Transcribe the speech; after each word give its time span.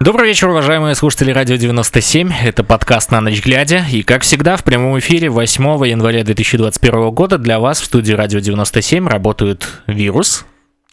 Добрый 0.00 0.28
вечер, 0.28 0.48
уважаемые 0.48 0.96
слушатели 0.96 1.30
Радио 1.30 1.54
97. 1.56 2.32
Это 2.42 2.64
подкаст 2.64 3.12
«На 3.12 3.20
ночь 3.20 3.40
глядя». 3.42 3.84
И, 3.90 4.02
как 4.02 4.22
всегда, 4.22 4.56
в 4.56 4.64
прямом 4.64 4.98
эфире 4.98 5.30
8 5.30 5.86
января 5.86 6.24
2021 6.24 7.10
года 7.10 7.38
для 7.38 7.60
вас 7.60 7.80
в 7.80 7.84
студии 7.84 8.12
Радио 8.12 8.40
97 8.40 9.06
работают 9.06 9.82
«Вирус», 9.86 10.46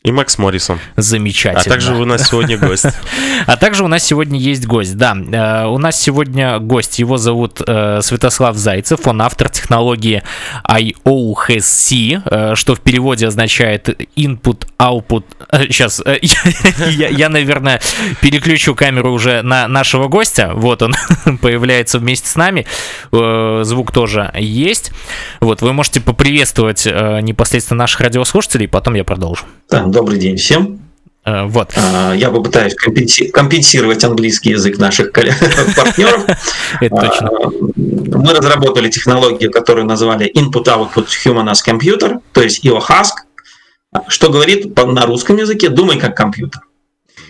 и 0.03 0.11
Макс 0.11 0.39
Моррисон. 0.39 0.79
Замечательно. 0.95 1.61
А 1.63 1.69
также 1.69 1.93
у 1.93 2.05
нас 2.05 2.27
сегодня 2.27 2.57
гость. 2.57 2.87
А 3.47 3.57
также 3.57 3.83
у 3.83 3.87
нас 3.87 4.03
сегодня 4.03 4.39
есть 4.39 4.65
гость, 4.67 4.97
да. 4.97 5.15
Э, 5.15 5.65
у 5.65 5.77
нас 5.77 5.99
сегодня 5.99 6.59
гость, 6.59 6.99
его 6.99 7.17
зовут 7.17 7.59
э, 7.65 7.99
Святослав 8.01 8.55
Зайцев, 8.55 9.07
он 9.07 9.21
автор 9.21 9.49
технологии 9.49 10.21
IOHC, 10.67 12.21
э, 12.23 12.55
что 12.55 12.75
в 12.75 12.81
переводе 12.81 13.27
означает 13.27 13.89
Input, 14.15 14.67
Output. 14.79 15.23
Сейчас, 15.69 16.03
я, 16.89 17.07
я, 17.07 17.29
наверное, 17.29 17.81
переключу 18.21 18.75
камеру 18.75 19.11
уже 19.11 19.41
на 19.41 19.67
нашего 19.67 20.07
гостя. 20.07 20.51
Вот 20.53 20.81
он 20.81 20.93
появляется 21.41 21.99
вместе 21.99 22.27
с 22.27 22.35
нами. 22.35 22.65
Звук 23.11 23.91
тоже 23.91 24.31
есть. 24.35 24.91
Вот, 25.39 25.61
вы 25.61 25.73
можете 25.73 26.01
поприветствовать 26.01 26.85
непосредственно 26.85 27.79
наших 27.79 28.01
радиослушателей, 28.01 28.67
потом 28.67 28.95
я 28.95 29.03
продолжу. 29.03 29.45
Да, 29.71 29.85
добрый 29.85 30.19
день 30.19 30.35
всем. 30.35 30.81
Uh, 31.25 31.47
вот. 31.47 31.69
Uh, 31.77 32.17
я 32.17 32.29
попытаюсь 32.29 32.75
компенсировать 32.75 34.03
английский 34.03 34.49
язык 34.49 34.77
наших 34.79 35.11
партнеров. 35.13 36.25
Это 36.81 36.95
точно. 36.95 37.27
Uh, 37.27 38.17
мы 38.17 38.33
разработали 38.33 38.89
технологию, 38.89 39.49
которую 39.49 39.85
назвали 39.85 40.29
Input-Output 40.35 41.07
Human 41.25 41.49
as 41.49 41.59
Computer, 41.65 42.19
то 42.33 42.41
есть 42.41 42.65
IOHASC, 42.65 43.11
что 44.09 44.29
говорит 44.29 44.75
на 44.75 45.05
русском 45.05 45.37
языке 45.37 45.69
«думай 45.69 45.97
как 45.97 46.17
компьютер». 46.17 46.63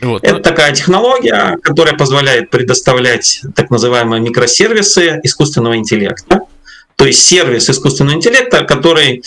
Вот. 0.02 0.24
Это 0.24 0.40
такая 0.40 0.74
технология, 0.74 1.58
которая 1.62 1.96
позволяет 1.96 2.50
предоставлять 2.50 3.42
так 3.56 3.70
называемые 3.70 4.20
микросервисы 4.20 5.20
искусственного 5.22 5.78
интеллекта. 5.78 6.40
То 6.96 7.06
есть 7.06 7.22
сервис 7.22 7.70
искусственного 7.70 8.16
интеллекта, 8.16 8.64
который 8.64 9.22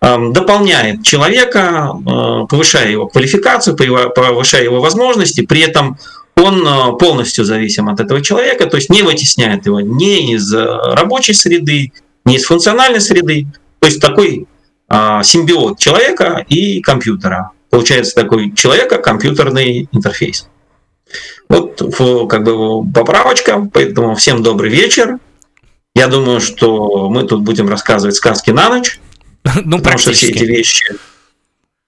дополняет 0.00 1.02
человека, 1.02 1.92
э, 1.92 2.46
повышая 2.48 2.90
его 2.90 3.08
квалификацию, 3.08 3.76
повышая 3.76 4.62
его 4.62 4.80
возможности, 4.80 5.44
при 5.44 5.60
этом 5.62 5.98
он 6.36 6.64
э, 6.66 6.96
полностью 6.98 7.44
зависим 7.44 7.88
от 7.88 7.98
этого 7.98 8.22
человека, 8.22 8.66
то 8.66 8.76
есть 8.76 8.90
не 8.90 9.02
вытесняет 9.02 9.66
его 9.66 9.80
ни 9.80 10.34
из 10.34 10.54
э, 10.54 10.64
рабочей 10.64 11.34
среды, 11.34 11.92
ни 12.24 12.36
из 12.36 12.44
функциональной 12.44 13.00
среды. 13.00 13.46
То 13.80 13.86
есть 13.86 14.00
такой 14.00 14.46
симбиот 14.90 15.78
человека 15.78 16.46
и 16.48 16.80
компьютера. 16.80 17.50
Получается 17.68 18.14
такой 18.14 18.54
человека-компьютерный 18.54 19.86
интерфейс. 19.92 20.48
Вот 21.50 21.76
как 22.26 22.42
бы 22.42 22.90
поправочка, 22.90 23.68
поэтому 23.70 24.14
всем 24.14 24.42
добрый 24.42 24.70
вечер. 24.70 25.18
Я 25.94 26.06
думаю, 26.06 26.40
что 26.40 27.10
мы 27.10 27.24
тут 27.24 27.42
будем 27.42 27.68
рассказывать 27.68 28.16
сказки 28.16 28.50
на 28.50 28.70
ночь. 28.70 28.98
Ну, 29.64 29.78
потому 29.78 29.98
что 29.98 30.12
все 30.12 30.28
эти 30.28 30.44
вещи, 30.44 30.84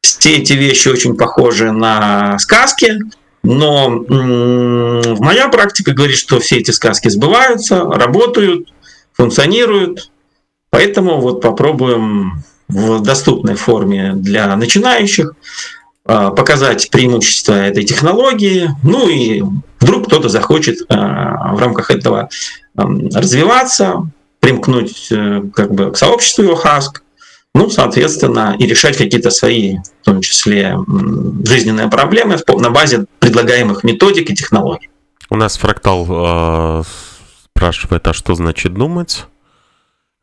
все 0.01 0.37
эти 0.37 0.53
вещи 0.55 0.89
очень 0.89 1.17
похожи 1.17 1.73
на 1.73 2.39
сказки, 2.39 2.99
но 3.43 4.05
м- 4.09 5.17
моя 5.19 5.49
практика 5.49 5.93
говорит, 5.93 6.17
что 6.17 6.41
все 6.41 6.59
эти 6.59 6.71
сказки 6.71 7.09
сбываются, 7.09 7.85
работают, 7.85 8.73
функционируют. 9.13 10.11
Поэтому 10.71 11.21
вот 11.21 11.41
попробуем 11.41 12.45
в 12.69 13.01
доступной 13.01 13.57
форме 13.57 14.13
для 14.15 14.55
начинающих 14.57 15.33
а, 16.05 16.31
показать 16.31 16.91
преимущества 16.91 17.55
этой 17.55 17.85
технологии. 17.85 18.71
Ну 18.83 19.09
и 19.09 19.43
вдруг 19.81 20.07
кто-то 20.07 20.29
захочет 20.29 20.79
а, 20.89 21.55
в 21.55 21.59
рамках 21.59 21.91
этого 21.91 22.29
развиваться, 22.75 24.09
примкнуть 24.39 25.09
э, 25.11 25.43
как 25.55 25.75
бы 25.75 25.91
к 25.93 25.99
сообществу 25.99 26.45
ЮХАСК, 26.45 27.03
ну, 27.55 27.69
соответственно, 27.69 28.57
и 28.59 28.67
решать 28.67 28.97
какие-то 28.97 29.31
свои, 29.31 29.79
в 30.03 30.05
том 30.05 30.21
числе, 30.21 30.79
жизненные 31.45 31.89
проблемы 31.89 32.37
на 32.47 32.71
базе 32.71 33.07
предлагаемых 33.19 33.85
методик 33.85 34.31
и 34.31 34.35
технологий. 34.35 34.89
У 35.29 35.37
нас 35.37 35.57
фрактал 35.57 36.07
э, 36.09 36.83
спрашивает, 37.55 38.07
а 38.07 38.13
что 38.13 38.35
значит 38.35 38.75
думать? 38.75 39.27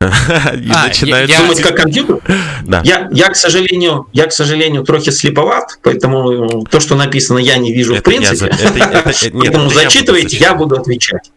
и 0.00 0.04
а, 0.04 0.86
начинает 0.86 1.28
я, 1.28 1.40
думать 1.40 1.60
как 1.60 1.76
компьютер. 1.76 2.20
Да. 2.64 2.82
Я, 2.84 3.08
я, 3.12 3.28
к 3.28 3.36
сожалению, 3.36 4.06
я, 4.12 4.26
к 4.26 4.32
сожалению, 4.32 4.84
трохи 4.84 5.10
слеповат, 5.10 5.78
поэтому 5.82 6.64
то, 6.64 6.78
что 6.78 6.94
написано, 6.94 7.38
я 7.38 7.56
не 7.56 7.72
вижу 7.72 7.94
это 7.94 8.02
в 8.02 8.04
принципе. 8.04 8.46
Я, 8.46 8.68
это, 8.68 8.78
это, 8.78 9.10
это, 9.10 9.24
нет, 9.24 9.34
поэтому 9.40 9.70
зачитывайте, 9.70 10.36
я 10.36 10.54
буду 10.54 10.76
отвечать. 10.76 11.32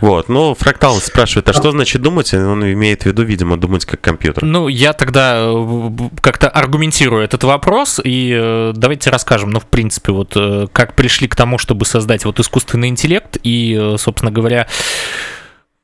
Вот, 0.00 0.28
но 0.28 0.54
фрактал 0.54 0.96
спрашивает, 0.96 1.48
а 1.48 1.52
что 1.52 1.70
значит 1.70 2.02
думать? 2.02 2.32
Он 2.34 2.64
имеет 2.72 3.02
в 3.02 3.06
виду, 3.06 3.22
видимо, 3.22 3.56
думать 3.56 3.84
как 3.84 4.00
компьютер. 4.00 4.44
Ну, 4.44 4.68
я 4.68 4.92
тогда 4.92 5.46
э, 5.46 5.88
как-то 6.20 6.48
аргументирую 6.48 7.22
этот 7.22 7.44
вопрос, 7.44 8.00
и 8.02 8.32
э, 8.34 8.72
давайте 8.74 9.10
расскажем, 9.10 9.50
ну, 9.50 9.60
в 9.60 9.66
принципе, 9.66 10.12
вот 10.12 10.32
э, 10.36 10.66
как 10.72 10.94
пришли 10.94 11.28
к 11.28 11.36
тому, 11.36 11.58
чтобы 11.58 11.84
создать 11.84 12.24
вот 12.24 12.40
искусственный 12.40 12.88
интеллект, 12.88 13.36
и, 13.42 13.94
собственно 13.98 14.30
говоря, 14.30 14.66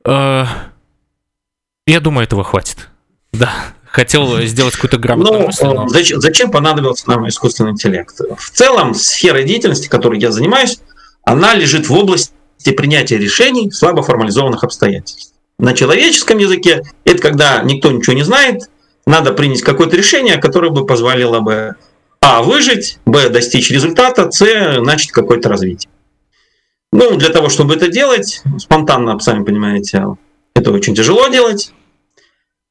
я 0.05 1.99
думаю, 2.01 2.25
этого 2.25 2.43
хватит. 2.43 2.89
Да, 3.31 3.53
хотел 3.85 4.41
сделать 4.41 4.75
какую-то 4.75 4.97
грамотную 4.97 5.39
ну, 5.39 5.47
мысль. 5.47 5.65
Но... 5.65 5.87
Зачем, 5.87 6.19
зачем 6.19 6.51
понадобился 6.51 7.09
нам 7.09 7.27
искусственный 7.27 7.71
интеллект? 7.71 8.19
В 8.37 8.49
целом, 8.51 8.93
сфера 8.93 9.43
деятельности, 9.43 9.87
которой 9.87 10.19
я 10.19 10.31
занимаюсь, 10.31 10.79
она 11.23 11.53
лежит 11.53 11.87
в 11.87 11.93
области 11.93 12.33
принятия 12.71 13.17
решений 13.17 13.69
в 13.69 13.75
слабо 13.75 14.03
формализованных 14.03 14.63
обстоятельствах. 14.63 15.33
На 15.59 15.73
человеческом 15.73 16.37
языке 16.37 16.83
это 17.05 17.21
когда 17.21 17.61
никто 17.63 17.91
ничего 17.91 18.15
не 18.15 18.23
знает, 18.23 18.69
надо 19.05 19.33
принять 19.33 19.61
какое-то 19.61 19.95
решение, 19.95 20.37
которое 20.37 20.71
бы 20.71 20.85
позволило 20.85 21.39
бы 21.41 21.75
а. 22.21 22.41
выжить, 22.41 22.99
б. 23.05 23.29
достичь 23.29 23.69
результата, 23.69 24.31
с. 24.31 24.79
начать 24.79 25.11
какое-то 25.11 25.49
развитие. 25.49 25.91
Ну, 26.93 27.15
для 27.17 27.29
того, 27.29 27.49
чтобы 27.49 27.73
это 27.73 27.89
делать, 27.89 28.41
спонтанно, 28.59 29.19
сами 29.19 29.43
понимаете, 29.43 30.05
это 30.55 30.71
очень 30.71 30.95
тяжело 30.95 31.27
делать. 31.27 31.73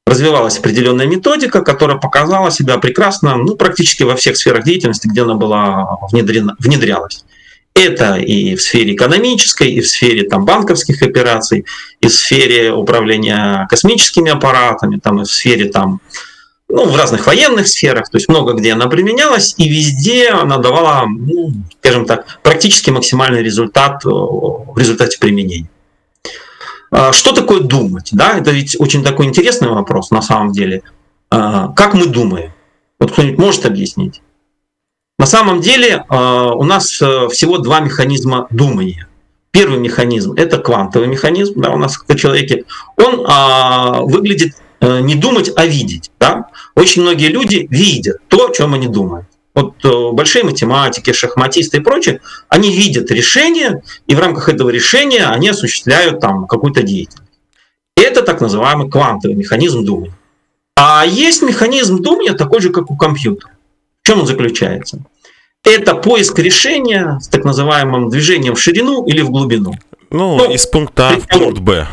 Развивалась 0.06 0.58
определенная 0.58 1.06
методика, 1.06 1.62
которая 1.62 1.98
показала 1.98 2.50
себя 2.50 2.78
прекрасно, 2.78 3.36
ну, 3.36 3.56
практически 3.56 4.04
во 4.04 4.16
всех 4.16 4.36
сферах 4.36 4.64
деятельности, 4.64 5.06
где 5.06 5.22
она 5.22 5.34
была 5.34 5.98
внедрена, 6.10 6.54
внедрялась. 6.58 7.24
Это 7.74 8.16
и 8.16 8.54
в 8.54 8.62
сфере 8.62 8.94
экономической, 8.94 9.70
и 9.72 9.80
в 9.80 9.88
сфере 9.88 10.28
там, 10.28 10.44
банковских 10.44 11.02
операций, 11.02 11.64
и 12.00 12.06
в 12.06 12.12
сфере 12.12 12.72
управления 12.72 13.66
космическими 13.70 14.30
аппаратами, 14.30 14.98
там, 14.98 15.22
и 15.22 15.24
в 15.24 15.30
сфере 15.30 15.70
там, 15.70 16.00
ну, 16.68 16.86
в 16.86 16.96
разных 16.96 17.26
военных 17.26 17.68
сферах, 17.68 18.10
то 18.10 18.16
есть 18.16 18.28
много 18.28 18.52
где 18.54 18.72
она 18.72 18.88
применялась, 18.88 19.54
и 19.56 19.68
везде 19.68 20.30
она 20.30 20.58
давала, 20.58 21.06
ну, 21.06 21.52
скажем 21.80 22.04
так, 22.04 22.40
практически 22.42 22.90
максимальный 22.90 23.42
результат 23.42 24.04
э, 24.04 24.08
в 24.08 24.74
результате 24.76 25.18
применения. 25.18 25.68
А 26.90 27.12
что 27.12 27.32
такое 27.32 27.60
думать? 27.60 28.10
Да, 28.12 28.38
это 28.38 28.50
ведь 28.50 28.78
очень 28.78 29.02
такой 29.02 29.26
интересный 29.26 29.68
вопрос 29.68 30.10
на 30.10 30.20
самом 30.20 30.52
деле. 30.52 30.82
А, 31.30 31.68
как 31.68 31.94
мы 31.94 32.06
думаем? 32.06 32.52
Вот 33.00 33.12
кто-нибудь 33.12 33.38
может 33.38 33.64
объяснить? 33.64 34.20
На 35.18 35.26
самом 35.26 35.60
деле 35.60 36.04
а, 36.08 36.52
у 36.54 36.64
нас 36.64 37.00
э, 37.00 37.28
всего 37.30 37.58
два 37.58 37.80
механизма 37.80 38.46
думания. 38.50 39.06
Первый 39.52 39.78
механизм– 39.78 40.32
это 40.36 40.58
квантовый 40.58 41.08
механизм 41.08 41.60
да, 41.60 41.70
у 41.70 41.76
нас 41.76 41.96
в 41.96 42.16
человеке. 42.16 42.64
Он 42.96 43.24
а, 43.26 44.00
выглядит 44.00 44.54
э, 44.80 45.00
не 45.00 45.14
думать, 45.14 45.50
а 45.54 45.66
видеть. 45.66 46.10
Да? 46.18 46.46
Очень 46.74 47.02
многие 47.02 47.28
люди 47.28 47.66
видят 47.70 48.16
то, 48.28 48.48
о 48.48 48.52
чем 48.52 48.74
они 48.74 48.88
думают. 48.88 49.26
Вот 49.54 49.74
э, 49.84 50.10
большие 50.12 50.44
математики, 50.44 51.12
шахматисты 51.12 51.76
и 51.76 51.80
прочие, 51.80 52.20
они 52.48 52.74
видят 52.74 53.10
решение, 53.10 53.82
и 54.06 54.14
в 54.14 54.18
рамках 54.18 54.48
этого 54.48 54.70
решения 54.70 55.26
они 55.26 55.50
осуществляют 55.50 56.20
там 56.20 56.46
какую-то 56.46 56.82
деятельность. 56.82 57.30
Это 57.96 58.22
так 58.22 58.40
называемый 58.40 58.90
квантовый 58.90 59.36
механизм 59.36 59.84
думания. 59.84 60.14
А 60.74 61.04
есть 61.06 61.42
механизм 61.42 62.02
думания 62.02 62.32
такой 62.32 62.60
же, 62.60 62.70
как 62.70 62.90
у 62.90 62.96
компьютера. 62.96 63.51
В 64.02 64.06
чем 64.06 64.20
он 64.20 64.26
заключается? 64.26 65.04
Это 65.64 65.94
поиск 65.94 66.38
решения 66.38 67.18
с 67.20 67.28
так 67.28 67.44
называемым 67.44 68.08
движением 68.08 68.56
в 68.56 68.60
ширину 68.60 69.06
или 69.06 69.20
в 69.20 69.30
глубину. 69.30 69.74
Ну, 70.10 70.36
ну 70.36 70.52
из 70.52 70.66
пункта 70.66 71.10
А 71.10 71.20
в 71.20 71.28
пункт 71.28 71.60
Б. 71.60 71.86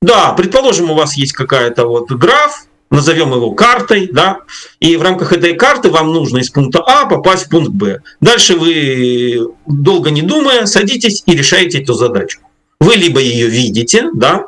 Да, 0.00 0.32
предположим, 0.32 0.90
у 0.90 0.94
вас 0.94 1.16
есть 1.16 1.32
какая-то 1.32 1.86
вот 1.86 2.10
граф, 2.10 2.66
назовем 2.90 3.32
его 3.32 3.52
картой, 3.52 4.08
да, 4.12 4.40
и 4.80 4.96
в 4.96 5.02
рамках 5.02 5.32
этой 5.32 5.54
карты 5.54 5.90
вам 5.90 6.12
нужно 6.12 6.38
из 6.38 6.50
пункта 6.50 6.82
А 6.84 7.06
попасть 7.06 7.46
в 7.46 7.48
пункт 7.50 7.70
Б. 7.70 8.00
Дальше 8.20 8.56
вы, 8.56 9.52
долго 9.66 10.10
не 10.10 10.22
думая, 10.22 10.66
садитесь 10.66 11.22
и 11.26 11.36
решаете 11.36 11.80
эту 11.80 11.94
задачу. 11.94 12.40
Вы 12.80 12.96
либо 12.96 13.20
ее 13.20 13.46
видите, 13.46 14.10
да, 14.12 14.46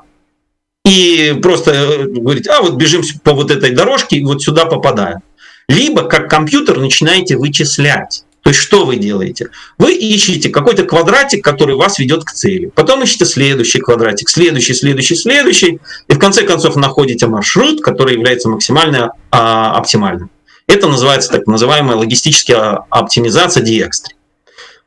и 0.84 1.38
просто 1.40 1.70
э, 1.70 2.04
говорите, 2.08 2.50
а 2.50 2.60
вот 2.60 2.74
бежим 2.74 3.02
по 3.22 3.32
вот 3.32 3.52
этой 3.52 3.70
дорожке 3.70 4.16
и 4.16 4.24
вот 4.24 4.42
сюда 4.42 4.66
попадаем 4.66 5.20
либо 5.68 6.02
как 6.04 6.28
компьютер 6.28 6.78
начинаете 6.78 7.36
вычислять. 7.36 8.24
То 8.42 8.50
есть 8.50 8.60
что 8.60 8.84
вы 8.84 8.96
делаете? 8.96 9.48
Вы 9.78 9.94
ищете 9.94 10.50
какой-то 10.50 10.84
квадратик, 10.84 11.42
который 11.42 11.76
вас 11.76 11.98
ведет 11.98 12.24
к 12.24 12.32
цели. 12.32 12.70
Потом 12.74 13.02
ищете 13.02 13.24
следующий 13.24 13.80
квадратик, 13.80 14.28
следующий, 14.28 14.74
следующий, 14.74 15.14
следующий. 15.14 15.80
И 16.08 16.12
в 16.12 16.18
конце 16.18 16.42
концов 16.42 16.76
находите 16.76 17.26
маршрут, 17.26 17.80
который 17.80 18.14
является 18.14 18.50
максимально 18.50 19.12
а, 19.30 19.72
оптимальным. 19.72 20.30
Это 20.66 20.88
называется 20.88 21.30
так 21.30 21.46
называемая 21.46 21.96
логистическая 21.96 22.84
оптимизация 22.90 23.62
диэкстри. 23.62 24.14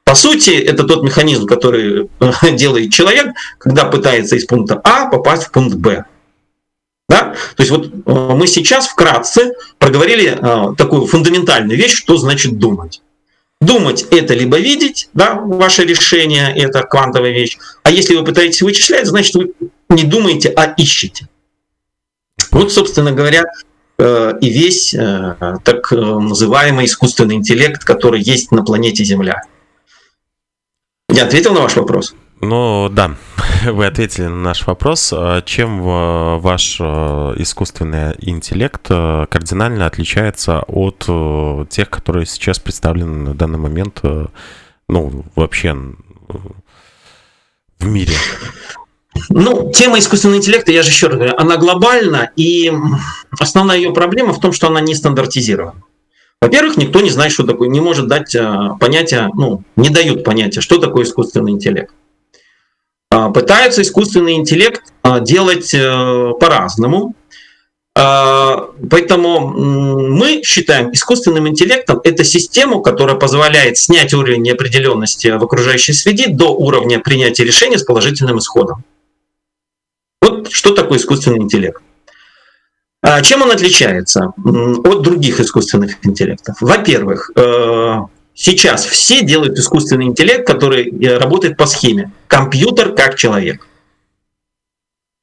По 0.03 0.13
сути, 0.13 0.51
это 0.51 0.83
тот 0.83 1.03
механизм, 1.03 1.47
который 1.47 2.09
делает 2.53 2.93
человек, 2.93 3.33
когда 3.57 3.85
пытается 3.85 4.35
из 4.35 4.45
пункта 4.45 4.79
А 4.83 5.07
попасть 5.07 5.45
в 5.45 5.51
пункт 5.51 5.75
Б. 5.75 6.05
Да? 7.09 7.35
То 7.55 7.63
есть 7.63 7.71
вот 7.71 7.87
э, 7.87 8.35
мы 8.35 8.47
сейчас 8.47 8.87
вкратце 8.87 9.53
проговорили 9.77 10.37
э, 10.37 10.75
такую 10.75 11.05
фундаментальную 11.05 11.77
вещь, 11.77 11.93
что 11.93 12.17
значит 12.17 12.57
думать. 12.57 13.01
Думать– 13.61 14.05
это 14.11 14.33
либо 14.33 14.59
видеть, 14.59 15.09
да, 15.13 15.33
ваше 15.35 15.83
решение– 15.83 16.53
это 16.55 16.83
квантовая 16.83 17.31
вещь. 17.31 17.57
А 17.83 17.91
если 17.91 18.15
вы 18.15 18.23
пытаетесь 18.23 18.61
вычислять, 18.61 19.07
значит, 19.07 19.35
вы 19.35 19.51
не 19.89 20.03
думаете, 20.03 20.49
а 20.49 20.65
ищете. 20.77 21.27
Вот, 22.51 22.71
собственно 22.71 23.13
говоря, 23.13 23.45
э, 23.97 24.33
и 24.41 24.49
весь 24.49 24.91
так 24.91 25.91
называемый 25.91 26.85
искусственный 26.85 27.35
интеллект, 27.35 27.83
который 27.83 28.21
есть 28.21 28.51
на 28.51 28.63
планете 28.63 29.03
Земля. 29.03 29.41
Я 31.09 31.23
ответил 31.23 31.53
на 31.53 31.61
ваш 31.61 31.77
вопрос? 31.77 32.13
Ну 32.41 32.89
да, 32.89 33.15
вы 33.65 33.85
ответили 33.85 34.25
на 34.25 34.35
наш 34.35 34.67
вопрос. 34.67 35.11
А 35.15 35.41
чем 35.41 35.81
э, 35.81 36.37
ваш 36.37 36.79
искусственный 36.79 38.15
интеллект 38.19 38.87
кардинально 38.87 39.85
отличается 39.85 40.61
от 40.67 41.05
тех, 41.69 41.89
которые 41.89 42.25
сейчас 42.25 42.59
представлены 42.59 43.29
на 43.29 43.33
данный 43.33 43.59
момент, 43.59 44.01
ну, 44.87 45.25
вообще 45.35 45.75
в 47.79 47.85
мире? 47.85 48.13
Ну, 49.29 49.71
тема 49.71 49.99
искусственного 49.99 50.37
интеллекта, 50.37 50.71
я 50.71 50.83
же 50.83 50.89
еще 50.89 51.07
раз 51.07 51.15
говорю, 51.15 51.33
она 51.37 51.57
глобальна, 51.57 52.31
и 52.35 52.71
основная 53.39 53.77
ее 53.77 53.91
проблема 53.93 54.33
в 54.33 54.39
том, 54.39 54.53
что 54.53 54.67
она 54.67 54.79
не 54.79 54.95
стандартизирована. 54.95 55.81
Во-первых, 56.39 56.77
никто 56.77 57.01
не 57.01 57.09
знает, 57.09 57.31
что 57.31 57.43
такое, 57.43 57.67
не 57.67 57.81
может 57.81 58.07
дать 58.07 58.35
э, 58.35 58.69
понятие, 58.79 59.29
ну, 59.33 59.63
не 59.75 59.89
дают 59.89 60.23
понятия, 60.23 60.61
что 60.61 60.77
такое 60.77 61.03
искусственный 61.03 61.51
интеллект. 61.51 61.93
А, 63.17 63.29
пытаются 63.31 63.81
искусственный 63.81 64.33
интеллект 64.33 64.83
а, 65.01 65.19
делать 65.19 65.73
э, 65.73 66.33
по-разному. 66.39 67.15
А, 67.97 68.69
поэтому 68.91 69.47
мы 69.47 70.43
считаем 70.43 70.93
искусственным 70.93 71.47
интеллектом 71.47 71.99
это 72.03 72.23
систему, 72.23 72.81
которая 72.81 73.15
позволяет 73.15 73.79
снять 73.79 74.13
уровень 74.13 74.43
неопределенности 74.43 75.29
в 75.29 75.43
окружающей 75.43 75.93
среде 75.93 76.27
до 76.27 76.55
уровня 76.55 76.99
принятия 76.99 77.43
решения 77.43 77.79
с 77.79 77.83
положительным 77.83 78.37
исходом. 78.37 78.83
Вот 80.21 80.51
что 80.51 80.75
такое 80.75 80.99
искусственный 80.99 81.39
интеллект. 81.39 81.81
Чем 83.23 83.41
он 83.41 83.51
отличается 83.51 84.33
от 84.35 85.01
других 85.01 85.39
искусственных 85.39 86.05
интеллектов? 86.05 86.57
Во-первых, 86.59 87.31
э, 87.35 87.99
сейчас 88.37 88.85
все 88.85 89.23
делают 89.23 89.57
искусственный 89.57 90.05
интеллект, 90.05 90.45
который 90.45 90.89
э, 90.89 91.17
работает 91.17 91.57
по 91.57 91.65
схеме 91.65 92.11
компьютер 92.27 92.93
как 92.93 93.15
человек. 93.15 93.67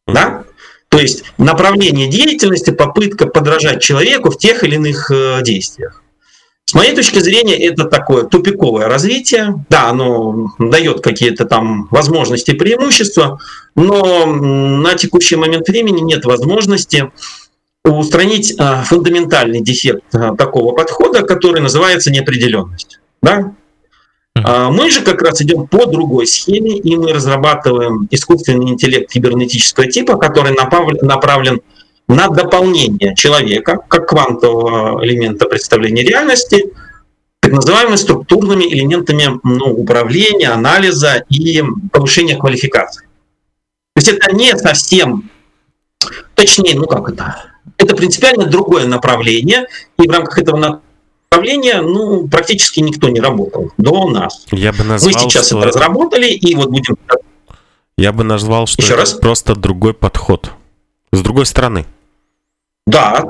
Да? 0.07 0.45
То 0.89 0.99
есть 0.99 1.25
направление 1.39 2.11
деятельности, 2.11 2.71
попытка 2.71 3.27
подражать 3.27 3.81
человеку 3.81 4.31
в 4.31 4.39
тех 4.39 4.65
или 4.65 4.75
иных 4.75 5.11
э, 5.11 5.41
действиях. 5.43 6.03
С 6.67 6.75
моей 6.75 6.95
точки 6.95 7.19
зрения, 7.21 7.57
это 7.57 7.85
такое 7.85 8.25
тупиковое 8.25 8.89
развитие. 8.89 9.65
Да, 9.69 9.91
оно 9.91 10.53
дает 10.59 11.03
какие-то 11.03 11.45
там 11.45 11.87
возможности 11.91 12.51
и 12.51 12.55
преимущества, 12.55 13.39
но 13.77 14.27
на 14.27 14.95
текущий 14.95 15.37
момент 15.37 15.69
времени 15.69 16.01
нет 16.01 16.25
возможности 16.25 17.13
устранить 17.85 18.55
а, 18.59 18.83
фундаментальный 18.83 19.61
дефект 19.61 20.05
такого 20.39 20.75
подхода, 20.75 21.23
который 21.23 21.61
называется 21.61 22.11
неопределенность. 22.11 22.99
Да? 23.25 23.55
А, 24.37 24.71
мы 24.71 24.91
же 24.91 25.03
как 25.03 25.23
раз 25.23 25.41
идем 25.41 25.67
по 25.67 25.87
другой 25.87 26.27
схеме, 26.27 26.77
и 26.77 26.97
мы 26.97 27.13
разрабатываем 27.13 28.07
искусственный 28.11 28.71
интеллект 28.71 29.11
кибернетического 29.11 29.87
типа, 29.87 30.17
который 30.17 30.53
направлен 30.53 31.61
на 32.07 32.29
дополнение 32.29 33.15
человека 33.15 33.79
как 33.89 34.09
квантового 34.09 35.03
элемента 35.05 35.47
представления 35.47 36.03
реальности, 36.03 36.65
так 37.41 37.53
называемыми 37.53 37.97
структурными 37.97 38.65
элементами 38.65 39.41
ну, 39.43 39.67
управления, 39.73 40.51
анализа 40.51 41.25
и 41.31 41.63
повышения 41.93 42.37
квалификации. 42.37 43.07
То 43.95 44.01
есть 44.01 44.09
это 44.09 44.35
не 44.35 44.57
совсем, 44.59 45.31
точнее, 46.35 46.75
ну 46.75 46.87
как 46.87 47.09
это, 47.09 47.53
это 47.79 47.95
принципиально 47.97 48.47
другое 48.47 48.87
направление, 48.87 49.67
и 49.99 50.07
в 50.07 50.11
рамках 50.11 50.39
этого 50.39 50.83
направления 51.35 51.81
ну, 51.81 52.29
практически 52.29 52.81
никто 52.81 53.09
не 53.09 53.21
работал 53.21 53.73
до 53.79 54.09
нас. 54.09 54.47
Я 54.53 54.73
бы 54.73 54.85
назвал, 54.85 55.13
Мы 55.13 55.19
сейчас 55.19 55.49
что... 55.49 55.59
это 55.59 55.69
разработали, 55.69 56.31
и 56.31 56.55
вот 56.55 56.71
будем... 56.71 56.97
Я 57.97 58.13
бы 58.13 58.25
назвал, 58.25 58.67
что 58.67 58.83
Еще 58.83 58.93
это 58.93 59.03
раз? 59.03 59.13
просто 59.13 59.55
другой 59.55 59.95
подход. 59.95 60.51
С 61.13 61.21
другой 61.21 61.47
стороны. 61.47 61.87
Да, 62.87 63.27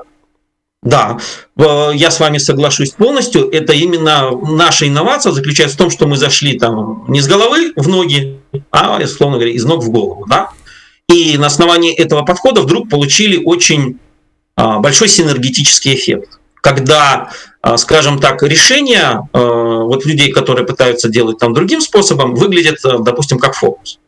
да, 0.82 1.18
я 1.56 2.10
с 2.10 2.18
вами 2.18 2.38
соглашусь 2.38 2.90
полностью. 2.90 3.50
Это 3.50 3.72
именно 3.72 4.30
наша 4.30 4.88
инновация 4.88 5.32
заключается 5.32 5.76
в 5.76 5.78
том, 5.78 5.90
что 5.90 6.06
мы 6.06 6.16
зашли 6.16 6.58
там 6.58 7.04
не 7.08 7.20
с 7.20 7.26
головы 7.26 7.72
в 7.76 7.88
ноги, 7.88 8.40
а, 8.70 8.98
условно 9.02 9.36
говоря, 9.36 9.52
из 9.52 9.64
ног 9.64 9.82
в 9.82 9.90
голову. 9.90 10.26
Да? 10.28 10.50
И 11.08 11.36
на 11.36 11.46
основании 11.46 11.94
этого 11.94 12.22
подхода 12.22 12.62
вдруг 12.62 12.88
получили 12.88 13.42
очень 13.42 13.98
а, 14.56 14.78
большой 14.80 15.08
синергетический 15.08 15.94
эффект. 15.94 16.38
Когда, 16.64 17.28
а, 17.61 17.76
скажем 17.76 18.19
так, 18.19 18.43
решения 18.43 19.28
а, 19.34 19.38
вот 19.82 20.06
людей, 20.06 20.32
которые 20.32 20.66
пытаются 20.66 21.11
делать 21.11 21.37
там 21.37 21.52
другим 21.52 21.82
способом, 21.82 22.34
выглядят, 22.34 22.78
допустим, 23.00 23.38
как 23.38 23.55
фокус. 23.55 23.99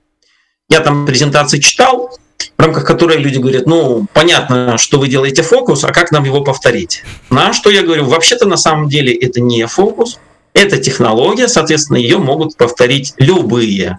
Я 0.71 0.81
там 0.81 1.05
презентации 1.05 1.59
читал, 1.59 2.19
в 2.57 2.63
рамках 2.63 2.87
которой 2.87 3.19
люди 3.19 3.37
говорят, 3.37 3.67
ну, 3.67 4.07
понятно, 4.15 4.79
что 4.79 4.99
вы 4.99 5.09
делаете 5.09 5.43
фокус, 5.43 5.85
а 5.85 5.93
как 5.93 6.13
нам 6.13 6.25
его 6.25 6.41
повторить? 6.41 7.05
На 7.29 7.53
что 7.53 7.69
я 7.69 7.83
говорю, 7.83 8.07
вообще-то 8.07 8.49
на 8.49 8.57
самом 8.57 8.89
деле 8.89 9.13
это 9.15 9.43
не 9.43 9.67
фокус, 9.67 10.19
это 10.55 10.79
технология, 10.79 11.49
соответственно, 11.49 11.99
ее 11.99 12.17
могут 12.17 12.57
повторить 12.57 13.13
любые 13.19 13.99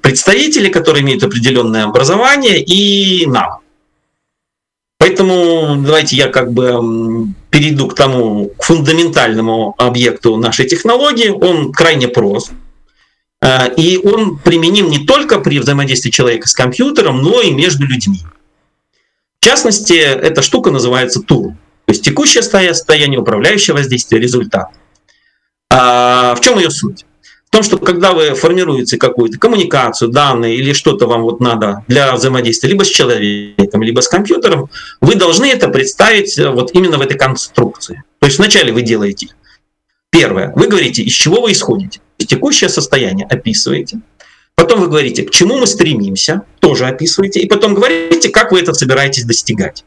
представители, 0.00 0.68
которые 0.68 1.02
имеют 1.02 1.24
определенное 1.24 1.86
образование 1.86 2.62
и 2.62 3.26
навык. 3.26 3.65
Поэтому 5.06 5.76
давайте 5.76 6.16
я 6.16 6.26
как 6.26 6.52
бы 6.52 7.28
перейду 7.50 7.86
к 7.86 7.94
тому 7.94 8.48
к 8.58 8.64
фундаментальному 8.64 9.76
объекту 9.78 10.36
нашей 10.36 10.66
технологии. 10.66 11.28
Он 11.28 11.72
крайне 11.72 12.08
прост. 12.08 12.50
Э, 13.40 13.72
и 13.76 13.98
он 13.98 14.36
применим 14.36 14.90
не 14.90 15.06
только 15.06 15.38
при 15.38 15.60
взаимодействии 15.60 16.10
человека 16.10 16.48
с 16.48 16.54
компьютером, 16.54 17.22
но 17.22 17.40
и 17.40 17.52
между 17.52 17.86
людьми. 17.86 18.18
В 19.38 19.44
частности, 19.44 19.94
эта 19.94 20.42
штука 20.42 20.72
называется 20.72 21.20
тур, 21.20 21.50
то 21.50 21.92
есть 21.92 22.02
текущее 22.02 22.42
состояние, 22.42 23.20
управляющее 23.20 23.76
воздействие, 23.76 24.20
результат. 24.20 24.70
А 25.70 26.34
в 26.34 26.40
чем 26.40 26.58
ее 26.58 26.70
суть? 26.70 27.06
Том, 27.50 27.62
что 27.62 27.78
когда 27.78 28.12
вы 28.12 28.34
формируете 28.34 28.98
какую-то 28.98 29.38
коммуникацию, 29.38 30.10
данные 30.10 30.56
или 30.56 30.72
что-то 30.72 31.06
вам 31.06 31.22
вот 31.22 31.40
надо 31.40 31.84
для 31.88 32.14
взаимодействия 32.14 32.68
либо 32.68 32.84
с 32.84 32.88
человеком, 32.88 33.82
либо 33.82 34.00
с 34.00 34.08
компьютером, 34.08 34.68
вы 35.00 35.14
должны 35.14 35.46
это 35.46 35.68
представить 35.68 36.38
э, 36.38 36.50
вот 36.50 36.74
именно 36.74 36.98
в 36.98 37.00
этой 37.00 37.16
конструкции. 37.16 38.02
То 38.18 38.26
есть 38.26 38.38
вначале 38.38 38.72
вы 38.72 38.82
делаете 38.82 39.28
первое, 40.10 40.52
вы 40.54 40.66
говорите, 40.66 41.02
из 41.02 41.12
чего 41.12 41.40
вы 41.40 41.52
исходите 41.52 42.00
текущее 42.26 42.68
состояние 42.68 43.26
описываете, 43.26 44.00
потом 44.54 44.80
вы 44.80 44.88
говорите, 44.88 45.22
к 45.22 45.30
чему 45.30 45.58
мы 45.58 45.66
стремимся, 45.66 46.42
тоже 46.60 46.86
описываете, 46.86 47.40
и 47.40 47.46
потом 47.46 47.74
говорите, 47.74 48.28
как 48.28 48.52
вы 48.52 48.60
это 48.60 48.74
собираетесь 48.74 49.24
достигать. 49.24 49.84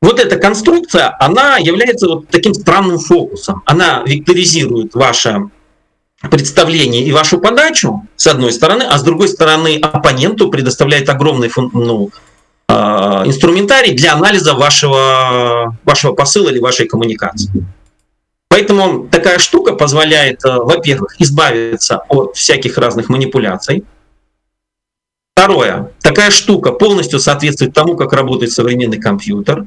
Вот 0.00 0.20
эта 0.20 0.36
конструкция, 0.36 1.16
она 1.18 1.56
является 1.56 2.06
вот 2.06 2.28
таким 2.28 2.54
странным 2.54 2.98
фокусом. 2.98 3.62
Она 3.64 4.04
векторизирует 4.06 4.94
ваше 4.94 5.50
представление 6.30 7.02
и 7.02 7.12
вашу 7.12 7.38
подачу, 7.38 8.06
с 8.16 8.26
одной 8.26 8.52
стороны, 8.52 8.82
а 8.82 8.98
с 8.98 9.02
другой 9.02 9.28
стороны 9.28 9.78
оппоненту 9.80 10.50
предоставляет 10.50 11.08
огромный 11.08 11.50
ну, 11.56 12.10
а, 12.68 13.22
инструментарий 13.26 13.94
для 13.94 14.14
анализа 14.14 14.54
вашего, 14.54 15.76
вашего 15.84 16.12
посыла 16.12 16.50
или 16.50 16.58
вашей 16.58 16.86
коммуникации. 16.86 17.64
Поэтому 18.48 19.06
такая 19.08 19.38
штука 19.38 19.74
позволяет, 19.74 20.44
э, 20.44 20.56
во-первых, 20.56 21.20
избавиться 21.20 22.02
от 22.08 22.36
всяких 22.36 22.78
разных 22.78 23.08
манипуляций. 23.08 23.84
Второе, 25.34 25.92
такая 26.00 26.30
штука 26.30 26.72
полностью 26.72 27.20
соответствует 27.20 27.74
тому, 27.74 27.96
как 27.96 28.12
работает 28.14 28.52
современный 28.52 28.98
компьютер 28.98 29.66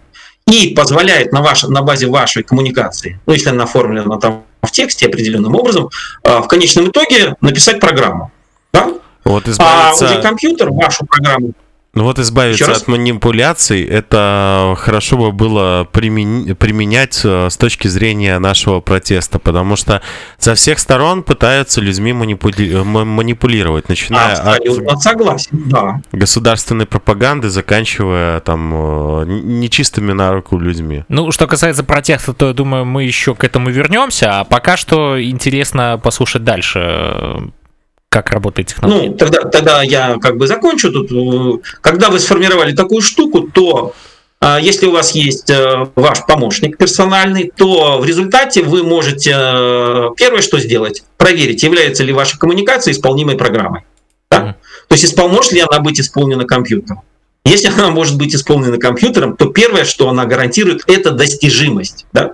и 0.51 0.73
позволяет 0.73 1.31
на, 1.31 1.41
ваш, 1.41 1.63
на 1.63 1.83
базе 1.83 2.07
вашей 2.07 2.41
коммуникации, 2.41 3.19
ну 3.27 3.33
если 3.33 3.49
она 3.49 3.65
оформлена 3.65 4.17
там 4.17 4.43
в 4.61 4.71
тексте 4.71 5.07
определенным 5.07 5.55
образом, 5.55 5.89
в 6.23 6.47
конечном 6.47 6.89
итоге 6.89 7.35
написать 7.41 7.79
программу. 7.79 8.31
Да? 8.73 8.93
Вот 9.23 9.47
избавиться... 9.47 10.07
А 10.07 10.11
уже 10.11 10.21
компьютер 10.21 10.69
вашу 10.71 11.05
программу 11.05 11.53
ну 11.99 12.05
вот 12.05 12.17
избавиться 12.17 12.71
от 12.71 12.87
манипуляций, 12.87 13.83
это 13.83 14.73
хорошо 14.77 15.17
бы 15.17 15.31
было 15.33 15.85
примен... 15.91 16.55
применять 16.55 17.19
э, 17.25 17.49
с 17.49 17.57
точки 17.57 17.89
зрения 17.89 18.39
нашего 18.39 18.79
протеста, 18.79 19.37
потому 19.37 19.75
что 19.75 20.01
со 20.37 20.55
всех 20.55 20.79
сторон 20.79 21.23
пытаются 21.23 21.81
людьми 21.81 22.13
манипули... 22.13 22.83
манипулировать, 22.83 23.89
начиная 23.89 24.31
Абсолютно 24.31 24.93
от 24.93 25.01
согласен, 25.01 25.49
да. 25.65 26.01
государственной 26.13 26.85
пропаганды, 26.85 27.49
заканчивая 27.49 28.39
там 28.39 28.71
э, 28.73 29.25
нечистыми 29.25 30.13
на 30.13 30.31
руку 30.31 30.57
людьми. 30.57 31.03
Ну, 31.09 31.31
что 31.31 31.47
касается 31.47 31.83
протеста, 31.83 32.31
то 32.31 32.47
я 32.47 32.53
думаю, 32.53 32.85
мы 32.85 33.03
еще 33.03 33.35
к 33.35 33.43
этому 33.43 33.71
вернемся, 33.71 34.39
а 34.39 34.43
пока 34.45 34.77
что 34.77 35.21
интересно 35.21 35.99
послушать 36.01 36.45
дальше 36.45 37.51
как 38.09 38.31
работает 38.31 38.69
технология? 38.69 39.09
Ну, 39.09 39.17
тогда, 39.17 39.41
тогда 39.41 39.83
я 39.83 40.17
как 40.19 40.37
бы 40.37 40.47
закончу 40.47 40.91
тут. 40.91 41.63
Когда 41.81 42.09
вы 42.09 42.19
сформировали 42.19 42.73
такую 42.73 43.01
штуку, 43.01 43.41
то 43.41 43.93
а, 44.41 44.59
если 44.59 44.87
у 44.87 44.91
вас 44.91 45.13
есть 45.13 45.49
э, 45.49 45.87
ваш 45.95 46.25
помощник 46.25 46.77
персональный, 46.77 47.51
то 47.55 47.99
в 47.99 48.05
результате 48.05 48.63
вы 48.63 48.83
можете 48.83 49.35
э, 49.35 50.09
первое, 50.15 50.41
что 50.41 50.59
сделать, 50.59 51.03
проверить, 51.17 51.61
является 51.63 52.03
ли 52.03 52.13
ваша 52.13 52.39
коммуникация 52.39 52.93
исполнимой 52.93 53.35
программой. 53.35 53.83
Да? 54.31 54.37
Mm-hmm. 54.37 54.53
То 54.87 54.95
есть 54.95 55.17
может 55.17 55.51
ли 55.51 55.59
она 55.59 55.79
быть 55.79 55.99
исполнена 55.99 56.45
компьютером. 56.45 57.01
Если 57.43 57.67
она 57.67 57.89
может 57.89 58.17
быть 58.17 58.33
исполнена 58.33 58.77
компьютером, 58.77 59.35
то 59.35 59.47
первое, 59.47 59.83
что 59.83 60.09
она 60.09 60.25
гарантирует, 60.25 60.83
это 60.87 61.11
достижимость. 61.11 62.05
Да? 62.13 62.33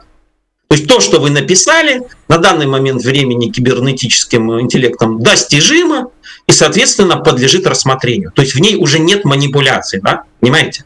То 0.68 0.76
есть 0.76 0.88
то, 0.88 1.00
что 1.00 1.20
вы 1.20 1.30
написали, 1.30 2.02
на 2.28 2.38
данный 2.38 2.66
момент 2.66 3.04
времени 3.04 3.52
кибернетическим 3.52 4.60
интеллектом 4.60 5.22
достижимо 5.22 6.10
и, 6.48 6.52
соответственно, 6.52 7.18
подлежит 7.18 7.68
рассмотрению. 7.68 8.32
То 8.32 8.42
есть 8.42 8.56
в 8.56 8.60
ней 8.60 8.76
уже 8.76 9.00
нет 9.00 9.26
манипуляций, 9.26 10.02
да? 10.02 10.24
Понимаете? 10.40 10.86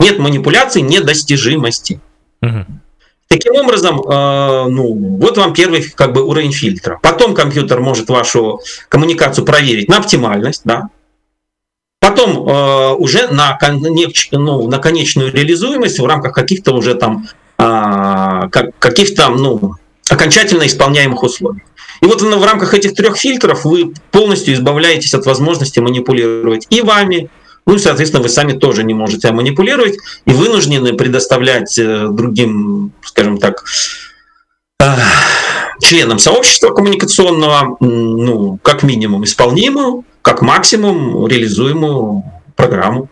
Нет 0.00 0.18
манипуляций, 0.18 0.82
недостижимости. 0.82 2.00
Угу. 2.42 2.66
Таким 3.28 3.54
образом, 3.56 4.00
э, 4.00 4.68
ну, 4.68 5.18
вот 5.18 5.36
вам 5.36 5.52
первый 5.52 5.82
как 5.82 6.12
бы 6.12 6.22
уровень 6.22 6.52
фильтра. 6.52 6.98
Потом 7.02 7.34
компьютер 7.34 7.80
может 7.80 8.08
вашу 8.08 8.60
коммуникацию 8.88 9.44
проверить 9.44 9.88
на 9.88 9.98
оптимальность, 9.98 10.62
да. 10.64 10.90
Потом 11.98 12.48
э, 12.48 12.92
уже 12.94 13.28
на, 13.28 13.56
конеч, 13.56 14.28
ну, 14.30 14.68
на 14.68 14.78
конечную 14.78 15.32
реализуемость 15.32 15.98
в 15.98 16.06
рамках 16.06 16.34
каких-то 16.34 16.72
уже 16.72 16.94
там 16.94 17.26
а, 17.58 18.48
как, 18.48 18.78
каких-то 18.78 19.28
ну, 19.30 19.74
окончательно 20.08 20.66
исполняемых 20.66 21.22
условий. 21.22 21.62
И 22.02 22.06
вот 22.06 22.20
в 22.20 22.44
рамках 22.44 22.74
этих 22.74 22.94
трех 22.94 23.16
фильтров 23.16 23.64
вы 23.64 23.94
полностью 24.10 24.54
избавляетесь 24.54 25.14
от 25.14 25.24
возможности 25.26 25.80
манипулировать 25.80 26.66
и 26.70 26.82
вами, 26.82 27.30
ну 27.66 27.74
и, 27.74 27.78
соответственно, 27.78 28.22
вы 28.22 28.28
сами 28.28 28.52
тоже 28.52 28.84
не 28.84 28.94
можете 28.94 29.32
манипулировать 29.32 29.96
и 30.24 30.30
вынуждены 30.30 30.92
предоставлять 30.92 31.78
э, 31.78 32.08
другим, 32.10 32.92
скажем 33.02 33.38
так, 33.38 33.64
э, 34.80 34.94
членам 35.80 36.18
сообщества 36.18 36.70
коммуникационного, 36.70 37.76
ну, 37.80 38.58
как 38.62 38.82
минимум 38.82 39.24
исполнимую, 39.24 40.04
как 40.22 40.42
максимум 40.42 41.26
реализуемую 41.26 42.24
программу. 42.54 43.08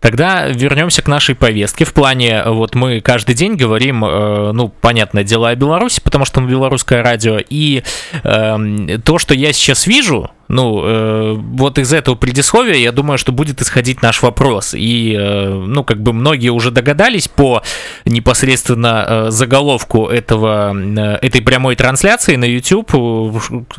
Тогда 0.00 0.46
вернемся 0.48 1.02
к 1.02 1.08
нашей 1.08 1.34
повестке. 1.34 1.84
В 1.84 1.92
плане, 1.92 2.42
вот 2.46 2.74
мы 2.74 3.00
каждый 3.00 3.34
день 3.34 3.56
говорим, 3.56 4.04
э, 4.04 4.52
ну, 4.52 4.68
понятное 4.68 5.24
дело, 5.24 5.48
о 5.48 5.54
Беларуси, 5.54 6.00
потому 6.02 6.24
что 6.24 6.40
мы 6.40 6.48
белорусское 6.48 7.02
радио, 7.02 7.38
и 7.38 7.82
э, 8.22 8.98
то, 9.04 9.18
что 9.18 9.34
я 9.34 9.52
сейчас 9.52 9.86
вижу, 9.86 10.30
ну, 10.48 10.82
э, 10.82 11.34
вот 11.36 11.78
из 11.78 11.92
этого 11.92 12.14
предисловия, 12.14 12.76
я 12.76 12.92
думаю, 12.92 13.18
что 13.18 13.32
будет 13.32 13.60
исходить 13.60 14.02
наш 14.02 14.22
вопрос. 14.22 14.74
И, 14.74 15.14
э, 15.18 15.48
ну, 15.50 15.84
как 15.84 16.02
бы 16.02 16.12
многие 16.12 16.48
уже 16.48 16.70
догадались 16.70 17.28
по 17.28 17.62
непосредственно 18.06 19.04
э, 19.06 19.30
заголовку 19.30 20.06
этого, 20.06 20.74
э, 20.74 21.18
этой 21.20 21.42
прямой 21.42 21.76
трансляции 21.76 22.36
на 22.36 22.46
YouTube, 22.46 22.90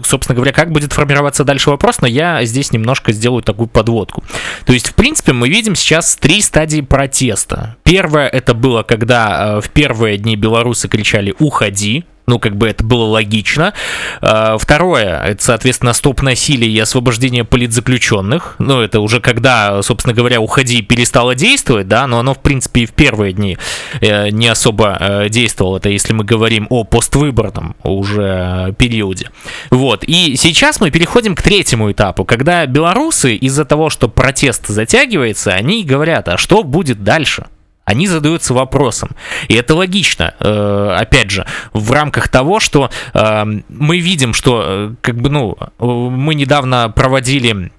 собственно 0.03 0.35
говоря, 0.35 0.53
как 0.53 0.71
будет 0.71 0.93
формироваться 0.93 1.43
дальше 1.43 1.71
вопрос, 1.71 2.01
но 2.01 2.07
я 2.07 2.45
здесь 2.45 2.71
немножко 2.71 3.11
сделаю 3.11 3.41
такую 3.41 3.67
подводку. 3.67 4.23
То 4.65 4.73
есть, 4.73 4.89
в 4.89 4.93
принципе, 4.93 5.33
мы 5.33 5.49
видим 5.49 5.75
сейчас 5.75 6.15
три 6.15 6.41
стадии 6.41 6.81
протеста. 6.81 7.77
Первое 7.83 8.27
это 8.27 8.53
было, 8.53 8.83
когда 8.83 9.57
э, 9.57 9.61
в 9.61 9.69
первые 9.69 10.17
дни 10.17 10.35
белорусы 10.35 10.87
кричали 10.87 11.33
«Уходи!», 11.39 12.05
ну, 12.29 12.39
как 12.39 12.55
бы 12.55 12.67
это 12.67 12.83
было 12.83 13.05
логично. 13.05 13.73
А, 14.21 14.57
второе, 14.57 15.21
это, 15.21 15.43
соответственно, 15.43 15.93
стоп 15.93 16.21
насилия 16.21 16.69
и 16.69 16.79
освобождение 16.79 17.43
политзаключенных. 17.43 18.55
Ну, 18.59 18.79
это 18.81 18.99
уже 18.99 19.19
когда, 19.19 19.81
собственно 19.81 20.13
говоря, 20.13 20.39
уходи 20.39 20.81
перестало 20.81 21.35
действовать, 21.35 21.87
да, 21.87 22.05
но 22.07 22.19
оно, 22.19 22.33
в 22.33 22.39
принципе, 22.39 22.81
и 22.81 22.85
в 22.85 22.93
первые 22.93 23.33
дни 23.33 23.57
э, 24.01 24.29
не 24.29 24.47
особо 24.47 24.97
э, 24.99 25.29
действовало. 25.29 25.77
Это 25.77 25.89
если 25.89 26.13
мы 26.13 26.23
говорим 26.23 26.67
о 26.69 26.83
поствыборном 26.83 27.75
уже 27.83 28.73
периоде. 28.77 29.31
Вот. 29.71 30.03
И 30.03 30.35
сейчас 30.37 30.79
мы 30.79 30.91
переходим 30.91 31.35
к 31.35 31.41
третьему 31.41 31.91
этапу, 31.91 32.25
когда 32.25 32.65
белорусы 32.67 33.35
из-за 33.35 33.65
того, 33.65 33.89
что 33.89 34.07
протест 34.07 34.67
затягивается, 34.67 35.51
они 35.51 35.83
говорят, 35.83 36.27
а 36.27 36.37
что 36.37 36.63
будет 36.63 37.03
дальше? 37.03 37.47
Они 37.89 38.07
задаются 38.07 38.53
вопросом. 38.53 39.09
И 39.47 39.55
это 39.55 39.75
логично, 39.75 40.35
э, 40.39 40.95
опять 40.95 41.31
же, 41.31 41.45
в 41.73 41.91
рамках 41.91 42.29
того, 42.29 42.59
что 42.59 42.91
э, 43.13 43.43
мы 43.67 43.99
видим, 43.99 44.33
что, 44.33 44.63
э, 44.65 44.93
как 45.01 45.15
бы, 45.15 45.29
ну, 45.29 45.57
мы 45.79 46.35
недавно 46.35 46.89
проводили, 46.89 47.71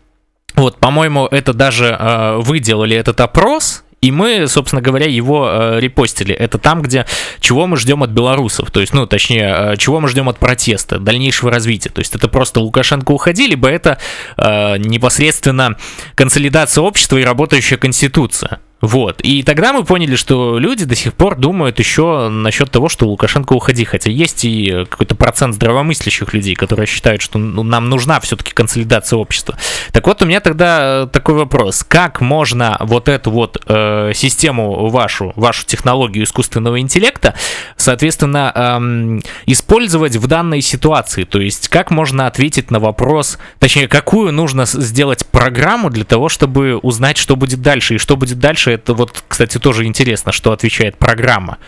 вот, 0.57 0.79
по-моему, 0.79 1.29
это 1.31 1.53
даже 1.53 1.97
вы 2.41 2.59
делали 2.59 2.97
этот 2.97 3.21
опрос, 3.21 3.85
и 4.01 4.11
мы, 4.11 4.49
собственно 4.49 4.81
говоря, 4.81 5.07
его 5.07 5.49
э, 5.51 5.81
репостили. 5.81 6.35
Это 6.35 6.59
там, 6.59 6.81
где 6.83 7.07
чего 7.39 7.67
мы 7.67 7.77
ждем 7.77 8.03
от 8.03 8.11
белорусов, 8.11 8.71
то 8.71 8.81
есть, 8.81 8.95
ну, 8.95 9.07
точнее, 9.07 9.73
э, 9.73 9.77
чего 9.77 10.01
мы 10.01 10.09
ждем 10.09 10.29
от 10.29 10.39
протеста, 10.39 10.99
дальнейшего 10.99 11.51
развития. 11.51 11.91
То 11.91 12.01
есть 12.01 12.15
это 12.15 12.29
просто 12.29 12.61
Лукашенко 12.61 13.13
уходи, 13.13 13.47
либо 13.47 13.69
это 13.69 13.99
э, 14.37 14.79
непосредственно 14.79 15.77
консолидация 16.15 16.83
общества 16.83 17.19
и 17.19 17.25
работающая 17.25 17.77
конституция. 17.77 18.61
Вот. 18.81 19.21
И 19.21 19.43
тогда 19.43 19.73
мы 19.73 19.85
поняли, 19.85 20.17
что 20.17 20.59
люди 20.59 20.85
до 20.85 20.95
сих 20.95 21.15
пор 21.15 21.37
думают 21.37 21.79
еще 21.79 22.29
насчет 22.29 22.71
того, 22.71 22.89
что 22.89 23.07
Лукашенко 23.07 23.53
уходи. 23.53 23.85
Хотя 23.85 24.11
есть 24.11 24.45
и 24.45 24.87
какой-то 24.89 25.15
процент 25.15 25.55
здравомыслящих 25.55 26.33
людей, 26.33 26.55
которые 26.55 26.87
считают, 26.87 27.21
что 27.21 27.39
ну, 27.39 27.63
нам 27.63 27.89
нужна 27.89 28.21
все-таки 28.21 28.53
консолидация 28.53 29.19
общества. 29.19 29.57
Так 29.93 30.07
вот, 30.07 30.23
у 30.23 30.27
меня 30.27 30.41
тогда 30.41 31.07
такой 31.07 31.35
вопрос. 31.35 31.85
Как 31.87 32.21
можно 32.21 32.77
вот 32.81 33.09
эту 33.09 33.31
вот 33.31 33.63
э, 33.67 34.13
систему 34.15 34.89
вашу, 34.89 35.33
вашу 35.37 35.67
технологию 35.67 36.25
искусственного 36.25 36.81
интеллекта, 36.81 37.35
соответственно, 37.77 38.53
эм, 38.55 39.23
использовать 39.47 40.17
в 40.17 40.27
данной 40.27 40.63
ситуации? 40.63 41.25
То 41.25 41.41
есть, 41.41 41.69
как 41.69 41.91
можно 41.91 42.27
ответить 42.27 42.71
на 42.71 42.81
вопрос, 42.81 43.39
точнее, 43.59 43.89
какую 43.89 44.33
нужно 44.33 44.65
сделать 44.65 45.27
программу 45.27 45.91
для 45.91 46.05
того, 46.05 46.29
чтобы 46.29 46.77
узнать, 46.77 47.19
что 47.19 47.37
будет 47.37 47.61
дальше, 47.61 47.97
и 47.97 47.99
что 47.99 48.17
будет 48.17 48.39
дальше 48.39 48.70
это 48.73 48.95
вот, 48.95 49.23
кстати, 49.29 49.59
тоже 49.59 49.85
интересно, 49.85 50.33
что 50.33 50.53
отвечает 50.53 50.97
программа. 50.99 51.59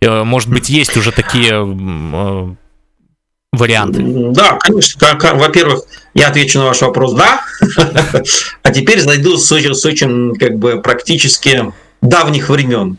Э, 0.00 0.24
может 0.24 0.48
быть, 0.48 0.68
есть 0.68 0.96
уже 0.96 1.12
такие 1.12 1.52
э, 1.52 2.54
варианты? 3.52 4.02
Да, 4.32 4.58
конечно. 4.60 5.18
Во-первых, 5.34 5.82
я 6.14 6.28
отвечу 6.28 6.58
на 6.58 6.66
ваш 6.66 6.80
вопрос 6.82 7.14
«да», 7.14 7.40
а 8.62 8.72
теперь 8.72 9.00
зайду 9.00 9.36
с 9.36 9.50
очень, 9.52 9.74
с 9.74 9.84
очень 9.84 10.34
как 10.36 10.58
бы, 10.58 10.80
практически 10.80 11.72
давних 12.02 12.48
времен. 12.48 12.98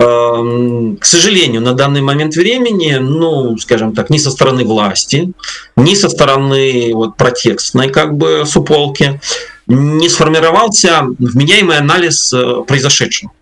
Эм, 0.00 0.96
к 0.96 1.04
сожалению, 1.04 1.60
на 1.60 1.72
данный 1.72 2.02
момент 2.02 2.36
времени, 2.36 2.98
ну, 3.00 3.58
скажем 3.58 3.94
так, 3.94 4.10
ни 4.10 4.18
со 4.18 4.30
стороны 4.30 4.64
власти, 4.64 5.32
ни 5.76 5.94
со 5.94 6.08
стороны 6.08 6.92
вот, 6.94 7.16
протекстной 7.16 7.88
как 7.88 8.16
бы 8.16 8.44
суполки, 8.46 9.20
не 9.68 10.08
сформировался 10.08 11.06
вменяемый 11.18 11.76
анализ 11.76 12.32
э, 12.32 12.62
произошедшего. 12.66 13.32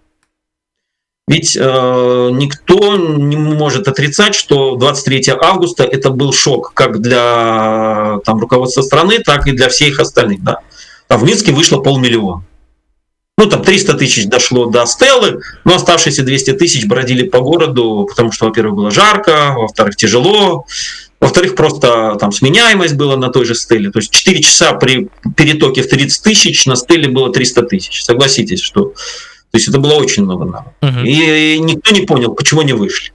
Ведь 1.29 1.57
э, 1.57 2.31
никто 2.33 2.97
не 2.97 3.37
может 3.37 3.89
отрицать, 3.89 4.35
что 4.35 4.77
23 4.77 5.25
августа 5.41 5.83
это 5.83 6.11
был 6.11 6.33
шок 6.33 6.73
как 6.75 7.01
для 7.01 8.19
там, 8.25 8.39
руководства 8.39 8.83
страны, 8.83 9.19
так 9.19 9.47
и 9.47 9.53
для 9.53 9.69
всех 9.69 9.99
остальных. 9.99 10.43
Да? 10.45 10.61
Там 11.09 11.21
в 11.21 11.25
Минске 11.25 11.53
вышло 11.53 11.79
полмиллиона. 11.81 12.45
Ну, 13.39 13.47
там 13.47 13.63
300 13.63 13.95
тысяч 13.95 14.27
дошло 14.27 14.67
до 14.67 14.87
Стеллы, 14.87 15.41
но 15.65 15.75
оставшиеся 15.75 16.23
200 16.23 16.53
тысяч 16.55 16.87
бродили 16.87 17.29
по 17.29 17.41
городу, 17.41 18.07
потому 18.09 18.33
что, 18.33 18.47
во-первых, 18.47 18.77
было 18.77 18.91
жарко, 18.91 19.53
во-вторых, 19.57 19.97
тяжело, 19.97 20.65
во-вторых, 21.21 21.55
просто 21.55 22.17
там 22.21 22.31
сменяемость 22.31 22.95
была 22.95 23.17
на 23.17 23.29
той 23.29 23.45
же 23.45 23.55
стеле. 23.55 23.91
То 23.91 23.99
есть 24.01 24.11
4 24.11 24.41
часа 24.43 24.73
при 24.75 25.09
перетоке 25.37 25.83
в 25.83 25.89
30 25.89 26.23
тысяч 26.23 26.67
на 26.67 26.77
стеле 26.77 27.09
было 27.09 27.33
300 27.33 27.63
тысяч. 27.63 28.05
Согласитесь, 28.05 28.61
что... 28.61 28.93
То 29.51 29.59
есть 29.59 29.69
это 29.69 29.79
было 29.79 29.95
очень 29.95 30.25
много 30.25 30.45
народу. 30.45 30.75
Uh-huh. 30.83 31.07
И, 31.07 31.59
никто 31.61 31.93
не 31.93 32.03
понял, 32.03 32.35
почему 32.35 32.63
не 32.63 32.75
вышли. 32.75 33.13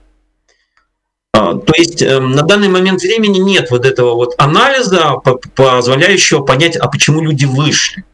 А, 1.34 1.54
то 1.54 1.72
есть 1.76 2.02
эм, 2.02 2.32
на 2.32 2.42
данный 2.42 2.68
момент 2.68 3.00
времени 3.00 3.38
нет 3.38 3.70
вот 3.70 3.86
этого 3.86 4.14
вот 4.14 4.34
анализа, 4.38 5.14
позволяющего 5.54 6.42
понять, 6.42 6.76
а 6.76 6.88
почему 6.88 7.22
люди 7.22 7.44
вышли. 7.44 8.04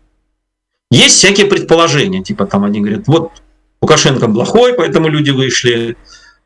Есть 0.90 1.16
всякие 1.16 1.46
предположения, 1.46 2.22
типа 2.22 2.46
там 2.46 2.64
они 2.64 2.80
говорят, 2.80 3.06
вот 3.06 3.32
Лукашенко 3.80 4.28
плохой, 4.28 4.74
поэтому 4.74 5.08
люди 5.08 5.30
вышли, 5.30 5.96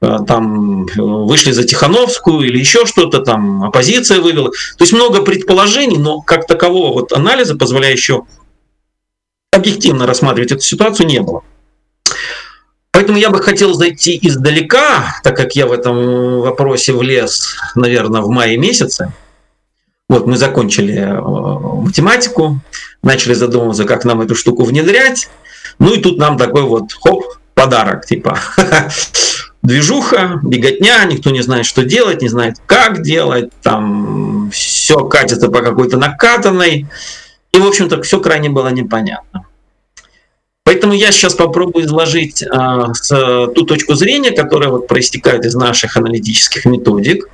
там 0.02 0.86
вышли 0.96 1.52
за 1.52 1.64
Тихановскую 1.64 2.40
или 2.40 2.58
еще 2.58 2.86
что-то, 2.86 3.20
там 3.20 3.62
оппозиция 3.62 4.20
вывела. 4.20 4.50
То 4.50 4.84
есть 4.84 4.92
много 4.92 5.22
предположений, 5.22 5.96
но 5.96 6.20
как 6.20 6.46
такового 6.46 6.92
вот 6.92 7.12
анализа, 7.12 7.56
позволяющего 7.56 8.26
объективно 9.52 10.06
рассматривать 10.06 10.52
эту 10.52 10.62
ситуацию, 10.62 11.06
не 11.06 11.20
было. 11.20 11.42
Поэтому 12.90 13.16
я 13.16 13.30
бы 13.30 13.40
хотел 13.40 13.74
зайти 13.74 14.18
издалека, 14.20 15.20
так 15.22 15.36
как 15.36 15.54
я 15.54 15.66
в 15.66 15.72
этом 15.72 16.40
вопросе 16.40 16.92
влез, 16.92 17.56
наверное, 17.74 18.20
в 18.20 18.28
мае 18.28 18.58
месяце. 18.58 19.12
Вот 20.08 20.26
мы 20.26 20.36
закончили 20.36 20.98
э, 20.98 21.20
математику, 21.20 22.60
начали 23.02 23.34
задумываться, 23.34 23.84
как 23.84 24.04
нам 24.04 24.20
эту 24.20 24.34
штуку 24.34 24.64
внедрять. 24.64 25.30
Ну 25.78 25.94
и 25.94 26.00
тут 26.00 26.18
нам 26.18 26.36
такой 26.36 26.62
вот 26.62 26.92
хоп, 26.92 27.24
подарок, 27.54 28.04
типа 28.04 28.38
движуха, 29.62 30.40
беготня, 30.42 31.04
никто 31.04 31.30
не 31.30 31.42
знает, 31.42 31.66
что 31.66 31.84
делать, 31.84 32.20
не 32.20 32.28
знает, 32.28 32.56
как 32.66 33.02
делать, 33.02 33.50
там 33.62 34.50
все 34.50 35.04
катится 35.06 35.48
по 35.48 35.60
какой-то 35.60 35.96
накатанной. 35.96 36.86
И, 37.52 37.58
в 37.58 37.66
общем-то, 37.66 38.02
все 38.02 38.20
крайне 38.20 38.48
было 38.48 38.68
непонятно. 38.68 39.46
Поэтому 40.64 40.92
я 40.94 41.10
сейчас 41.10 41.34
попробую 41.34 41.86
изложить 41.86 42.42
а, 42.42 42.94
с, 42.94 43.08
ту 43.54 43.64
точку 43.64 43.94
зрения, 43.94 44.30
которая 44.30 44.70
вот 44.70 44.86
проистекает 44.86 45.44
из 45.44 45.54
наших 45.54 45.96
аналитических 45.96 46.64
методик. 46.64 47.28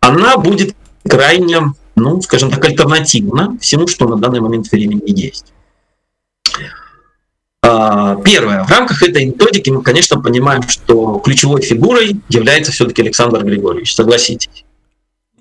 Она 0.00 0.36
будет 0.36 0.74
крайне, 1.08 1.74
ну, 1.96 2.22
скажем 2.22 2.50
так, 2.50 2.64
альтернативна 2.64 3.56
всему, 3.60 3.88
что 3.88 4.08
на 4.08 4.16
данный 4.16 4.40
момент 4.40 4.70
времени 4.70 5.02
есть. 5.06 5.52
А, 7.72 8.16
первое. 8.22 8.64
В 8.64 8.70
рамках 8.70 9.02
этой 9.02 9.24
методики 9.24 9.70
мы, 9.70 9.82
конечно, 9.82 10.20
понимаем, 10.20 10.62
что 10.68 11.18
ключевой 11.24 11.62
фигурой 11.62 12.20
является 12.28 12.72
все-таки 12.72 13.02
Александр 13.02 13.44
Григорьевич, 13.44 13.94
согласитесь. 13.94 14.64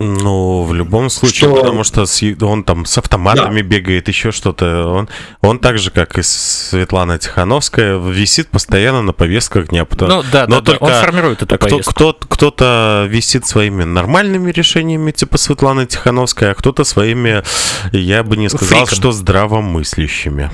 Ну, 0.04 0.64
в 0.64 0.74
любом 0.74 1.12
случае, 1.12 1.52
что... 1.52 1.56
потому 1.56 1.84
что 1.84 2.06
он 2.42 2.64
там 2.64 2.86
с 2.88 2.98
автоматами 2.98 3.62
да. 3.62 3.68
бегает, 3.68 4.08
еще 4.08 4.32
что-то. 4.32 4.88
Он, 4.88 5.10
он 5.42 5.60
так 5.60 5.78
же, 5.78 5.92
как 5.92 6.18
и 6.18 6.24
Светлана 6.24 7.20
Тихановская, 7.20 8.00
висит 8.00 8.48
постоянно 8.48 9.04
на 9.04 9.14
повестках 9.14 9.68
дня. 9.68 9.86
Ну, 10.00 10.24
да, 10.32 10.48
Но 10.48 10.62
да, 10.62 10.72
только 10.72 10.86
да, 10.86 10.96
он 10.96 11.02
формирует 11.04 11.44
эту 11.44 11.56
кто, 11.56 11.80
кто, 11.80 12.14
кто-то 12.14 13.06
висит 13.10 13.46
своими 13.46 13.84
нормальными 13.84 14.52
решениями, 14.52 15.12
типа 15.12 15.38
Светланы 15.38 15.86
Тихановской, 15.86 16.52
а 16.52 16.56
кто-то 16.56 16.84
своими, 16.84 17.44
я 17.92 18.24
бы 18.24 18.38
не 18.38 18.50
сказал, 18.50 18.86
Фриком. 18.86 18.98
что 18.98 19.12
здравомыслящими. 19.12 20.50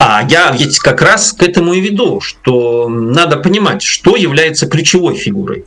А 0.00 0.24
я 0.28 0.52
ведь 0.52 0.78
как 0.78 1.02
раз 1.02 1.32
к 1.32 1.42
этому 1.42 1.74
и 1.74 1.80
веду, 1.80 2.20
что 2.20 2.88
надо 2.88 3.36
понимать, 3.36 3.82
что 3.82 4.14
является 4.16 4.68
ключевой 4.68 5.16
фигурой. 5.16 5.64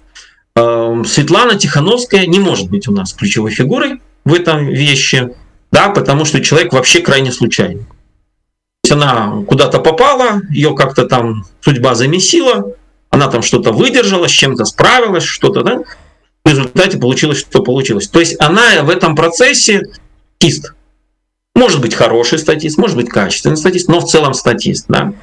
Эм, 0.55 1.03
Светлана 1.05 1.55
Тихановская 1.55 2.25
не 2.25 2.39
может 2.39 2.69
быть 2.69 2.88
у 2.88 2.91
нас 2.91 3.13
ключевой 3.13 3.51
фигурой 3.51 4.01
в 4.23 4.33
этом 4.33 4.67
вещи, 4.67 5.35
да, 5.71 5.89
потому 5.89 6.23
что 6.25 6.41
человек 6.41 6.71
вообще 6.71 7.01
крайне 7.01 7.31
случайный. 7.31 7.85
То 8.83 8.85
есть 8.85 8.93
она 8.93 9.43
куда-то 9.47 9.79
попала, 9.79 10.41
ее 10.50 10.75
как-то 10.75 11.05
там 11.05 11.44
судьба 11.59 11.94
замесила, 11.96 12.75
она 13.09 13.27
там 13.27 13.41
что-то 13.41 13.74
выдержала, 13.74 14.27
с 14.27 14.31
чем-то 14.31 14.63
справилась, 14.63 15.24
что-то, 15.24 15.61
да, 15.61 15.83
в 16.44 16.50
результате 16.50 16.98
получилось, 16.98 17.39
что 17.39 17.61
получилось. 17.61 18.07
То 18.07 18.20
есть 18.20 18.39
она 18.41 18.81
в 18.83 18.89
этом 18.89 19.15
процессе 19.15 19.83
статист. 20.37 20.74
Может 21.55 21.81
быть 21.81 21.94
хороший 21.94 22.40
статист, 22.40 22.77
может 22.77 22.96
быть 22.96 23.09
качественный 23.09 23.57
статист, 23.57 23.87
но 23.87 24.00
в 24.00 24.05
целом 24.05 24.33
статист, 24.33 24.85
да. 24.87 25.14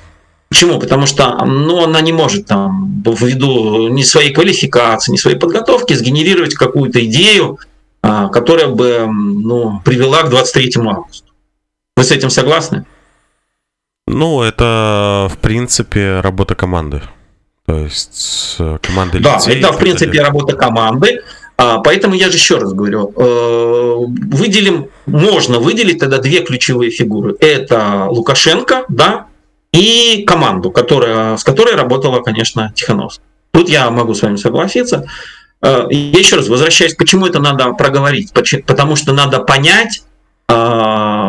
Почему? 0.48 0.78
Потому 0.78 1.06
что 1.06 1.44
ну, 1.44 1.84
она 1.84 2.00
не 2.00 2.12
может 2.12 2.46
там, 2.46 3.02
ввиду 3.04 3.88
ни 3.88 4.02
своей 4.02 4.32
квалификации, 4.32 5.12
ни 5.12 5.16
своей 5.16 5.36
подготовки 5.36 5.92
сгенерировать 5.92 6.54
какую-то 6.54 7.04
идею, 7.04 7.58
а, 8.02 8.28
которая 8.28 8.68
бы 8.68 9.06
ну, 9.08 9.80
привела 9.84 10.22
к 10.22 10.30
23 10.30 10.72
августа. 10.76 11.28
Вы 11.96 12.04
с 12.04 12.10
этим 12.12 12.30
согласны? 12.30 12.86
Ну, 14.06 14.42
это, 14.42 15.28
в 15.30 15.36
принципе, 15.38 16.20
работа 16.20 16.54
команды. 16.54 17.02
То 17.66 17.80
есть 17.80 18.56
команды 18.80 19.18
Да, 19.18 19.38
это, 19.46 19.72
в 19.72 19.78
принципе, 19.78 20.22
работа 20.22 20.56
команды. 20.56 21.22
А, 21.60 21.78
поэтому 21.80 22.14
я 22.14 22.30
же 22.30 22.36
еще 22.36 22.58
раз 22.58 22.72
говорю, 22.72 23.12
э, 23.16 23.94
выделим, 24.36 24.90
можно 25.06 25.58
выделить 25.58 25.98
тогда 25.98 26.18
две 26.18 26.40
ключевые 26.40 26.92
фигуры. 26.92 27.34
Это 27.40 28.06
Лукашенко, 28.08 28.84
да, 28.88 29.26
и 29.72 30.22
команду, 30.24 30.70
которая, 30.70 31.36
с 31.36 31.42
которой 31.42 31.74
работала, 31.74 32.20
конечно, 32.20 32.72
Тихановская. 32.76 33.26
Тут 33.50 33.68
я 33.68 33.90
могу 33.90 34.14
с 34.14 34.22
вами 34.22 34.36
согласиться. 34.36 35.06
Э, 35.60 35.86
я 35.90 36.18
еще 36.20 36.36
раз 36.36 36.46
возвращаюсь, 36.46 36.94
почему 36.94 37.26
это 37.26 37.40
надо 37.40 37.72
проговорить? 37.72 38.32
Потому 38.64 38.94
что 38.94 39.12
надо 39.12 39.40
понять 39.40 40.02
э, 40.48 40.52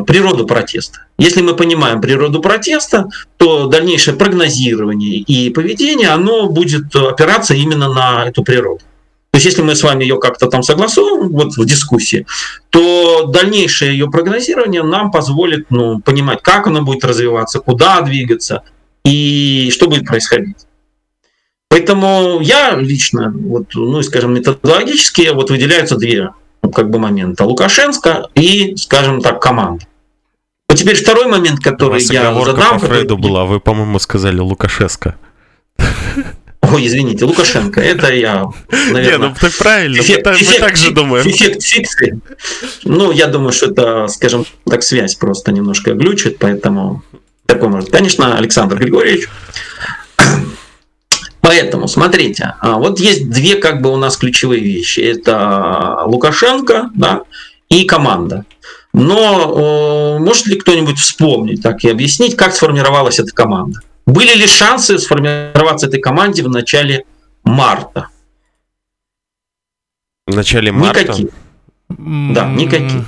природу 0.05 0.45
протеста. 0.45 1.07
Если 1.17 1.41
мы 1.41 1.55
понимаем 1.55 2.01
природу 2.01 2.39
протеста, 2.39 3.07
то 3.37 3.65
дальнейшее 3.65 4.15
прогнозирование 4.15 5.17
и 5.17 5.49
поведение, 5.49 6.09
оно 6.09 6.49
будет 6.49 6.95
опираться 6.95 7.55
именно 7.55 7.91
на 7.91 8.25
эту 8.27 8.43
природу. 8.43 8.81
То 9.31 9.37
есть 9.37 9.45
если 9.45 9.61
мы 9.61 9.75
с 9.75 9.83
вами 9.83 10.03
ее 10.03 10.19
как-то 10.19 10.47
там 10.47 10.63
согласуем 10.63 11.29
вот 11.29 11.55
в 11.55 11.65
дискуссии, 11.65 12.25
то 12.69 13.25
дальнейшее 13.27 13.91
ее 13.91 14.09
прогнозирование 14.09 14.83
нам 14.83 15.11
позволит 15.11 15.69
ну, 15.69 15.99
понимать, 15.99 16.41
как 16.41 16.67
оно 16.67 16.81
будет 16.81 17.03
развиваться, 17.03 17.59
куда 17.59 18.01
двигаться 18.01 18.63
и 19.03 19.69
что 19.71 19.87
будет 19.87 20.05
происходить. 20.05 20.57
Поэтому 21.69 22.39
я 22.41 22.75
лично, 22.75 23.31
вот, 23.33 23.75
ну, 23.75 24.01
скажем, 24.01 24.33
методологически 24.33 25.29
вот 25.33 25.51
выделяются 25.51 25.97
две 25.97 26.31
ну, 26.63 26.71
как 26.71 26.89
бы 26.89 26.97
момента. 26.97 27.45
Лукашенко 27.45 28.29
и, 28.33 28.75
скажем 28.75 29.21
так, 29.21 29.39
команда. 29.39 29.85
Вот 30.67 30.77
теперь 30.77 30.95
второй 30.95 31.27
момент, 31.27 31.59
который 31.59 32.01
я 32.01 32.33
задам. 32.33 32.79
по 32.79 32.79
Фрейду 32.79 33.15
который... 33.15 33.21
была, 33.21 33.45
вы, 33.45 33.59
по-моему, 33.59 33.99
сказали 33.99 34.39
Лукашеско. 34.39 35.15
Ой, 36.71 36.87
извините, 36.87 37.25
Лукашенко, 37.25 37.81
это 37.81 38.13
я, 38.13 38.45
наверное... 38.91 39.03
Не, 39.03 39.17
ну 39.17 39.35
ты 39.39 39.49
правильно, 39.49 39.99
эффект, 39.99 40.25
мы, 40.25 40.33
эффект, 40.33 40.51
мы 40.53 40.59
так 40.59 40.77
же 40.77 40.91
думаем. 40.91 41.27
Эффект 41.27 41.63
фикции. 41.63 42.19
Ну, 42.83 43.11
я 43.11 43.27
думаю, 43.27 43.51
что 43.51 43.67
это, 43.67 44.07
скажем 44.07 44.45
так, 44.65 44.83
связь 44.83 45.15
просто 45.15 45.51
немножко 45.51 45.93
глючит, 45.93 46.37
поэтому 46.37 47.03
такой 47.45 47.69
может. 47.69 47.89
Конечно, 47.89 48.37
Александр 48.37 48.77
Григорьевич. 48.77 49.27
Поэтому, 51.41 51.87
смотрите, 51.87 52.53
а, 52.59 52.77
вот 52.77 52.99
есть 52.99 53.29
две 53.29 53.55
как 53.55 53.81
бы 53.81 53.91
у 53.91 53.95
нас 53.95 54.17
ключевые 54.17 54.61
вещи. 54.61 54.99
Это 54.99 56.03
Лукашенко 56.05 56.91
да, 56.93 57.21
и 57.69 57.85
команда. 57.85 58.45
Но 58.93 60.19
может 60.19 60.47
ли 60.47 60.59
кто-нибудь 60.59 60.99
вспомнить 60.99 61.63
так 61.63 61.83
и 61.83 61.89
объяснить, 61.89 62.35
как 62.35 62.53
сформировалась 62.53 63.19
эта 63.19 63.31
команда? 63.31 63.79
Были 64.09 64.33
ли 64.35 64.47
шансы 64.47 64.97
сформироваться 64.97 65.85
этой 65.85 66.01
команде 66.01 66.43
в 66.43 66.49
начале 66.49 67.05
марта? 67.43 68.07
В 70.25 70.35
начале 70.35 70.71
марта? 70.71 71.01
Никаких. 71.01 71.29
Да, 71.89 72.49
никаких. 72.49 73.03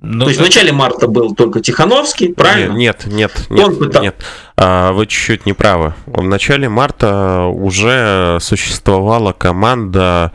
Ну, 0.00 0.24
То 0.24 0.30
есть 0.30 0.40
в 0.40 0.42
начале 0.42 0.72
марта 0.72 1.08
был 1.08 1.34
только 1.34 1.60
Тихановский, 1.60 2.32
правильно? 2.32 2.72
Нет, 2.72 3.04
нет, 3.04 3.48
нет, 3.50 3.66
Он 3.66 3.78
нет, 3.80 4.00
нет. 4.00 4.16
А, 4.56 4.92
вы 4.92 5.06
чуть-чуть 5.06 5.44
не 5.44 5.52
правы. 5.52 5.92
В 6.06 6.22
начале 6.22 6.70
марта 6.70 7.42
уже 7.44 8.38
существовала 8.40 9.32
команда 9.32 10.32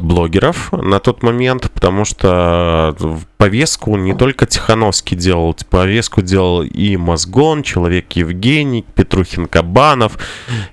блогеров 0.00 0.72
на 0.72 1.00
тот 1.00 1.22
момент, 1.22 1.70
потому 1.70 2.04
что 2.04 2.94
повестку 3.36 3.96
не 3.96 4.14
только 4.14 4.46
Тихановский 4.46 5.16
делал, 5.16 5.56
повестку 5.68 6.22
делал 6.22 6.62
и 6.62 6.96
Мозгон, 6.96 7.62
Человек 7.62 8.12
Евгений, 8.12 8.84
Петрухин 8.94 9.46
Кабанов, 9.46 10.18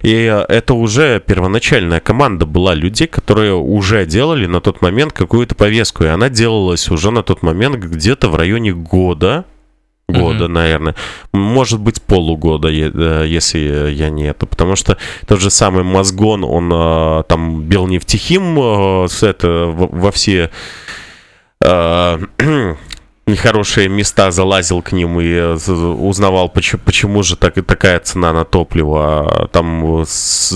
и 0.02 0.12
это 0.50 0.74
уже 0.74 1.20
первоначальная 1.20 2.00
команда 2.00 2.46
была 2.46 2.74
людей, 2.74 3.08
которые 3.08 3.54
уже 3.54 4.06
делали 4.06 4.46
на 4.46 4.62
тот 4.62 4.82
момент 4.82 5.14
какую-то 5.14 5.56
повестку, 5.56 6.04
и 6.04 6.08
она 6.08 6.30
делалась 6.30 6.90
уже 6.90 7.12
на 7.12 7.24
тот 7.24 7.42
момент 7.42 7.78
где-то 7.78 8.30
в 8.30 8.36
районе 8.36 8.74
года, 8.74 9.46
года, 10.08 10.46
mm-hmm. 10.46 10.48
наверное. 10.48 10.96
Может 11.34 11.80
быть, 11.80 12.02
полугода, 12.02 12.70
э, 12.70 13.26
если 13.28 13.92
я 13.92 14.10
не 14.10 14.24
это. 14.26 14.46
Потому 14.46 14.76
что 14.76 14.98
тот 15.26 15.40
же 15.42 15.50
самый 15.50 15.84
Мозгон, 15.84 16.44
он 16.44 16.72
э, 16.74 17.24
там 17.28 17.64
бил 17.64 17.88
нефтехим 17.88 18.58
э, 18.60 19.08
это 19.22 19.66
во 19.76 20.12
все 20.12 20.50
нехорошие 23.28 23.90
места, 23.90 24.32
залазил 24.32 24.82
к 24.82 24.94
ним 24.94 25.20
и 25.20 25.28
э, 25.28 25.54
узнавал, 25.54 26.50
почему, 26.50 26.82
почему 26.86 27.24
же 27.24 27.36
так, 27.36 27.56
такая 27.66 28.00
цена 28.00 28.32
на 28.32 28.46
топливо. 28.46 29.50
Там 29.52 30.04
с 30.08 30.54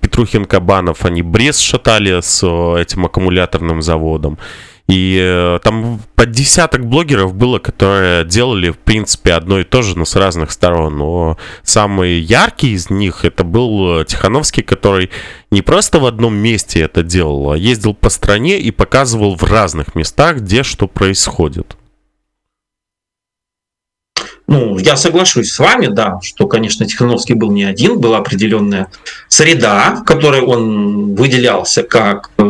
Петрухин 0.00 0.46
Кабанов, 0.46 1.04
они 1.04 1.22
Брест 1.22 1.60
шатали 1.60 2.20
с 2.20 2.42
этим 2.78 3.04
аккумуляторным 3.04 3.82
заводом. 3.82 4.38
И 4.88 5.18
э, 5.20 5.58
там 5.64 6.00
под 6.14 6.30
десяток 6.30 6.86
блогеров 6.86 7.34
было, 7.34 7.58
которые 7.58 8.24
делали, 8.24 8.70
в 8.70 8.78
принципе, 8.78 9.32
одно 9.32 9.58
и 9.58 9.64
то 9.64 9.82
же, 9.82 9.98
но 9.98 10.04
с 10.04 10.14
разных 10.14 10.52
сторон. 10.52 10.96
Но 10.96 11.38
самый 11.64 12.20
яркий 12.20 12.72
из 12.72 12.88
них 12.88 13.24
это 13.24 13.42
был 13.42 14.04
Тихановский, 14.04 14.62
который 14.62 15.10
не 15.50 15.62
просто 15.62 15.98
в 15.98 16.06
одном 16.06 16.36
месте 16.36 16.80
это 16.80 17.02
делал, 17.02 17.50
а 17.50 17.56
ездил 17.56 17.94
по 17.94 18.10
стране 18.10 18.60
и 18.60 18.70
показывал 18.70 19.36
в 19.36 19.42
разных 19.42 19.96
местах, 19.96 20.36
где 20.36 20.62
что 20.62 20.86
происходит. 20.86 21.76
Ну, 24.48 24.78
я 24.78 24.96
соглашусь 24.96 25.50
с 25.50 25.58
вами, 25.58 25.88
да, 25.88 26.20
что, 26.22 26.46
конечно, 26.46 26.86
Тихановский 26.86 27.34
был 27.34 27.50
не 27.50 27.64
один, 27.64 27.98
была 27.98 28.18
определенная 28.18 28.88
среда, 29.26 29.96
в 29.96 30.04
которой 30.04 30.40
он 30.40 31.16
выделялся 31.16 31.82
как, 31.82 32.30
э, 32.38 32.42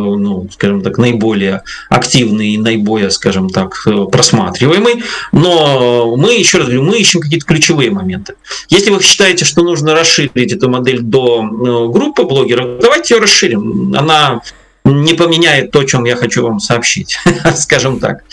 ну, 0.43 0.49
скажем 0.51 0.81
так, 0.81 0.97
наиболее 0.97 1.63
активный 1.89 2.49
и 2.49 2.57
наиболее, 2.57 3.11
скажем 3.11 3.49
так, 3.49 3.81
э, 3.85 4.05
просматриваемый. 4.11 5.03
Но 5.31 6.15
мы, 6.15 6.33
еще 6.33 6.59
раз 6.59 6.67
говорю, 6.67 6.83
мы 6.83 6.99
ищем 6.99 7.19
какие-то 7.19 7.45
ключевые 7.45 7.91
моменты. 7.91 8.35
Если 8.69 8.89
вы 8.89 9.01
считаете, 9.01 9.45
что 9.45 9.63
нужно 9.63 9.93
расширить 9.93 10.53
эту 10.53 10.69
модель 10.69 11.01
до 11.01 11.43
э, 11.43 11.91
группы 11.91 12.23
блогеров, 12.23 12.79
давайте 12.81 13.15
ее 13.15 13.21
расширим. 13.21 13.93
Она 13.95 14.41
не 14.83 15.13
поменяет 15.13 15.71
то, 15.71 15.79
о 15.79 15.85
чем 15.85 16.05
я 16.05 16.15
хочу 16.15 16.43
вам 16.43 16.59
сообщить, 16.59 17.17
скажем 17.55 17.99
так. 17.99 18.23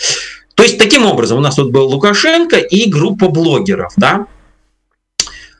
То 0.55 0.63
есть 0.63 0.77
таким 0.77 1.05
образом 1.05 1.37
у 1.37 1.41
нас 1.41 1.55
тут 1.55 1.71
был 1.71 1.87
Лукашенко 1.89 2.57
и 2.57 2.89
группа 2.89 3.27
блогеров, 3.27 3.91
да, 3.97 4.27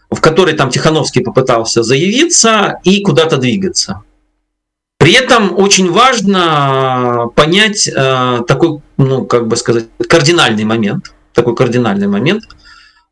в 0.09 0.21
которой 0.21 0.53
там 0.53 0.69
Тихановский 0.69 1.21
попытался 1.21 1.83
заявиться 1.83 2.79
и 2.83 3.01
куда-то 3.01 3.37
двигаться. 3.37 4.03
При 5.05 5.13
этом 5.13 5.55
очень 5.59 5.91
важно 5.91 7.27
понять 7.35 7.87
э, 7.87 8.39
такой, 8.47 8.79
ну, 8.97 9.23
как 9.25 9.47
бы 9.47 9.55
сказать, 9.55 9.85
кардинальный 10.09 10.63
момент, 10.63 11.13
такой 11.31 11.55
кардинальный 11.55 12.07
момент, 12.07 12.45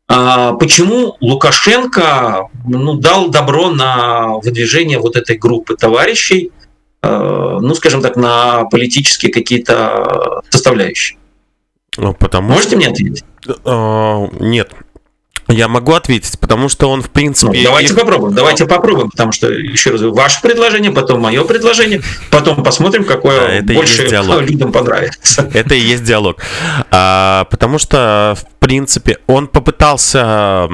э, 0.08 0.52
почему 0.58 1.16
Лукашенко 1.20 2.48
ну, 2.66 2.94
дал 2.94 3.28
добро 3.28 3.70
на 3.70 4.38
выдвижение 4.38 4.98
вот 4.98 5.14
этой 5.14 5.38
группы 5.38 5.76
товарищей, 5.76 6.50
э, 7.00 7.58
ну, 7.60 7.72
скажем 7.76 8.02
так, 8.02 8.16
на 8.16 8.64
политические 8.64 9.30
какие-то 9.30 10.42
составляющие. 10.50 11.16
Ну, 11.96 12.12
потому 12.12 12.54
Можете 12.54 12.74
мне 12.74 12.88
ответить? 12.88 13.24
Uh, 13.46 14.36
нет. 14.40 14.72
Я 15.48 15.68
могу 15.68 15.92
ответить, 15.92 16.38
потому 16.38 16.68
что 16.68 16.88
он, 16.90 17.02
в 17.02 17.10
принципе... 17.10 17.58
Ну, 17.58 17.64
давайте 17.64 17.92
их... 17.92 17.98
попробуем, 17.98 18.34
давайте 18.34 18.66
попробуем, 18.66 19.10
потому 19.10 19.32
что, 19.32 19.50
еще 19.50 19.90
раз, 19.90 20.00
ваше 20.00 20.40
предложение, 20.40 20.90
потом 20.90 21.20
мое 21.20 21.44
предложение, 21.44 22.02
потом 22.30 22.62
посмотрим, 22.62 23.04
какое 23.04 23.40
да, 23.40 23.52
это 23.54 23.74
больше 23.74 24.02
людям 24.40 24.72
понравится. 24.72 25.50
Это 25.52 25.74
и 25.74 25.80
есть 25.80 26.04
диалог. 26.04 26.38
А, 26.90 27.44
потому 27.50 27.78
что, 27.78 28.36
в 28.38 28.53
принципе, 28.64 29.18
он 29.26 29.46
попытался 29.48 30.68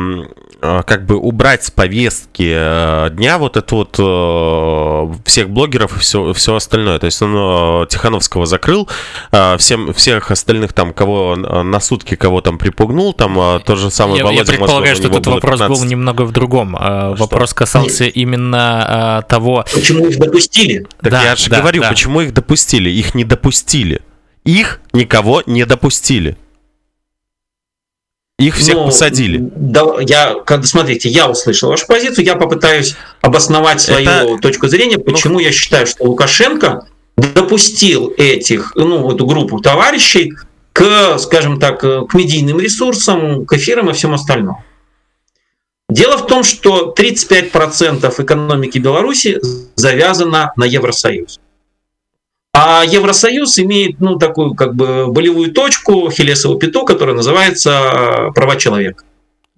Э, 0.62 0.82
как 0.86 1.06
бы 1.06 1.16
убрать 1.16 1.64
с 1.64 1.70
повестки 1.70 2.52
э, 2.54 3.10
дня 3.12 3.38
вот 3.38 3.56
это 3.56 3.74
вот 3.74 3.96
э, 3.98 5.14
всех 5.24 5.48
блогеров 5.48 5.96
и 5.96 6.00
все, 6.00 6.34
все 6.34 6.54
остальное. 6.54 6.98
То 6.98 7.06
есть 7.06 7.22
он 7.22 7.86
Тихановского 7.86 8.44
закрыл, 8.44 8.88
всем, 9.58 9.92
всех 9.94 10.30
остальных 10.30 10.72
там, 10.72 10.92
кого 10.92 11.36
на 11.36 11.80
сутки 11.80 12.14
кого 12.14 12.40
там 12.40 12.58
припугнул, 12.58 13.14
там 13.14 13.60
то 13.62 13.76
же 13.76 13.90
самое 13.90 14.18
Я, 14.18 14.24
Володя 14.24 14.40
я 14.40 14.44
предполагаю, 14.46 14.92
Москва, 14.92 15.08
что 15.08 15.18
этот 15.18 15.26
вопрос 15.26 15.60
15... 15.60 15.80
был 15.80 15.88
немного 15.88 16.22
в 16.22 16.32
другом. 16.32 16.76
Что? 16.76 17.14
Вопрос 17.18 17.54
касался 17.54 18.04
Нет. 18.04 18.16
именно 18.16 19.24
того... 19.28 19.64
Почему 19.72 20.06
их 20.06 20.18
допустили? 20.18 20.86
Так 21.00 21.12
да, 21.12 21.22
я 21.22 21.36
же 21.36 21.48
да, 21.48 21.60
говорю, 21.60 21.82
да. 21.82 21.88
почему 21.88 22.20
их 22.20 22.34
допустили. 22.34 22.90
Их 22.90 23.14
не 23.14 23.24
допустили. 23.24 24.02
Их 24.44 24.80
никого 24.92 25.42
не 25.46 25.64
допустили. 25.64 26.36
Их 28.40 28.56
всех 28.56 28.76
ну, 28.76 28.86
посадили. 28.86 29.38
Да, 29.54 29.84
я, 30.00 30.34
смотрите, 30.62 31.10
я 31.10 31.28
услышал 31.28 31.68
вашу 31.68 31.86
позицию, 31.86 32.24
я 32.24 32.36
попытаюсь 32.36 32.96
обосновать 33.20 33.82
свою 33.82 34.08
Это... 34.08 34.38
точку 34.40 34.66
зрения, 34.66 34.96
ну, 34.96 35.04
почему 35.04 35.34
ну... 35.34 35.40
я 35.40 35.52
считаю, 35.52 35.86
что 35.86 36.04
Лукашенко 36.04 36.86
допустил 37.18 38.14
этих, 38.16 38.72
ну, 38.76 39.12
эту 39.12 39.26
группу 39.26 39.60
товарищей 39.60 40.32
к, 40.72 41.18
скажем 41.18 41.60
так, 41.60 41.80
к 41.80 42.14
медийным 42.14 42.58
ресурсам, 42.58 43.44
к 43.44 43.52
эфирам 43.52 43.90
и 43.90 43.92
всем 43.92 44.14
остальному. 44.14 44.64
Дело 45.90 46.16
в 46.16 46.26
том, 46.26 46.42
что 46.42 46.94
35% 46.96 48.22
экономики 48.22 48.78
Беларуси 48.78 49.38
завязано 49.74 50.52
на 50.56 50.64
Евросоюз. 50.64 51.40
А 52.52 52.84
Евросоюз 52.84 53.58
имеет 53.60 54.00
ну, 54.00 54.16
такую 54.16 54.54
как 54.54 54.74
бы 54.74 55.06
болевую 55.06 55.52
точку, 55.52 56.10
хилесову 56.10 56.58
пяту, 56.58 56.84
которая 56.84 57.14
называется 57.14 57.70
э, 57.70 58.32
права 58.34 58.56
человека. 58.56 59.04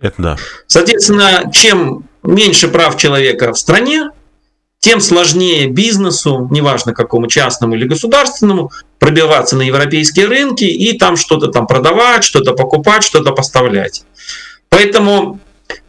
Это 0.00 0.14
да. 0.22 0.36
Соответственно, 0.66 1.50
чем 1.52 2.04
меньше 2.22 2.68
прав 2.68 2.96
человека 2.96 3.52
в 3.52 3.58
стране, 3.58 4.10
тем 4.78 5.00
сложнее 5.00 5.68
бизнесу, 5.68 6.48
неважно 6.50 6.92
какому 6.92 7.28
частному 7.28 7.76
или 7.76 7.86
государственному, 7.86 8.72
пробиваться 8.98 9.56
на 9.56 9.62
европейские 9.62 10.26
рынки 10.26 10.64
и 10.64 10.98
там 10.98 11.16
что-то 11.16 11.48
там 11.48 11.68
продавать, 11.68 12.24
что-то 12.24 12.52
покупать, 12.52 13.04
что-то 13.04 13.32
поставлять. 13.32 14.02
Поэтому 14.68 15.38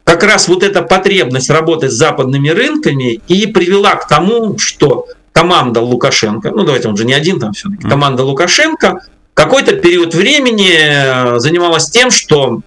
как 0.04 0.24
раз 0.24 0.48
вот 0.48 0.62
эта 0.62 0.84
потребность 0.84 1.50
работать 1.50 1.92
с 1.92 1.96
западными 1.96 2.50
рынками 2.50 3.20
и 3.28 3.48
привела 3.48 3.96
к 3.96 4.08
тому, 4.08 4.60
что 4.60 5.08
команда 5.34 5.82
Лукашенко, 5.82 6.52
ну 6.52 6.64
давайте 6.64 6.88
он 6.88 6.96
же 6.96 7.04
не 7.04 7.14
один 7.14 7.40
там 7.40 7.52
все-таки, 7.52 7.90
команда 7.90 8.24
Лукашенко 8.24 9.02
какой-то 9.34 9.76
период 9.76 10.14
времени 10.14 10.72
э, 10.72 11.40
занималась 11.40 11.90
тем, 11.90 12.12
что 12.12 12.62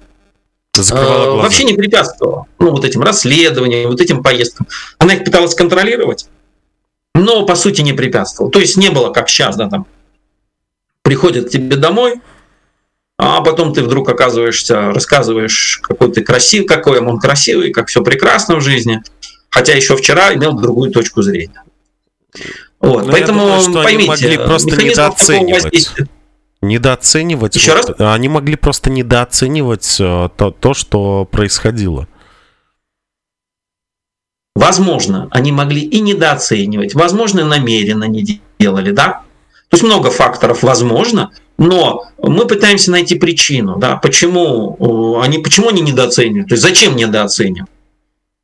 э, 0.76 0.80
вообще 0.80 1.64
не 1.64 1.74
препятствовала 1.74 2.46
ну, 2.58 2.70
вот 2.70 2.84
этим 2.84 3.02
расследованиям, 3.02 3.90
вот 3.90 4.00
этим 4.00 4.22
поездкам. 4.22 4.66
Она 4.98 5.14
их 5.14 5.24
пыталась 5.24 5.54
контролировать, 5.54 6.28
но 7.14 7.46
по 7.46 7.54
сути 7.54 7.82
не 7.82 7.92
препятствовала. 7.92 8.50
То 8.50 8.58
есть 8.58 8.76
не 8.76 8.90
было, 8.90 9.10
как 9.10 9.28
сейчас, 9.28 9.56
да, 9.56 9.68
там 9.68 9.86
приходят 11.02 11.46
к 11.46 11.50
тебе 11.50 11.76
домой, 11.76 12.20
а 13.18 13.40
потом 13.40 13.72
ты 13.72 13.82
вдруг 13.82 14.08
оказываешься, 14.08 14.92
рассказываешь, 14.92 15.78
какой 15.82 16.12
ты 16.12 16.22
красивый, 16.22 16.66
какой 16.66 16.98
он 16.98 17.18
красивый, 17.18 17.72
как 17.72 17.88
все 17.88 18.02
прекрасно 18.02 18.56
в 18.56 18.60
жизни, 18.60 19.02
хотя 19.48 19.72
еще 19.72 19.96
вчера 19.96 20.34
имел 20.34 20.54
другую 20.54 20.90
точку 20.90 21.22
зрения. 21.22 21.62
Вот, 22.80 23.00
Но 23.00 23.04
ну, 23.04 23.12
поэтому 23.12 23.40
думаю, 23.40 23.60
что 23.60 23.82
поймите, 23.82 24.12
они 24.12 24.36
могли 24.36 24.36
просто 24.36 24.76
недооценивать. 24.76 25.90
Недооценивать. 26.62 27.56
Еще 27.56 27.74
вот, 27.74 27.98
раз? 27.98 28.14
Они 28.14 28.28
могли 28.28 28.56
просто 28.56 28.90
недооценивать 28.90 29.96
э, 30.00 30.28
то, 30.36 30.50
то, 30.50 30.74
что 30.74 31.24
происходило. 31.30 32.08
Возможно, 34.54 35.28
они 35.30 35.52
могли 35.52 35.82
и 35.82 36.00
недооценивать, 36.00 36.94
возможно, 36.94 37.44
намеренно 37.44 38.04
не 38.04 38.40
делали, 38.58 38.90
да? 38.90 39.22
То 39.68 39.74
есть 39.74 39.84
много 39.84 40.10
факторов 40.10 40.62
возможно, 40.62 41.30
но 41.58 42.04
мы 42.18 42.46
пытаемся 42.46 42.90
найти 42.90 43.16
причину, 43.18 43.76
да, 43.76 43.96
почему 43.96 45.20
они, 45.20 45.38
почему 45.38 45.68
они 45.68 45.82
недооценивают, 45.82 46.48
то 46.48 46.54
есть 46.54 46.62
зачем 46.62 46.96
недооценивают. 46.96 47.70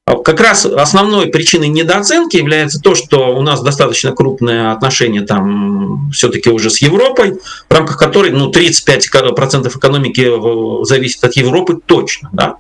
А 0.04 0.16
как 0.16 0.40
раз 0.40 0.66
основной 0.66 1.28
причиной 1.28 1.68
недооценки 1.68 2.36
является 2.36 2.80
то, 2.80 2.96
что 2.96 3.36
у 3.36 3.40
нас 3.40 3.62
достаточно 3.62 4.12
крупные 4.12 4.72
отношения 4.72 5.20
там 5.20 6.10
все-таки 6.10 6.50
уже 6.50 6.70
с 6.70 6.78
Европой, 6.78 7.38
в 7.68 7.72
рамках 7.72 7.98
которой 7.98 8.32
ну, 8.32 8.50
35% 8.50 9.68
экономики 9.68 10.22
э, 10.22 10.84
зависит 10.84 11.22
от 11.22 11.36
Европы 11.36 11.78
точно. 11.86 12.30
Да? 12.32 12.56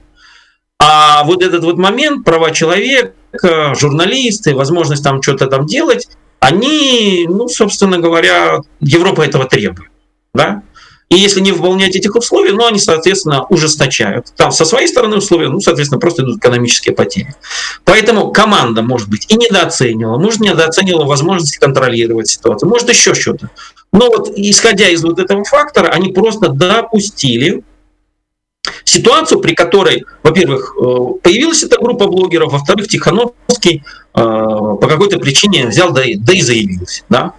А 0.78 1.24
вот 1.24 1.42
этот 1.42 1.64
вот 1.64 1.78
момент, 1.78 2.24
права 2.24 2.52
человека, 2.52 3.12
журналисты, 3.74 4.54
возможность 4.54 5.02
там 5.02 5.20
что-то 5.20 5.48
там 5.48 5.66
делать, 5.66 6.08
они, 6.38 7.26
ну, 7.28 7.48
собственно 7.48 7.98
говоря, 7.98 8.60
Европа 8.80 9.22
этого 9.22 9.46
требует. 9.46 9.90
Да? 10.32 10.62
И 11.12 11.16
если 11.16 11.40
не 11.40 11.52
выполнять 11.52 11.94
этих 11.94 12.16
условий, 12.16 12.52
ну, 12.52 12.64
они, 12.64 12.78
соответственно, 12.78 13.44
ужесточают. 13.50 14.32
Там 14.34 14.50
со 14.50 14.64
своей 14.64 14.88
стороны 14.88 15.16
условия, 15.16 15.50
ну, 15.50 15.60
соответственно, 15.60 16.00
просто 16.00 16.22
идут 16.22 16.38
экономические 16.38 16.94
потери. 16.94 17.34
Поэтому 17.84 18.32
команда, 18.32 18.80
может 18.80 19.10
быть, 19.10 19.26
и 19.30 19.36
недооценивала, 19.36 20.16
может, 20.16 20.40
недооценивала 20.40 21.04
возможности 21.04 21.58
контролировать 21.58 22.28
ситуацию, 22.28 22.70
может, 22.70 22.88
еще 22.88 23.12
что-то. 23.12 23.50
Но 23.92 24.08
вот 24.08 24.32
исходя 24.36 24.88
из 24.88 25.02
вот 25.04 25.18
этого 25.18 25.44
фактора, 25.44 25.88
они 25.88 26.14
просто 26.14 26.48
допустили 26.48 27.62
ситуацию, 28.84 29.40
при 29.40 29.54
которой, 29.54 30.06
во-первых, 30.22 30.74
э, 30.78 30.82
появилась 31.22 31.62
эта 31.62 31.78
группа 31.78 32.06
блогеров, 32.06 32.52
во-вторых, 32.52 32.88
Тихановский 32.88 33.82
э, 34.14 34.18
по 34.18 34.86
какой-то 34.88 35.18
причине 35.18 35.66
взял 35.66 35.92
да 35.92 36.04
и, 36.04 36.14
да 36.14 36.32
и 36.32 36.40
заявился. 36.40 37.02
Да? 37.10 37.34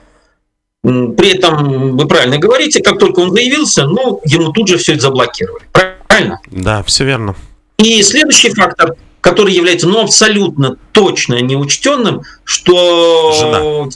При 0.83 1.35
этом, 1.37 1.95
вы 1.95 2.07
правильно 2.07 2.37
говорите, 2.37 2.81
как 2.81 2.99
только 2.99 3.21
он 3.21 3.31
заявился, 3.31 3.87
ну, 3.87 4.19
ему 4.25 4.51
тут 4.51 4.67
же 4.67 4.77
все 4.77 4.93
это 4.93 5.03
заблокировали. 5.03 5.63
Правильно? 5.71 6.41
Да, 6.51 6.83
все 6.83 7.05
верно. 7.05 7.35
И 7.77 8.03
следующий 8.03 8.49
фактор, 8.49 8.95
который 9.21 9.53
является 9.53 9.87
ну, 9.87 10.01
абсолютно 10.01 10.75
точно 10.91 11.39
неучтенным, 11.41 12.23
что 12.43 13.31
Жена. 13.39 13.89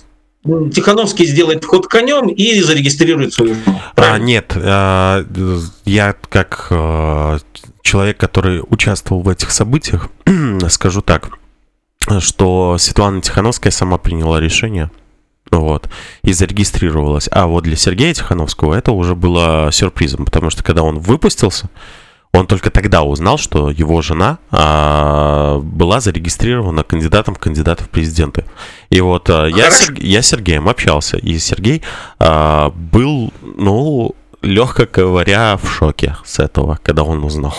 Тихановский 0.72 1.26
сделает 1.26 1.66
ход 1.66 1.88
конем 1.88 2.30
и 2.30 2.62
зарегистрирует 2.62 3.34
свою 3.34 3.56
жену. 3.56 3.82
А, 3.98 4.18
нет, 4.18 4.54
а, 4.56 5.26
я 5.84 6.16
как 6.30 6.68
а, 6.70 7.40
человек, 7.82 8.18
который 8.18 8.64
участвовал 8.70 9.24
в 9.24 9.30
этих 9.30 9.52
событиях, 9.52 10.08
скажу 10.70 11.02
так, 11.02 11.32
что 12.20 12.78
Светлана 12.80 13.22
Тихановская 13.22 13.72
сама 13.72 13.98
приняла 13.98 14.40
решение 14.40 14.90
вот, 15.52 15.90
и 16.24 16.34
зарегистрировалась. 16.34 17.30
А 17.32 17.48
вот 17.48 17.64
для 17.64 17.76
Сергея 17.76 18.14
Тихановского 18.14 18.74
это 18.74 18.92
уже 18.92 19.16
было 19.16 19.70
сюрпризом, 19.72 20.26
потому 20.26 20.50
что 20.50 20.64
когда 20.64 20.84
он 20.84 21.00
выпустился, 21.00 21.70
он 22.34 22.46
только 22.46 22.70
тогда 22.70 23.04
узнал, 23.04 23.38
что 23.38 23.72
его 23.72 24.02
жена 24.02 24.38
а, 24.52 25.60
была 25.60 26.00
зарегистрирована 26.00 26.84
кандидатом 26.84 27.36
в 27.36 27.40
кандидаты 27.40 27.84
в 27.84 27.90
президенты. 27.90 28.46
И 28.90 29.02
вот 29.02 29.30
а, 29.30 29.48
я, 29.48 29.72
с, 29.72 29.90
я 29.98 30.22
с 30.22 30.28
Сергеем 30.28 30.70
общался, 30.70 31.18
и 31.18 31.40
Сергей 31.40 31.82
а, 32.20 32.70
был, 32.70 33.34
ну, 33.42 34.16
легко 34.42 34.86
говоря, 34.92 35.58
в 35.58 35.72
шоке 35.72 36.18
с 36.26 36.40
этого, 36.40 36.80
когда 36.84 37.04
он 37.04 37.24
узнал. 37.24 37.56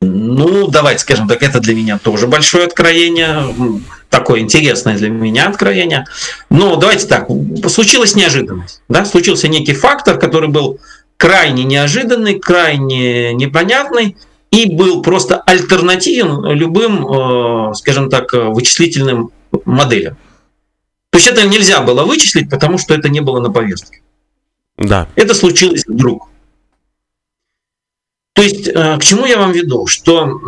Ну, 0.00 0.68
давайте 0.68 1.00
скажем 1.00 1.26
так, 1.26 1.42
это 1.42 1.58
для 1.58 1.74
меня 1.74 1.98
тоже 1.98 2.28
большое 2.28 2.66
откровение, 2.66 3.82
такое 4.08 4.40
интересное 4.40 4.96
для 4.96 5.08
меня 5.08 5.48
откровение. 5.48 6.06
Но 6.50 6.76
давайте 6.76 7.06
так, 7.06 7.28
случилась 7.68 8.14
неожиданность, 8.14 8.82
да, 8.88 9.04
случился 9.04 9.48
некий 9.48 9.74
фактор, 9.74 10.18
который 10.18 10.48
был 10.48 10.78
крайне 11.16 11.64
неожиданный, 11.64 12.38
крайне 12.38 13.34
непонятный 13.34 14.16
и 14.50 14.66
был 14.74 15.02
просто 15.02 15.40
альтернативен 15.40 16.44
любым, 16.52 17.70
э, 17.70 17.74
скажем 17.74 18.08
так, 18.08 18.32
вычислительным 18.32 19.30
моделям. 19.64 20.16
То 21.10 21.18
есть 21.18 21.30
это 21.30 21.46
нельзя 21.46 21.80
было 21.80 22.04
вычислить, 22.04 22.48
потому 22.50 22.78
что 22.78 22.94
это 22.94 23.08
не 23.08 23.20
было 23.20 23.40
на 23.40 23.50
повестке. 23.50 24.00
Да. 24.76 25.08
Это 25.16 25.34
случилось 25.34 25.84
вдруг. 25.86 26.28
То 28.34 28.42
есть 28.42 28.68
э, 28.68 28.96
к 28.98 29.02
чему 29.02 29.26
я 29.26 29.38
вам 29.38 29.52
веду? 29.52 29.86
Что 29.86 30.38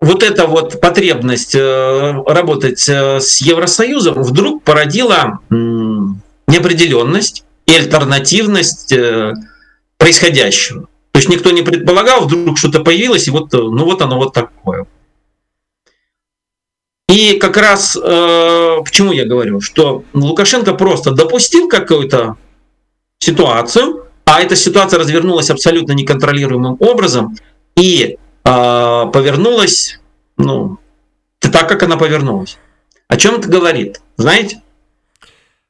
вот 0.00 0.22
эта 0.22 0.46
вот 0.46 0.80
потребность 0.80 1.54
э, 1.54 2.22
работать 2.26 2.88
с 2.88 3.40
Евросоюзом 3.40 4.22
вдруг 4.22 4.62
породила 4.62 5.40
неопределенность, 5.50 7.44
и 7.68 7.74
альтернативность 7.76 8.92
э, 8.92 9.34
происходящего. 9.98 10.88
То 11.12 11.18
есть 11.18 11.28
никто 11.28 11.50
не 11.50 11.62
предполагал, 11.62 12.22
вдруг 12.22 12.56
что-то 12.56 12.80
появилось, 12.80 13.28
и 13.28 13.30
вот, 13.30 13.52
э, 13.52 13.58
ну 13.58 13.84
вот 13.84 14.00
оно 14.00 14.16
вот 14.16 14.32
такое. 14.32 14.86
И 17.08 17.38
как 17.38 17.58
раз 17.58 17.94
э, 17.94 18.00
к 18.84 18.90
чему 18.90 19.12
я 19.12 19.26
говорю, 19.26 19.60
что 19.60 20.04
Лукашенко 20.14 20.74
просто 20.74 21.10
допустил 21.10 21.68
какую-то 21.68 22.36
ситуацию, 23.18 24.06
а 24.24 24.40
эта 24.40 24.56
ситуация 24.56 24.98
развернулась 24.98 25.50
абсолютно 25.50 25.92
неконтролируемым 25.92 26.76
образом 26.80 27.36
и 27.76 28.16
э, 28.16 28.16
повернулась, 28.52 30.00
ну, 30.36 30.78
так, 31.38 31.68
как 31.68 31.82
она 31.82 31.96
повернулась. 31.96 32.58
О 33.08 33.16
чем 33.16 33.36
это 33.36 33.48
говорит? 33.48 34.00
Знаете? 34.16 34.62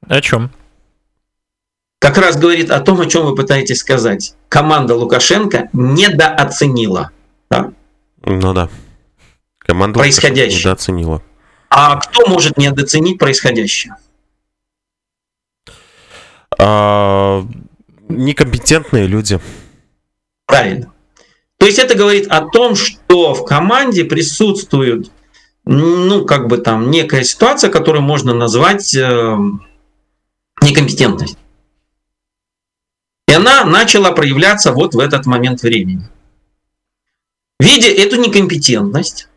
О 0.06 0.20
чем? 0.20 0.50
как 1.98 2.16
раз 2.16 2.36
говорит 2.36 2.70
о 2.70 2.80
том, 2.80 3.00
о 3.00 3.06
чем 3.06 3.26
вы 3.26 3.34
пытаетесь 3.34 3.78
сказать. 3.80 4.34
Команда 4.48 4.94
Лукашенко 4.94 5.68
недооценила. 5.72 7.10
Да? 7.50 7.72
Ну 8.22 8.54
да. 8.54 8.68
Команда 9.58 9.98
происходящее. 9.98 10.60
недооценила. 10.60 11.22
А 11.68 11.96
кто 11.96 12.26
может 12.26 12.56
недооценить 12.56 13.18
происходящее? 13.18 13.96
А, 16.58 17.44
некомпетентные 18.08 19.06
люди. 19.06 19.38
Правильно. 20.46 20.92
То 21.58 21.66
есть 21.66 21.78
это 21.78 21.96
говорит 21.96 22.28
о 22.28 22.42
том, 22.42 22.76
что 22.76 23.34
в 23.34 23.44
команде 23.44 24.04
присутствует, 24.04 25.10
ну, 25.64 26.24
как 26.24 26.48
бы 26.48 26.58
там, 26.58 26.90
некая 26.90 27.24
ситуация, 27.24 27.68
которую 27.70 28.02
можно 28.02 28.32
назвать 28.32 28.94
э, 28.94 29.36
некомпетентность. 30.62 31.36
И 33.26 33.32
она 33.32 33.64
начала 33.64 34.12
проявляться 34.12 34.72
вот 34.72 34.94
в 34.94 34.98
этот 34.98 35.26
момент 35.26 35.62
времени. 35.62 36.08
Видя 37.60 37.88
эту 37.88 38.16
некомпетентность, 38.16 39.28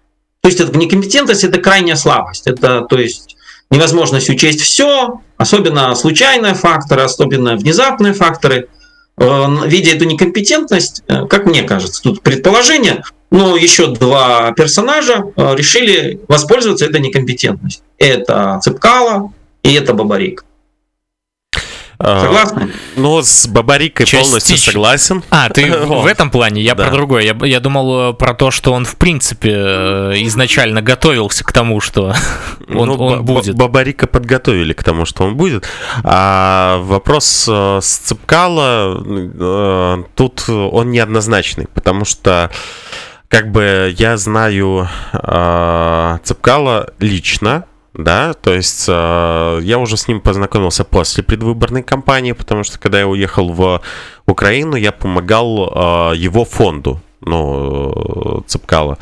то 0.41 0.49
есть 0.49 0.59
эта 0.59 0.77
некомпетентность 0.77 1.43
это 1.43 1.59
крайняя 1.59 1.95
слабость, 1.95 2.47
это 2.47 2.81
то 2.81 2.97
есть 2.97 3.35
невозможность 3.71 4.29
учесть 4.29 4.61
все, 4.61 5.21
особенно 5.37 5.93
случайные 5.95 6.53
факторы, 6.53 7.01
особенно 7.01 7.55
внезапные 7.55 8.13
факторы. 8.13 8.69
Э, 9.21 9.45
видя 9.67 9.91
эту 9.91 10.05
некомпетентность, 10.05 11.03
э, 11.07 11.27
как 11.27 11.45
мне 11.45 11.61
кажется, 11.61 12.01
тут 12.01 12.23
предположение, 12.23 13.03
но 13.29 13.55
еще 13.55 13.87
два 13.93 14.51
персонажа 14.53 15.25
э, 15.35 15.55
решили 15.55 16.19
воспользоваться 16.27 16.85
этой 16.85 16.99
некомпетентностью. 17.01 17.85
Это 17.99 18.59
Цепкала 18.63 19.31
и 19.61 19.73
это 19.73 19.93
Бабарик. 19.93 20.43
Согласны? 22.01 22.71
Ну, 22.95 23.21
с 23.21 23.47
Бабарикой 23.47 24.05
Частично. 24.05 24.25
полностью 24.25 24.57
согласен. 24.57 25.23
А, 25.29 25.49
ты 25.49 25.71
в 25.85 26.05
этом 26.05 26.31
плане, 26.31 26.61
я 26.61 26.75
да. 26.75 26.85
про 26.85 26.93
другое. 26.93 27.23
Я, 27.23 27.45
я 27.45 27.59
думал 27.59 28.11
э, 28.11 28.13
про 28.13 28.33
то, 28.33 28.51
что 28.51 28.73
он, 28.73 28.85
в 28.85 28.95
принципе, 28.95 29.51
э, 29.53 30.13
изначально 30.23 30.81
готовился 30.81 31.43
к 31.43 31.51
тому, 31.51 31.79
что 31.79 32.13
он, 32.69 32.87
ну, 32.87 32.95
он 32.97 33.25
будет. 33.25 33.55
Бабарика 33.55 34.07
подготовили 34.07 34.73
к 34.73 34.83
тому, 34.83 35.05
что 35.05 35.23
он 35.25 35.35
будет. 35.35 35.67
А 36.03 36.79
вопрос 36.79 37.47
э, 37.49 37.79
с 37.81 37.97
Цепкала, 37.97 39.03
тут 40.15 40.49
он 40.49 40.91
неоднозначный, 40.91 41.67
потому 41.73 42.05
что 42.05 42.51
как 43.27 43.51
бы 43.51 43.93
я 43.97 44.17
знаю 44.17 44.89
Цепкала 46.23 46.93
лично, 46.99 47.65
да, 47.93 48.33
то 48.33 48.53
есть 48.53 48.85
э, 48.87 49.59
я 49.63 49.77
уже 49.77 49.97
с 49.97 50.07
ним 50.07 50.21
познакомился 50.21 50.83
после 50.85 51.23
предвыборной 51.23 51.83
кампании, 51.83 52.31
потому 52.31 52.63
что 52.63 52.79
когда 52.79 52.99
я 52.99 53.07
уехал 53.07 53.49
в 53.49 53.81
Украину, 54.25 54.75
я 54.75 54.91
помогал 54.91 56.11
э, 56.13 56.15
его 56.15 56.45
фонду, 56.45 57.01
ну, 57.21 58.43
Цепкала. 58.47 58.97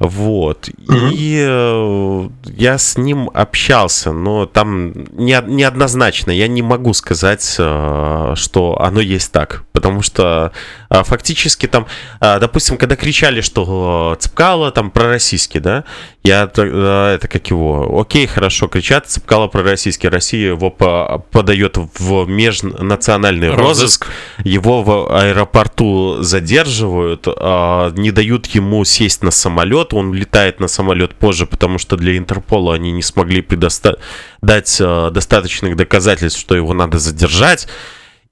Вот. 0.00 0.68
Mm-hmm. 0.68 1.10
И 1.12 1.44
э, 1.46 2.28
я 2.44 2.78
с 2.78 2.96
ним 2.96 3.30
общался, 3.34 4.12
но 4.12 4.46
там 4.46 4.92
не, 5.12 5.38
неоднозначно. 5.46 6.30
Я 6.30 6.48
не 6.48 6.62
могу 6.62 6.94
сказать, 6.94 7.56
э, 7.58 8.32
что 8.36 8.80
оно 8.80 9.00
есть 9.00 9.32
так. 9.32 9.64
Потому 9.72 10.00
что 10.00 10.52
э, 10.88 11.02
фактически 11.04 11.66
там, 11.66 11.86
э, 12.20 12.38
допустим, 12.40 12.78
когда 12.78 12.96
кричали, 12.96 13.42
что 13.42 14.14
э, 14.16 14.20
Цепкала 14.20 14.70
там 14.70 14.90
пророссийский, 14.90 15.60
да, 15.60 15.84
я 16.24 16.50
э, 16.56 17.14
это 17.14 17.26
как 17.26 17.48
его, 17.50 18.00
окей, 18.00 18.26
хорошо, 18.26 18.68
кричат, 18.68 19.08
Цепкала 19.08 19.48
пророссийский, 19.48 20.08
Россия 20.08 20.48
его 20.48 20.70
по, 20.70 21.24
подает 21.32 21.76
в 21.76 22.26
межнациональный 22.26 23.50
розыск, 23.50 24.06
розыск, 24.06 24.06
его 24.44 24.82
в 24.82 25.12
аэропорту 25.12 26.22
задерживают, 26.22 27.26
а, 27.26 27.90
не 27.96 28.12
дают 28.12 28.46
ему 28.46 28.84
сесть 28.84 29.24
на 29.24 29.32
самолет, 29.32 29.92
он 29.92 30.14
летает 30.14 30.60
на 30.60 30.68
самолет 30.68 31.14
позже, 31.14 31.46
потому 31.46 31.78
что 31.78 31.96
для 31.96 32.16
Интерпола 32.16 32.74
они 32.74 32.92
не 32.92 33.02
смогли 33.02 33.42
предоставить 33.42 33.98
дать 34.42 34.78
а, 34.80 35.10
достаточных 35.10 35.76
доказательств, 35.76 36.38
что 36.38 36.54
его 36.54 36.72
надо 36.72 36.98
задержать. 36.98 37.66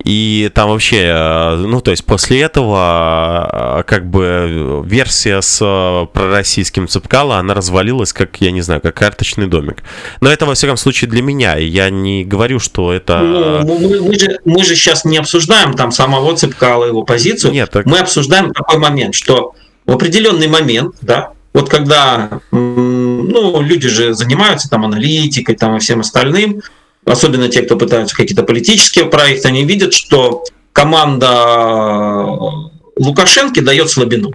И 0.04 0.50
там 0.54 0.70
вообще, 0.70 1.02
э, 1.06 1.56
ну, 1.56 1.80
то 1.80 1.90
есть 1.90 2.04
после 2.04 2.40
этого, 2.40 3.80
э, 3.80 3.82
как 3.84 4.06
бы, 4.08 4.82
версия 4.84 5.40
с 5.42 5.58
э, 5.60 6.06
пророссийским 6.12 6.88
Цепкало, 6.88 7.36
она 7.36 7.54
развалилась, 7.54 8.12
как, 8.12 8.40
я 8.40 8.50
не 8.50 8.62
знаю, 8.62 8.80
как 8.80 8.94
карточный 8.94 9.46
домик. 9.46 9.82
Но 10.20 10.30
это, 10.30 10.46
во 10.46 10.54
всяком 10.54 10.76
случае, 10.76 11.10
для 11.10 11.22
меня. 11.22 11.56
Я 11.56 11.90
не 11.90 12.24
говорю, 12.24 12.58
что 12.58 12.92
это... 12.92 13.18
Ну, 13.64 13.78
мы, 13.78 14.00
мы, 14.00 14.18
же, 14.18 14.38
мы 14.44 14.64
же 14.64 14.74
сейчас 14.74 15.04
не 15.04 15.18
обсуждаем 15.18 15.74
там 15.74 15.92
самого 15.92 16.34
Цепкала, 16.36 16.86
его 16.86 17.02
позицию. 17.02 17.52
Нет, 17.52 17.70
так... 17.70 17.86
Мы 17.86 17.98
обсуждаем 17.98 18.52
такой 18.52 18.78
момент, 18.78 19.14
что 19.14 19.54
в 19.84 19.92
определенный 19.92 20.48
момент, 20.48 20.94
да, 21.02 21.32
вот 21.52 21.68
когда, 21.68 22.40
ну, 22.52 23.60
люди 23.60 23.88
же 23.88 24.14
занимаются 24.14 24.70
там 24.70 24.84
аналитикой, 24.84 25.56
там 25.56 25.76
и 25.76 25.80
всем 25.80 26.00
остальным, 26.00 26.62
особенно 27.04 27.48
те, 27.48 27.62
кто 27.62 27.76
пытаются 27.76 28.16
какие-то 28.16 28.42
политические 28.42 29.06
проекты, 29.06 29.48
они 29.48 29.64
видят, 29.64 29.94
что 29.94 30.44
команда 30.72 32.26
Лукашенко 32.96 33.62
дает 33.62 33.90
слабину. 33.90 34.32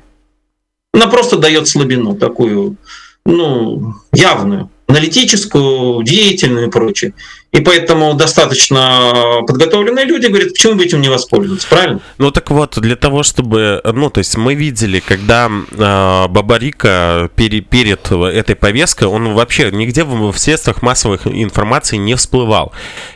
Она 0.94 1.08
просто 1.08 1.38
дает 1.38 1.68
слабину 1.68 2.16
такую, 2.16 2.78
ну, 3.26 3.94
явную, 4.14 4.72
аналитическую, 4.88 6.04
деятельную 6.04 6.68
и 6.68 6.72
прочее. 6.72 7.14
И 7.56 7.62
поэтому 7.62 8.14
достаточно 8.16 9.42
подготовленные 9.48 10.04
люди 10.04 10.28
говорят, 10.28 10.50
почему 10.50 10.76
бы 10.76 10.84
этим 10.84 11.00
не 11.00 11.08
воспользоваться, 11.08 11.66
правильно? 11.70 12.02
Ну 12.18 12.30
так 12.30 12.52
вот, 12.52 12.78
для 12.78 12.98
того, 12.98 13.24
чтобы, 13.24 13.82
ну 13.86 14.10
то 14.10 14.18
есть 14.20 14.36
мы 14.36 14.56
видели, 14.56 15.00
когда 15.00 15.50
э, 15.50 16.28
Бабарика 16.28 17.30
пере, 17.36 17.62
перед 17.62 18.12
этой 18.12 18.56
повесткой, 18.58 19.08
он 19.08 19.34
вообще 19.34 19.72
нигде 19.72 20.04
в, 20.04 20.34
в 20.34 20.38
средствах 20.38 20.82
массовой 20.82 21.18
информации 21.26 21.96
не 21.96 22.16
всплывал. 22.16 22.74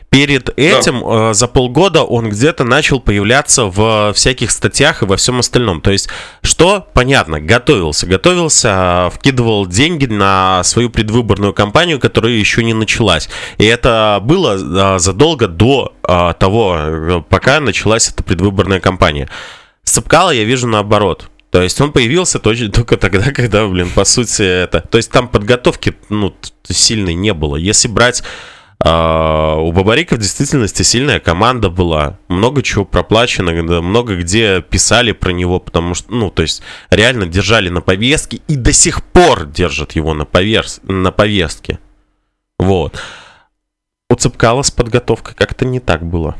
Перед 0.09 0.49
этим 0.57 1.01
да. 1.01 1.29
э, 1.29 1.33
за 1.35 1.47
полгода 1.47 2.01
он 2.01 2.29
где-то 2.29 2.63
начал 2.63 2.99
появляться 2.99 3.65
в 3.65 4.11
всяких 4.13 4.49
статьях 4.49 5.03
и 5.03 5.05
во 5.05 5.17
всем 5.17 5.37
остальном. 5.37 5.81
То 5.81 5.91
есть, 5.91 6.09
что 6.41 6.87
понятно, 6.93 7.39
готовился, 7.39 8.07
готовился, 8.07 9.11
вкидывал 9.13 9.67
деньги 9.67 10.07
на 10.07 10.63
свою 10.63 10.89
предвыборную 10.89 11.53
кампанию, 11.53 11.99
которая 11.99 12.31
еще 12.31 12.63
не 12.63 12.73
началась. 12.73 13.29
И 13.59 13.65
это 13.65 14.19
было 14.23 14.95
э, 14.95 14.99
задолго 14.99 15.47
до 15.47 15.93
э, 16.01 16.33
того, 16.39 17.23
пока 17.29 17.59
началась 17.59 18.09
эта 18.09 18.23
предвыборная 18.23 18.79
кампания. 18.79 19.29
Цыпкала 19.83 20.31
я 20.31 20.43
вижу 20.43 20.67
наоборот. 20.67 21.29
То 21.51 21.61
есть 21.61 21.79
он 21.81 21.91
появился 21.91 22.39
точно 22.39 22.71
только 22.71 22.97
тогда, 22.97 23.31
когда, 23.35 23.67
блин, 23.67 23.89
по 23.93 24.05
сути 24.05 24.41
это... 24.41 24.81
То 24.81 24.97
есть 24.97 25.11
там 25.11 25.27
подготовки, 25.27 25.95
ну, 26.09 26.35
сильной 26.67 27.13
не 27.13 27.33
было. 27.33 27.55
Если 27.55 27.87
брать 27.87 28.23
а, 28.81 29.55
у 29.57 29.71
Бабарика 29.73 30.15
в 30.15 30.19
действительности 30.19 30.83
сильная 30.83 31.19
команда 31.19 31.69
была, 31.69 32.17
много 32.29 32.63
чего 32.63 32.85
проплачено, 32.85 33.51
много 33.81 34.15
где 34.15 34.61
писали 34.61 35.11
про 35.11 35.31
него, 35.31 35.59
потому 35.59 35.95
что, 35.95 36.13
ну, 36.13 36.29
то 36.29 36.43
есть 36.43 36.61
реально 36.89 37.25
держали 37.25 37.67
на 37.69 37.81
повестке 37.81 38.41
и 38.47 38.55
до 38.55 38.71
сих 38.71 39.03
пор 39.03 39.45
держат 39.45 39.93
его 39.93 40.13
на, 40.13 40.25
поверс... 40.25 40.79
на 40.83 41.11
повестке. 41.11 41.79
Вот. 42.57 43.01
У 44.09 44.15
Цепкала 44.15 44.63
с 44.63 44.71
подготовкой 44.71 45.35
как-то 45.35 45.65
не 45.65 45.79
так 45.79 46.05
было. 46.05 46.35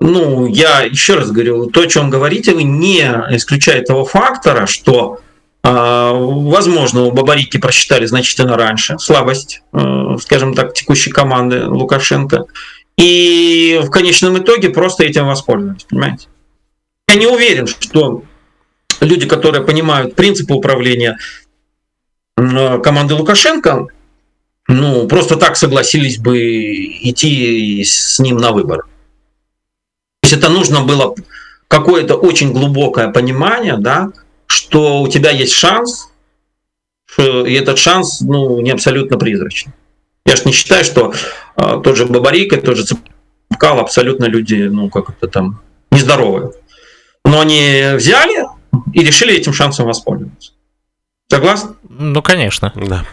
Ну, 0.00 0.46
я 0.46 0.80
еще 0.80 1.14
раз 1.14 1.30
говорю, 1.30 1.66
то, 1.66 1.82
о 1.82 1.86
чем 1.86 2.10
говорите, 2.10 2.54
вы 2.54 2.64
не 2.64 3.02
исключает 3.30 3.86
того 3.86 4.04
фактора, 4.04 4.66
что 4.66 5.20
возможно, 5.70 7.02
у 7.02 7.12
Бабарики 7.12 7.58
просчитали 7.58 8.06
значительно 8.06 8.56
раньше 8.56 8.98
слабость, 8.98 9.62
э, 9.72 10.16
скажем 10.20 10.54
так, 10.54 10.74
текущей 10.74 11.10
команды 11.10 11.66
Лукашенко. 11.66 12.46
И 12.96 13.80
в 13.82 13.90
конечном 13.90 14.38
итоге 14.38 14.70
просто 14.70 15.04
этим 15.04 15.26
воспользовались, 15.26 15.84
понимаете? 15.84 16.26
Я 17.08 17.14
не 17.14 17.26
уверен, 17.26 17.66
что 17.66 18.24
люди, 19.00 19.26
которые 19.26 19.64
понимают 19.64 20.14
принципы 20.16 20.54
управления 20.54 21.18
э, 22.36 22.78
команды 22.80 23.14
Лукашенко, 23.14 23.86
ну, 24.68 25.06
просто 25.08 25.36
так 25.36 25.56
согласились 25.56 26.18
бы 26.18 26.38
идти 26.40 27.82
с 27.84 28.18
ним 28.18 28.36
на 28.36 28.52
выборы. 28.52 28.82
То 30.22 30.28
есть 30.28 30.36
это 30.36 30.48
нужно 30.48 30.82
было 30.82 31.14
какое-то 31.68 32.16
очень 32.16 32.52
глубокое 32.52 33.08
понимание, 33.08 33.76
да, 33.76 34.10
что 34.52 35.02
у 35.02 35.08
тебя 35.08 35.30
есть 35.30 35.52
шанс, 35.52 36.08
и 37.18 37.54
этот 37.54 37.78
шанс 37.78 38.20
ну, 38.20 38.60
не 38.60 38.70
абсолютно 38.70 39.18
призрачный. 39.18 39.72
Я 40.24 40.36
же 40.36 40.42
не 40.44 40.52
считаю, 40.52 40.84
что 40.84 41.12
а, 41.56 41.78
тот 41.78 41.96
же 41.96 42.06
Бабарик 42.06 42.52
и 42.52 42.56
тот 42.56 42.76
же 42.76 42.84
Цыпкал 42.84 43.80
абсолютно 43.80 44.26
люди, 44.26 44.54
ну, 44.54 44.88
как 44.88 45.10
это 45.10 45.28
там, 45.28 45.60
нездоровые. 45.90 46.52
Но 47.24 47.40
они 47.40 47.82
взяли 47.94 48.46
и 48.92 49.00
решили 49.04 49.34
этим 49.34 49.52
шансом 49.52 49.86
воспользоваться. 49.86 50.52
Согласны? 51.30 51.74
Ну, 51.88 52.22
конечно. 52.22 52.72
Да. 52.74 53.04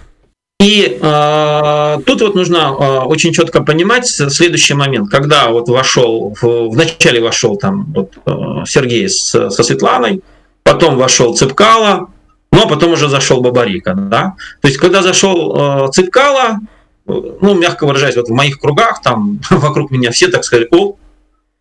И 0.59 0.99
э, 1.01 1.97
тут 2.05 2.21
вот 2.21 2.35
нужно 2.35 2.57
э, 2.57 2.99
очень 3.05 3.31
четко 3.31 3.63
понимать 3.63 4.07
следующий 4.07 4.73
момент, 4.73 5.09
когда 5.09 5.49
вот 5.49 5.69
вошел, 5.69 6.35
в, 6.41 6.69
в 6.69 6.75
начале 6.75 7.21
вошел 7.21 7.55
там 7.55 7.85
вот, 7.93 8.17
э, 8.25 8.65
Сергей 8.65 9.07
с, 9.07 9.49
со 9.49 9.63
Светланой, 9.63 10.21
потом 10.63 10.97
вошел 10.97 11.35
Цыпкало, 11.35 12.09
но 12.51 12.67
потом 12.67 12.93
уже 12.93 13.09
зашел 13.09 13.41
Бабарика. 13.41 13.93
Да? 13.93 14.35
То 14.61 14.67
есть, 14.67 14.79
когда 14.79 15.01
зашел 15.01 15.87
э, 15.87 15.91
Цыпкало, 15.91 16.59
ну, 17.05 17.55
мягко 17.55 17.85
выражаясь, 17.85 18.15
вот 18.15 18.27
в 18.27 18.33
моих 18.33 18.59
кругах, 18.59 19.01
там 19.01 19.39
вокруг 19.49 19.91
меня 19.91 20.11
все 20.11 20.27
так 20.27 20.43
сказали, 20.43 20.67
о, 20.71 20.95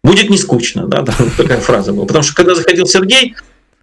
будет 0.02 0.30
не 0.30 0.38
скучно, 0.38 0.86
да, 0.86 1.02
да 1.02 1.14
такая 1.36 1.60
фраза 1.60 1.92
была. 1.92 2.06
Потому 2.06 2.22
что 2.22 2.34
когда 2.34 2.54
заходил 2.54 2.86
Сергей, 2.86 3.34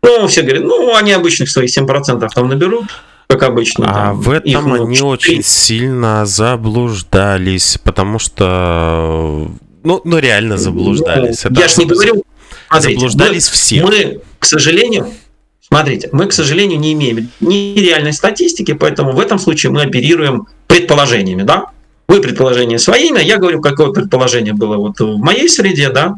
ну, 0.01 0.27
все 0.27 0.43
говорят, 0.43 0.63
ну, 0.63 0.95
они 0.95 1.11
обычных 1.11 1.49
своих 1.49 1.75
7% 1.75 2.27
там 2.33 2.47
наберут, 2.47 2.85
как 3.27 3.43
обычно. 3.43 3.87
А 3.89 3.93
там, 3.93 4.21
в 4.21 4.29
этом 4.29 4.51
их, 4.51 4.81
они 4.81 4.95
4. 4.95 5.03
очень 5.03 5.43
сильно 5.43 6.25
заблуждались, 6.25 7.79
потому 7.83 8.19
что, 8.19 9.49
ну, 9.83 10.01
ну 10.03 10.17
реально 10.19 10.57
заблуждались. 10.57 11.43
Ну, 11.49 11.59
я 11.59 11.67
же 11.67 11.75
не 11.77 11.85
говорю, 11.85 12.23
смотрите, 12.69 12.93
заблуждались 12.93 13.49
мы, 13.49 13.53
все. 13.53 13.83
Мы 13.83 14.21
к 14.45 14.47
сожалению, 14.47 15.11
смотрите, 15.59 16.09
мы, 16.11 16.27
к 16.27 16.31
сожалению, 16.31 16.79
не 16.79 16.93
имеем 16.93 17.29
ни 17.39 17.79
реальной 17.79 18.13
статистики, 18.13 18.73
поэтому 18.73 19.11
в 19.13 19.19
этом 19.19 19.39
случае 19.39 19.71
мы 19.71 19.81
оперируем 19.81 20.45
предположениями, 20.67 21.41
да? 21.41 21.65
Вы 22.07 22.21
предположение 22.21 22.77
своими, 22.77 23.19
я 23.21 23.37
говорю, 23.37 23.59
какое 23.59 23.91
предположение 23.91 24.53
было 24.53 24.77
вот 24.77 24.99
в 24.99 25.17
моей 25.17 25.49
среде, 25.49 25.89
да? 25.89 26.13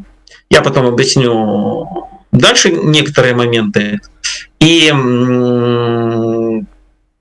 Я 0.50 0.60
потом 0.60 0.84
объясню 0.84 1.86
дальше 2.30 2.70
некоторые 2.70 3.34
моменты. 3.34 4.00
И 4.60 4.92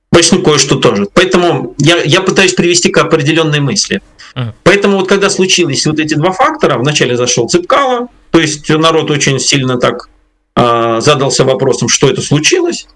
поясню 0.09 0.41
кое-что 0.43 0.75
тоже. 0.75 1.07
Поэтому 1.13 1.73
я, 1.77 2.01
я 2.03 2.19
пытаюсь 2.19 2.53
привести 2.53 2.89
к 2.89 2.97
определенной 2.97 3.61
мысли. 3.61 4.01
Поэтому 4.63 4.97
вот 4.97 5.07
когда 5.07 5.29
случились 5.29 5.85
вот 5.85 5.99
эти 5.99 6.15
два 6.15 6.31
фактора, 6.31 6.77
вначале 6.77 7.15
зашел 7.15 7.47
Цыпкало, 7.47 8.09
то 8.31 8.39
есть 8.41 8.67
народ 8.67 9.09
очень 9.09 9.39
сильно 9.39 9.77
так 9.77 10.09
а, 10.09 10.16
задался 10.57 11.43
вопросом, 11.43 11.87
что 11.87 12.09
это 12.09 12.21
случилось. 12.21 12.87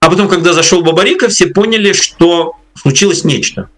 А 0.00 0.10
потом, 0.10 0.28
когда 0.28 0.52
зашел 0.52 0.82
Бабарика, 0.82 1.28
все 1.28 1.46
поняли, 1.46 1.92
что 1.92 2.54
случилось 2.74 3.24
нечто. 3.24 3.68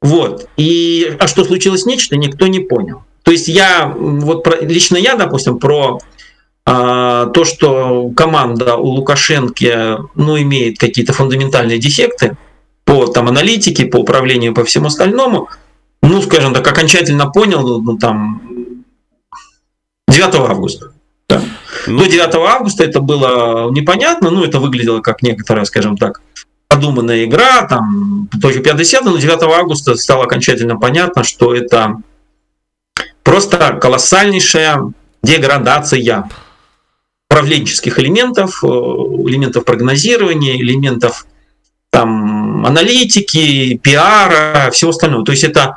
Вот. 0.00 0.48
И, 0.56 1.16
а 1.18 1.26
что 1.26 1.44
случилось 1.44 1.86
нечто, 1.86 2.16
никто 2.16 2.46
не 2.46 2.60
понял. 2.60 3.02
То 3.22 3.30
есть 3.30 3.48
я, 3.48 3.86
вот 3.86 4.42
про, 4.42 4.56
лично 4.60 4.96
я, 4.96 5.14
допустим, 5.14 5.58
про 5.58 5.98
а, 6.64 7.26
то, 7.26 7.44
что 7.44 8.10
команда 8.16 8.76
у 8.76 8.86
Лукашенко 8.86 10.06
ну, 10.14 10.40
имеет 10.40 10.78
какие-то 10.78 11.12
фундаментальные 11.12 11.78
дефекты 11.78 12.36
по 12.84 13.06
там, 13.06 13.28
аналитике, 13.28 13.84
по 13.84 13.98
управлению, 13.98 14.54
по 14.54 14.64
всему 14.64 14.86
остальному, 14.86 15.48
ну, 16.02 16.22
скажем 16.22 16.54
так, 16.54 16.66
окончательно 16.66 17.30
понял, 17.30 17.80
ну, 17.82 17.98
там, 17.98 18.42
9 20.10 20.34
августа. 20.50 20.92
Да. 21.28 21.42
Ну, 21.86 21.98
До 21.98 22.06
9 22.06 22.34
августа 22.34 22.84
это 22.84 23.00
было 23.00 23.70
непонятно, 23.70 24.30
ну, 24.30 24.44
это 24.44 24.58
выглядело 24.58 25.00
как 25.00 25.22
некоторая, 25.22 25.64
скажем 25.64 25.96
так, 25.96 26.20
продуманная 26.68 27.24
игра, 27.24 27.66
там, 27.66 28.28
только 28.40 28.60
50 28.60 29.04
но 29.04 29.16
9 29.16 29.42
августа 29.42 29.96
стало 29.96 30.24
окончательно 30.24 30.76
понятно, 30.76 31.24
что 31.24 31.54
это 31.54 31.96
просто 33.22 33.78
колоссальнейшая 33.80 34.92
деградация 35.22 36.28
управленческих 37.28 37.98
элементов, 37.98 38.64
э, 38.64 38.66
элементов 38.66 39.64
прогнозирования, 39.64 40.56
элементов 40.60 41.26
там, 41.90 42.66
аналитики, 42.66 43.76
пиара, 43.76 44.70
всего 44.72 44.90
остального. 44.90 45.24
То 45.24 45.32
есть 45.32 45.44
это 45.44 45.76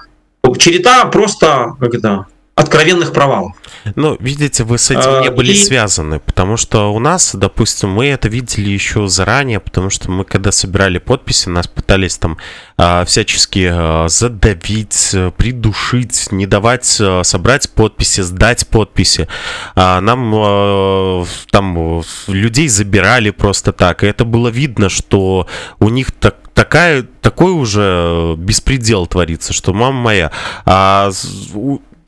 череда 0.58 1.06
просто 1.06 1.76
как 1.80 1.93
это, 1.93 2.26
откровенных 2.56 3.13
провалов. 3.13 3.54
Ну, 3.96 4.15
видите, 4.19 4.63
вы 4.63 4.78
с 4.78 4.91
этим 4.91 5.22
не 5.22 5.28
а, 5.28 5.32
были 5.32 5.52
и... 5.52 5.56
связаны, 5.56 6.19
потому 6.19 6.58
что 6.58 6.93
у 6.93 7.00
нас, 7.00 7.36
допустим, 7.36 7.89
мы 7.89 8.08
это 8.08 8.30
видели 8.30 8.69
еще 8.69 9.08
заранее, 9.08 9.60
потому 9.60 9.89
что 9.89 10.10
мы, 10.10 10.26
когда 10.26 10.52
собирали 10.52 10.98
подписи, 11.00 11.50
нас 11.50 11.67
пытались 11.67 12.17
там 12.17 12.38
а, 12.78 13.06
всячески 13.06 13.69
а, 13.72 14.08
задавить, 14.08 15.15
придушить, 15.38 16.31
не 16.31 16.46
давать 16.46 16.86
собрать 17.23 17.69
подписи, 17.71 18.21
сдать 18.21 18.67
подписи. 18.67 19.27
Нам 19.75 21.25
там 21.52 22.04
людей 22.27 22.67
забирали 22.67 23.29
просто 23.31 23.73
так, 23.73 24.04
и 24.04 24.08
это 24.08 24.25
было 24.25 24.48
видно, 24.48 24.90
что 24.90 25.48
у 25.79 25.90
них 25.90 26.12
так 26.12 26.36
такая, 26.54 27.04
такой 27.21 27.52
уже 27.52 28.36
беспредел 28.38 29.08
творится, 29.08 29.54
что 29.54 29.73
мама 29.73 30.00
моя. 30.00 30.31
А 30.65 31.12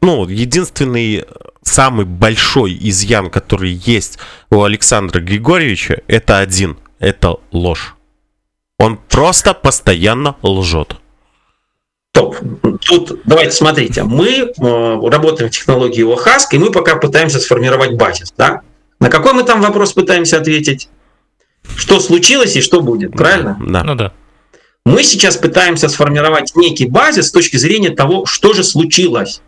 ну, 0.02 0.28
единственный 0.28 1.26
самый 1.66 2.06
большой 2.06 2.78
изъян, 2.80 3.30
который 3.30 3.72
есть 3.72 4.18
у 4.50 4.64
Александра 4.64 5.20
Григорьевича, 5.20 6.02
это 6.08 6.40
один. 6.40 6.78
Это 7.00 7.36
ложь. 7.52 7.96
Он 8.80 8.98
просто 8.98 9.54
постоянно 9.54 10.36
лжет. 10.42 10.96
Топ. 12.14 12.38
Тут 12.88 13.20
давайте 13.26 13.52
смотрите, 13.52 14.04
мы 14.04 14.28
э, 14.28 14.50
работаем 14.58 15.50
в 15.50 15.54
технологии 15.54 16.10
ОХАСК, 16.10 16.54
и 16.54 16.58
мы 16.58 16.72
пока 16.72 16.96
пытаемся 16.96 17.40
сформировать 17.40 17.96
базис. 17.96 18.34
Да? 18.38 18.62
На 19.02 19.10
какой 19.10 19.34
мы 19.34 19.44
там 19.44 19.62
вопрос 19.62 19.92
пытаемся 19.92 20.38
ответить? 20.38 20.88
Что 21.76 22.00
случилось 22.00 22.56
и 22.56 22.62
что 22.62 22.82
будет, 22.82 23.12
правильно? 23.12 23.58
Да. 23.60 23.84
Ну 23.84 23.96
да. 23.96 24.14
Мы 24.86 25.04
сейчас 25.04 25.36
пытаемся 25.36 25.90
сформировать 25.90 26.56
некий 26.56 26.86
базис 26.86 27.28
с 27.28 27.32
точки 27.32 27.58
зрения 27.58 27.90
того, 27.90 28.26
что 28.26 28.54
же 28.54 28.64
случилось. 28.64 29.42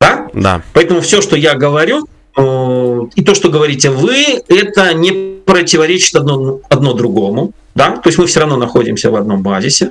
Да? 0.00 0.28
Да. 0.32 0.62
Поэтому 0.72 1.00
все, 1.00 1.20
что 1.20 1.36
я 1.36 1.54
говорю, 1.54 2.06
э, 2.36 3.00
и 3.16 3.22
то, 3.22 3.34
что 3.34 3.48
говорите 3.48 3.90
вы, 3.90 4.42
это 4.48 4.94
не 4.94 5.40
противоречит 5.44 6.14
одно, 6.16 6.60
одно 6.68 6.92
другому. 6.92 7.52
Да? 7.74 7.96
То 7.96 8.08
есть 8.08 8.18
мы 8.18 8.26
все 8.26 8.40
равно 8.40 8.56
находимся 8.56 9.10
в 9.10 9.16
одном 9.16 9.42
базисе. 9.42 9.90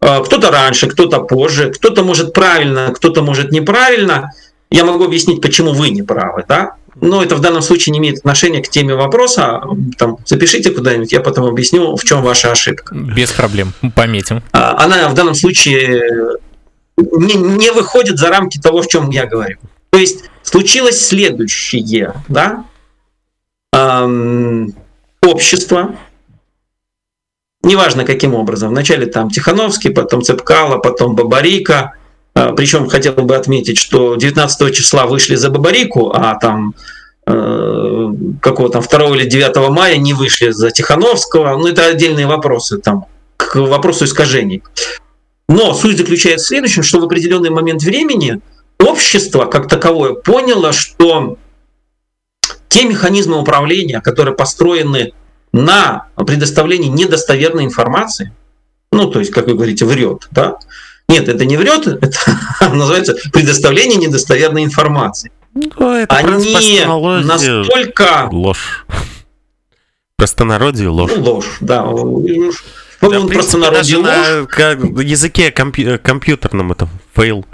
Э, 0.00 0.22
кто-то 0.24 0.50
раньше, 0.50 0.88
кто-то 0.88 1.20
позже, 1.20 1.70
кто-то 1.70 2.02
может 2.02 2.32
правильно, 2.32 2.92
кто-то 2.94 3.22
может 3.22 3.52
неправильно. 3.52 4.32
Я 4.70 4.84
могу 4.84 5.04
объяснить, 5.04 5.42
почему 5.42 5.72
вы 5.72 5.90
не 5.90 6.02
правы. 6.02 6.44
Да? 6.48 6.76
Но 7.00 7.22
это 7.22 7.36
в 7.36 7.40
данном 7.40 7.62
случае 7.62 7.92
не 7.92 7.98
имеет 7.98 8.18
отношения 8.18 8.62
к 8.62 8.68
теме 8.68 8.94
вопроса. 8.94 9.62
Там, 9.98 10.18
запишите 10.24 10.70
куда-нибудь, 10.70 11.12
я 11.12 11.20
потом 11.20 11.46
объясню, 11.46 11.96
в 11.96 12.04
чем 12.04 12.22
ваша 12.22 12.52
ошибка. 12.52 12.94
Без 12.94 13.32
проблем, 13.32 13.72
пометим. 13.94 14.42
А, 14.52 14.82
Она 14.82 15.08
в 15.08 15.14
данном 15.14 15.34
случае 15.34 16.02
не, 16.96 17.34
не 17.34 17.70
выходит 17.72 18.18
за 18.18 18.28
рамки 18.28 18.58
того, 18.58 18.82
в 18.82 18.88
чем 18.88 19.10
я 19.10 19.26
говорю. 19.26 19.58
То 19.90 19.98
есть 19.98 20.24
случилось 20.42 21.06
следующее, 21.06 22.14
да? 22.28 22.64
Эм, 23.74 24.74
общество, 25.22 25.96
неважно 27.62 28.04
каким 28.04 28.34
образом, 28.34 28.70
вначале 28.70 29.06
там 29.06 29.30
Тихановский, 29.30 29.90
потом 29.90 30.22
Цепкало, 30.22 30.78
потом 30.78 31.14
Бабарика, 31.14 31.94
э, 32.34 32.52
причем 32.56 32.88
хотел 32.88 33.14
бы 33.14 33.36
отметить, 33.36 33.78
что 33.78 34.16
19 34.16 34.74
числа 34.74 35.06
вышли 35.06 35.36
за 35.36 35.50
Бабарику, 35.50 36.10
а 36.14 36.34
там 36.34 36.74
э, 37.26 38.08
какого 38.40 38.68
там 38.68 38.82
2 38.82 39.16
или 39.16 39.28
9 39.28 39.70
мая 39.70 39.96
не 39.96 40.12
вышли 40.12 40.50
за 40.50 40.70
Тихановского, 40.70 41.56
ну 41.56 41.68
это 41.68 41.86
отдельные 41.86 42.26
вопросы 42.26 42.78
там 42.78 43.06
к 43.36 43.56
вопросу 43.56 44.04
искажений. 44.04 44.62
Но 45.48 45.74
суть 45.74 45.98
заключается 45.98 46.46
в 46.46 46.48
следующем, 46.48 46.82
что 46.82 47.00
в 47.00 47.04
определенный 47.04 47.50
момент 47.50 47.82
времени 47.82 48.40
общество 48.78 49.44
как 49.46 49.68
таковое 49.68 50.14
поняло, 50.14 50.72
что 50.72 51.36
те 52.68 52.84
механизмы 52.84 53.38
управления, 53.38 54.00
которые 54.00 54.34
построены 54.34 55.12
на 55.52 56.06
предоставлении 56.16 56.88
недостоверной 56.88 57.64
информации, 57.64 58.32
ну, 58.90 59.10
то 59.10 59.20
есть, 59.20 59.30
как 59.30 59.46
вы 59.46 59.54
говорите, 59.54 59.84
врет, 59.84 60.28
да? 60.30 60.56
Нет, 61.08 61.28
это 61.28 61.44
не 61.44 61.56
врет, 61.56 61.86
это 62.00 62.74
называется 62.74 63.14
предоставление 63.32 63.98
недостоверной 63.98 64.64
информации. 64.64 65.32
Ну, 65.54 65.92
это 65.92 66.14
Они 66.16 66.54
настолько... 67.24 68.28
ложь. 68.32 68.86
Простонародье 70.16 70.88
ложь. 70.88 71.10
Ну, 71.14 71.22
ложь, 71.22 71.56
да. 71.60 71.84
Ну, 73.02 73.10
Да, 73.10 73.20
просто 73.26 73.58
принципе, 73.58 73.70
даже 73.70 73.98
ложь. 73.98 74.06
на 74.06 74.46
ка- 74.46 75.02
языке 75.02 75.50
компью- 75.50 75.98
компьютерном 75.98 76.70
это 76.72 76.88
false. 77.14 77.44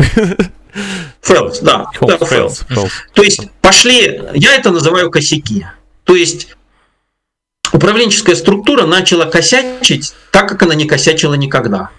False, 1.22 1.60
да. 1.60 1.86
То 3.14 3.22
есть 3.22 3.48
пошли, 3.62 4.20
я 4.34 4.54
это 4.54 4.70
называю 4.70 5.10
косяки. 5.10 5.66
То 6.04 6.14
есть 6.14 6.54
управленческая 7.72 8.36
структура 8.36 8.86
начала 8.86 9.24
косячить 9.24 10.14
так, 10.30 10.48
как 10.48 10.62
она 10.62 10.74
не 10.74 10.86
косячила 10.86 11.34
никогда. 11.34 11.90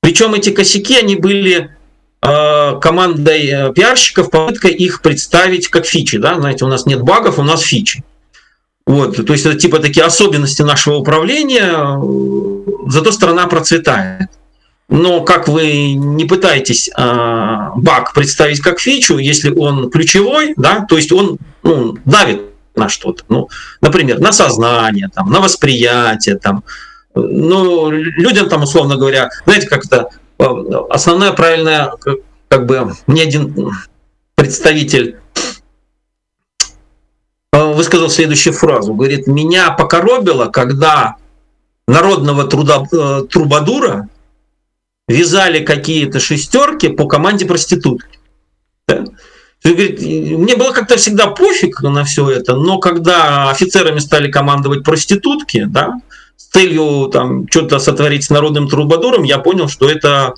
Причем 0.00 0.34
эти 0.34 0.50
косяки, 0.50 0.96
они 0.98 1.16
были 1.16 1.76
э, 2.22 2.80
командой 2.80 3.46
э, 3.48 3.72
пиарщиков, 3.72 4.30
попыткой 4.30 4.72
их 4.72 5.02
представить 5.02 5.68
как 5.68 5.86
фичи. 5.86 6.18
Да? 6.18 6.36
Знаете, 6.40 6.64
у 6.64 6.68
нас 6.68 6.86
нет 6.86 7.02
багов, 7.02 7.38
у 7.38 7.42
нас 7.42 7.62
фичи. 7.62 8.02
Вот, 8.86 9.24
то 9.24 9.32
есть 9.32 9.46
это 9.46 9.56
типа 9.56 9.78
такие 9.78 10.04
особенности 10.04 10.62
нашего 10.62 10.96
управления, 10.96 12.00
зато 12.88 13.12
страна 13.12 13.46
процветает. 13.46 14.28
Но 14.88 15.22
как 15.22 15.48
вы 15.48 15.94
не 15.94 16.26
пытаетесь 16.26 16.90
э, 16.94 17.68
баг 17.76 18.12
представить 18.12 18.60
как 18.60 18.78
фичу, 18.78 19.16
если 19.16 19.50
он 19.50 19.90
ключевой, 19.90 20.52
да, 20.56 20.84
то 20.86 20.96
есть 20.96 21.12
он 21.12 21.38
ну, 21.62 21.96
давит 22.04 22.42
на 22.74 22.88
что-то, 22.88 23.24
ну, 23.28 23.48
например, 23.80 24.18
на 24.18 24.32
сознание, 24.32 25.08
там, 25.14 25.30
на 25.30 25.40
восприятие, 25.40 26.36
там, 26.36 26.64
ну, 27.14 27.90
людям 27.90 28.48
там, 28.48 28.64
условно 28.64 28.96
говоря, 28.96 29.30
знаете, 29.46 29.66
как 29.68 29.86
это, 29.86 30.08
э, 30.38 30.44
основная 30.90 31.32
правильная, 31.32 31.92
как, 32.48 32.66
бы, 32.66 32.92
мне 33.06 33.22
один 33.22 33.72
представитель 34.34 35.21
высказал 37.72 38.10
следующую 38.10 38.52
фразу, 38.52 38.94
говорит, 38.94 39.26
меня 39.26 39.70
покоробило, 39.70 40.46
когда 40.46 41.16
народного 41.86 42.44
труда, 42.44 42.84
э, 42.92 43.22
трубадура 43.30 44.08
вязали 45.08 45.64
какие-то 45.64 46.20
шестерки 46.20 46.88
по 46.88 47.06
команде 47.06 47.46
проститутки. 47.46 48.18
Да? 48.86 49.04
Говорит, 49.64 50.00
мне 50.00 50.56
было 50.56 50.72
как-то 50.72 50.96
всегда 50.96 51.28
пофиг 51.28 51.82
на 51.82 52.04
все 52.04 52.28
это, 52.30 52.56
но 52.56 52.78
когда 52.78 53.50
офицерами 53.50 54.00
стали 54.00 54.30
командовать 54.30 54.82
проститутки, 54.82 55.64
да, 55.64 56.00
с 56.36 56.46
целью 56.46 57.08
там 57.12 57.46
что-то 57.48 57.78
сотворить 57.78 58.24
с 58.24 58.30
народным 58.30 58.68
трубадуром, 58.68 59.22
я 59.22 59.38
понял, 59.38 59.68
что 59.68 59.88
это 59.88 60.34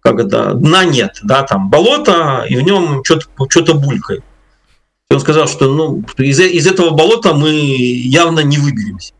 как 0.00 0.20
это, 0.20 0.54
дна 0.54 0.84
нет, 0.84 1.18
да, 1.22 1.42
там 1.42 1.70
болото, 1.70 2.44
и 2.48 2.56
в 2.56 2.62
нем 2.62 3.02
что-то 3.04 3.26
что 3.48 3.74
булькает. 3.74 4.24
И 5.10 5.14
он 5.14 5.20
сказал, 5.20 5.48
что 5.48 5.72
ну, 5.72 6.04
из, 6.18 6.38
из 6.38 6.66
этого 6.66 6.90
болота 6.90 7.32
мы 7.32 7.50
явно 7.50 8.40
не 8.40 8.58
выберемся. 8.58 9.14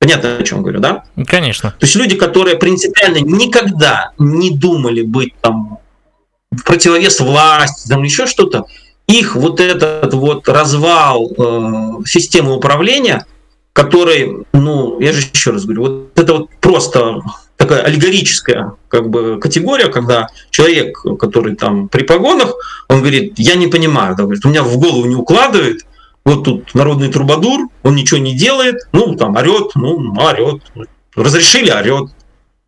Понятно, 0.00 0.36
о 0.36 0.42
чем 0.42 0.62
говорю, 0.62 0.80
да? 0.80 1.04
Конечно. 1.26 1.70
То 1.70 1.86
есть 1.86 1.94
люди, 1.94 2.16
которые 2.16 2.56
принципиально 2.56 3.18
никогда 3.18 4.12
не 4.18 4.50
думали 4.50 5.02
быть 5.02 5.34
там 5.40 5.78
в 6.50 6.64
противовес 6.64 7.20
власти, 7.20 7.88
там 7.88 8.02
еще 8.02 8.26
что-то, 8.26 8.66
их 9.06 9.36
вот 9.36 9.60
этот 9.60 10.12
вот 10.14 10.48
развал 10.48 11.30
э, 11.30 12.04
системы 12.06 12.56
управления, 12.56 13.26
который, 13.72 14.44
ну, 14.52 15.00
я 15.00 15.12
же 15.12 15.26
еще 15.32 15.50
раз 15.50 15.64
говорю, 15.64 15.82
вот 15.82 16.18
это 16.18 16.34
вот 16.34 16.50
просто 16.60 17.20
такая 17.56 17.82
аллегорическая 17.82 18.72
как 18.88 19.10
бы 19.10 19.38
категория, 19.40 19.88
когда 19.88 20.28
человек, 20.50 20.98
который 21.18 21.56
там 21.56 21.88
при 21.88 22.04
погонах, 22.04 22.54
он 22.88 23.00
говорит, 23.00 23.34
я 23.38 23.54
не 23.54 23.66
понимаю, 23.66 24.16
да, 24.16 24.24
говорит, 24.24 24.44
у 24.44 24.48
меня 24.48 24.62
в 24.62 24.76
голову 24.78 25.04
не 25.06 25.14
укладывает, 25.14 25.82
вот 26.24 26.44
тут 26.44 26.74
народный 26.74 27.10
трубадур, 27.10 27.68
он 27.82 27.94
ничего 27.94 28.18
не 28.18 28.34
делает, 28.34 28.76
ну, 28.92 29.14
там, 29.14 29.36
орет, 29.36 29.72
ну, 29.74 30.14
орет. 30.16 30.62
Разрешили, 31.14 31.70
орет. 31.70 32.10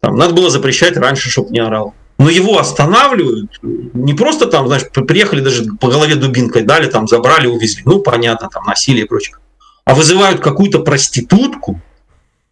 Там, 0.01 0.17
надо 0.17 0.35
было 0.35 0.51
запрещать 0.51 0.97
раньше, 0.97 1.31
чтобы 1.31 1.51
не 1.51 1.59
орал. 1.59 1.95
Но 2.19 2.31
его 2.31 2.59
останавливают, 2.59 3.59
не 3.63 4.15
просто 4.15 4.47
там, 4.47 4.69
знаешь, 4.69 4.85
приехали 4.93 5.41
даже 5.41 5.65
по 5.81 5.89
голове 5.89 6.17
дубинкой, 6.17 6.63
дали, 6.63 6.87
там, 6.87 7.09
забрали, 7.09 7.47
увезли. 7.47 7.83
Ну, 7.85 8.01
понятно, 8.01 8.49
там, 8.53 8.65
насилие 8.65 9.05
и 9.05 9.09
прочее. 9.09 9.37
А 9.85 9.95
вызывают 9.95 10.41
какую-то 10.41 10.81
проститутку, 10.81 11.81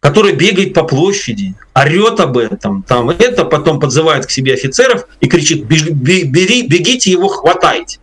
которая 0.05 0.33
бегает 0.33 0.75
по 0.75 0.83
площади, 0.83 1.55
орет 1.73 2.19
об 2.19 2.37
этом, 2.37 2.83
там, 2.83 3.09
это, 3.09 3.43
потом 3.43 3.79
подзывает 3.79 4.27
к 4.27 4.29
себе 4.29 4.53
офицеров 4.53 5.07
и 5.19 5.25
кричит, 5.25 5.65
бери, 5.65 6.67
бегите 6.67 7.09
его, 7.09 7.27
хватайте. 7.27 7.97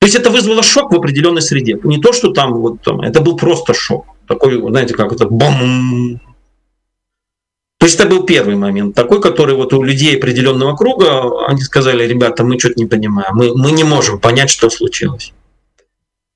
То 0.00 0.06
есть 0.06 0.14
это 0.14 0.28
вызвало 0.28 0.62
шок 0.62 0.92
в 0.92 0.94
определенной 0.94 1.40
среде. 1.40 1.78
Не 1.84 1.98
то, 2.02 2.12
что 2.12 2.32
там 2.32 2.52
вот 2.52 2.82
там, 2.82 3.00
это 3.00 3.22
был 3.22 3.38
просто 3.38 3.72
шок. 3.72 4.04
Такой, 4.28 4.60
знаете, 4.60 4.92
как 4.92 5.10
это 5.10 5.26
бам. 5.26 6.20
То 7.78 7.86
есть 7.86 7.98
это 7.98 8.06
был 8.06 8.26
первый 8.26 8.56
момент, 8.56 8.94
такой, 8.94 9.22
который 9.22 9.54
вот 9.56 9.72
у 9.72 9.82
людей 9.82 10.18
определенного 10.18 10.76
круга, 10.76 11.46
они 11.46 11.62
сказали, 11.62 12.06
ребята, 12.06 12.44
мы 12.44 12.58
что-то 12.58 12.74
не 12.76 12.84
понимаем, 12.84 13.34
мы, 13.36 13.56
мы 13.56 13.72
не 13.72 13.84
можем 13.84 14.20
понять, 14.20 14.50
что 14.50 14.68
случилось. 14.68 15.32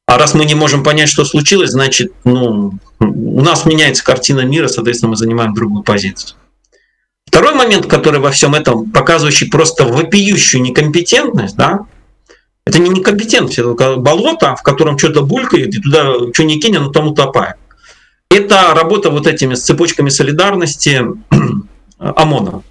А 0.08 0.16
раз 0.16 0.32
мы 0.32 0.46
не 0.46 0.54
можем 0.54 0.82
понять, 0.82 1.10
что 1.10 1.26
случилось, 1.26 1.72
значит, 1.72 2.12
ну, 2.24 2.72
у 2.98 3.42
нас 3.42 3.66
меняется 3.66 4.02
картина 4.02 4.40
мира, 4.40 4.66
соответственно, 4.66 5.10
мы 5.10 5.16
занимаем 5.16 5.52
другую 5.52 5.82
позицию. 5.82 6.38
Второй 7.26 7.52
момент, 7.52 7.84
который 7.84 8.18
во 8.18 8.30
всем 8.30 8.54
этом, 8.54 8.90
показывающий 8.90 9.50
просто 9.50 9.84
вопиющую 9.84 10.62
некомпетентность, 10.62 11.56
да, 11.56 11.80
это 12.64 12.78
не 12.78 12.88
некомпетентность, 12.88 13.58
это 13.58 13.96
болото, 13.96 14.56
в 14.56 14.62
котором 14.62 14.96
что-то 14.96 15.24
булькает, 15.24 15.74
и 15.74 15.78
туда 15.82 16.14
что 16.32 16.42
ни 16.44 16.58
кинь, 16.58 16.78
оно 16.78 16.88
там 16.88 17.08
утопает. 17.08 17.56
Это 18.30 18.72
работа 18.74 19.10
вот 19.10 19.26
этими 19.26 19.52
с 19.52 19.62
цепочками 19.62 20.08
солидарности 20.08 21.02
ОМОНа. 21.98 22.62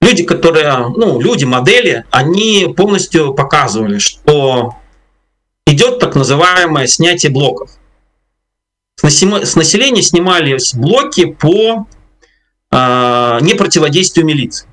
Люди, 0.00 0.22
которые, 0.22 0.94
ну, 0.96 1.20
люди, 1.20 1.44
модели, 1.44 2.06
они 2.10 2.72
полностью 2.74 3.34
показывали, 3.34 3.98
что 3.98 4.76
идет 5.66 5.98
так 5.98 6.14
называемое 6.14 6.86
снятие 6.86 7.32
блоков. 7.32 7.70
С 8.96 9.56
населения 9.56 10.02
снимались 10.02 10.74
блоки 10.74 11.26
по 11.26 11.86
э, 12.70 13.38
непротиводействию 13.42 14.24
милиции. 14.24 14.68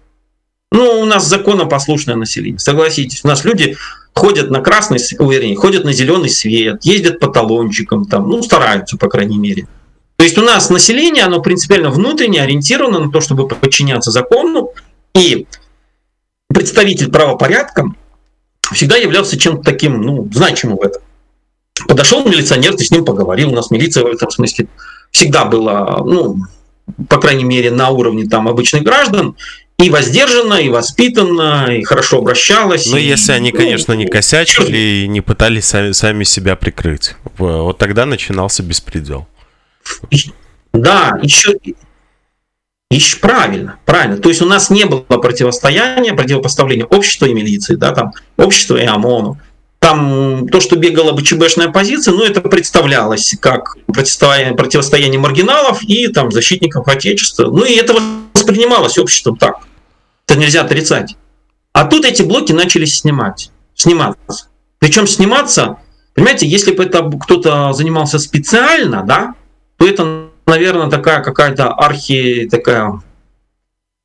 Ну, 0.72 1.02
у 1.02 1.06
нас 1.06 1.28
законопослушное 1.28 2.16
население, 2.16 2.58
согласитесь. 2.58 3.24
У 3.24 3.28
нас 3.28 3.44
люди 3.44 3.76
ходят 4.16 4.50
на 4.50 4.62
красный, 4.62 5.00
вернее, 5.20 5.56
ходят 5.56 5.84
на 5.84 5.94
зеленый 5.94 6.30
свет, 6.30 6.84
ездят 6.84 7.20
по 7.20 7.28
талончикам, 7.28 8.06
там, 8.06 8.30
ну, 8.30 8.42
стараются, 8.42 8.98
по 8.98 9.10
крайней 9.10 9.38
мере. 9.38 9.68
То 10.16 10.24
есть 10.24 10.38
у 10.38 10.42
нас 10.42 10.70
население, 10.70 11.26
оно 11.26 11.42
принципиально 11.42 11.90
внутренне 11.90 12.42
ориентировано 12.42 13.00
на 13.00 13.12
то, 13.12 13.20
чтобы 13.20 13.48
подчиняться 13.48 14.10
закону, 14.10 14.72
и 15.14 15.48
представитель 16.48 17.12
правопорядка 17.12 17.94
всегда 18.72 18.96
являлся 18.98 19.38
чем-то 19.38 19.64
таким, 19.64 20.02
ну, 20.02 20.30
значимым 20.32 20.78
в 20.78 20.82
этом. 20.82 21.02
Подошел 21.88 22.24
милиционер, 22.26 22.76
ты 22.76 22.86
с 22.86 22.92
ним 22.92 23.04
поговорил, 23.04 23.50
у 23.50 23.56
нас 23.56 23.72
милиция 23.72 24.04
в 24.04 24.08
этом 24.08 24.30
смысле 24.30 24.68
всегда 25.12 25.46
была, 25.46 25.98
ну, 26.06 26.38
по 27.10 27.20
крайней 27.20 27.44
мере, 27.44 27.72
на 27.72 27.90
уровне 27.90 28.26
там 28.28 28.48
обычных 28.48 28.84
граждан, 28.84 29.36
и 29.80 29.90
воздержана, 29.90 30.56
и 30.56 30.70
воспитана, 30.70 31.68
и 31.76 31.84
хорошо 31.84 32.20
обращалась. 32.20 32.86
Ну, 32.88 32.98
и, 32.98 33.04
если 33.04 33.32
они, 33.34 33.52
ну, 33.52 33.58
конечно, 33.58 33.94
не 33.94 34.06
косячили 34.06 34.78
и 34.78 35.08
не 35.08 35.22
пытались 35.22 35.66
сами, 35.66 35.92
сами 35.92 36.24
себя 36.24 36.56
прикрыть. 36.56 37.16
Вот 37.38 37.78
тогда 37.80 38.06
начинался 38.06 38.64
беспредел. 38.64 39.28
Да, 40.74 41.20
еще, 41.22 41.56
еще 42.96 43.18
правильно, 43.18 43.78
правильно. 43.86 44.18
То 44.18 44.30
есть 44.30 44.42
у 44.42 44.46
нас 44.46 44.70
не 44.70 44.86
было 44.86 45.02
противостояния, 45.02 46.14
противопоставления 46.14 46.86
общества 46.86 47.26
и 47.26 47.34
милиции, 47.34 47.76
да, 47.76 47.92
там, 47.92 48.14
общества 48.38 48.78
и 48.78 48.86
ОМОНу. 48.86 49.40
Там 49.80 50.48
то, 50.48 50.62
что 50.62 50.78
бегала 50.78 51.12
бы 51.12 51.22
ЧБшная 51.22 51.70
позиция, 51.70 52.14
ну, 52.14 52.24
это 52.24 52.42
представлялось 52.42 53.36
как 53.40 53.76
противостояние, 53.88 54.56
противостояние 54.56 55.20
маргиналов 55.20 55.84
и 55.84 56.08
там 56.08 56.32
защитников 56.32 56.88
Отечества. 56.88 57.52
Ну, 57.52 57.66
и 57.66 57.74
это 57.74 57.96
воспринималось 58.34 58.98
обществом 58.98 59.36
так. 59.36 59.58
Это 60.26 60.40
нельзя 60.40 60.62
отрицать. 60.62 61.16
А 61.74 61.86
тут 61.86 62.06
эти 62.06 62.22
блоки 62.22 62.54
начали 62.54 62.86
снимать, 62.86 63.52
сниматься. 63.76 64.48
Причем 64.80 65.08
сниматься, 65.08 65.78
понимаете, 66.14 66.48
если 66.48 66.72
бы 66.74 66.84
это 66.84 67.10
кто-то 67.22 67.74
занимался 67.74 68.20
специально, 68.20 69.04
да, 69.04 69.34
то 69.78 69.88
это, 69.88 70.28
наверное, 70.46 70.90
такая 70.90 71.22
какая-то 71.22 71.74
архи, 71.74 72.48
такая 72.50 73.02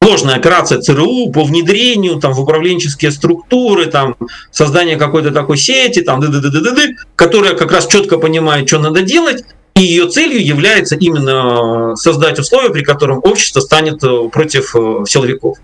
сложная 0.02 0.36
операция 0.36 0.80
ЦРУ 0.80 1.30
по 1.32 1.44
внедрению 1.44 2.18
там, 2.18 2.32
в 2.32 2.40
управленческие 2.40 3.10
структуры, 3.10 3.86
там, 3.86 4.16
создание 4.50 4.96
какой-то 4.96 5.32
такой 5.32 5.58
сети, 5.58 6.00
там, 6.00 6.20
ды 6.20 6.28
-ды 6.28 6.40
-ды 6.40 6.50
-ды 6.50 6.72
-ды, 6.74 6.94
которая 7.14 7.54
как 7.54 7.70
раз 7.72 7.86
четко 7.86 8.16
понимает, 8.18 8.68
что 8.68 8.78
надо 8.78 9.02
делать, 9.02 9.44
и 9.74 9.82
ее 9.82 10.08
целью 10.08 10.42
является 10.44 10.96
именно 10.96 11.94
создать 11.96 12.38
условия, 12.38 12.70
при 12.70 12.82
котором 12.82 13.18
общество 13.22 13.60
станет 13.60 14.02
э, 14.02 14.28
против 14.30 14.74
э, 14.74 15.04
силовиков. 15.06 15.58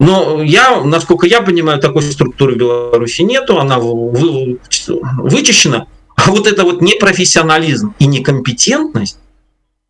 Но 0.00 0.42
я, 0.42 0.80
насколько 0.80 1.26
я 1.26 1.42
понимаю, 1.42 1.80
такой 1.80 2.02
структуры 2.02 2.54
в 2.54 2.58
Беларуси 2.58 3.22
нету, 3.22 3.58
она 3.60 3.78
вычищена. 3.78 5.86
А 6.16 6.30
вот 6.30 6.46
это 6.46 6.64
вот 6.64 6.82
непрофессионализм 6.82 7.94
и 7.98 8.06
некомпетентность, 8.06 9.18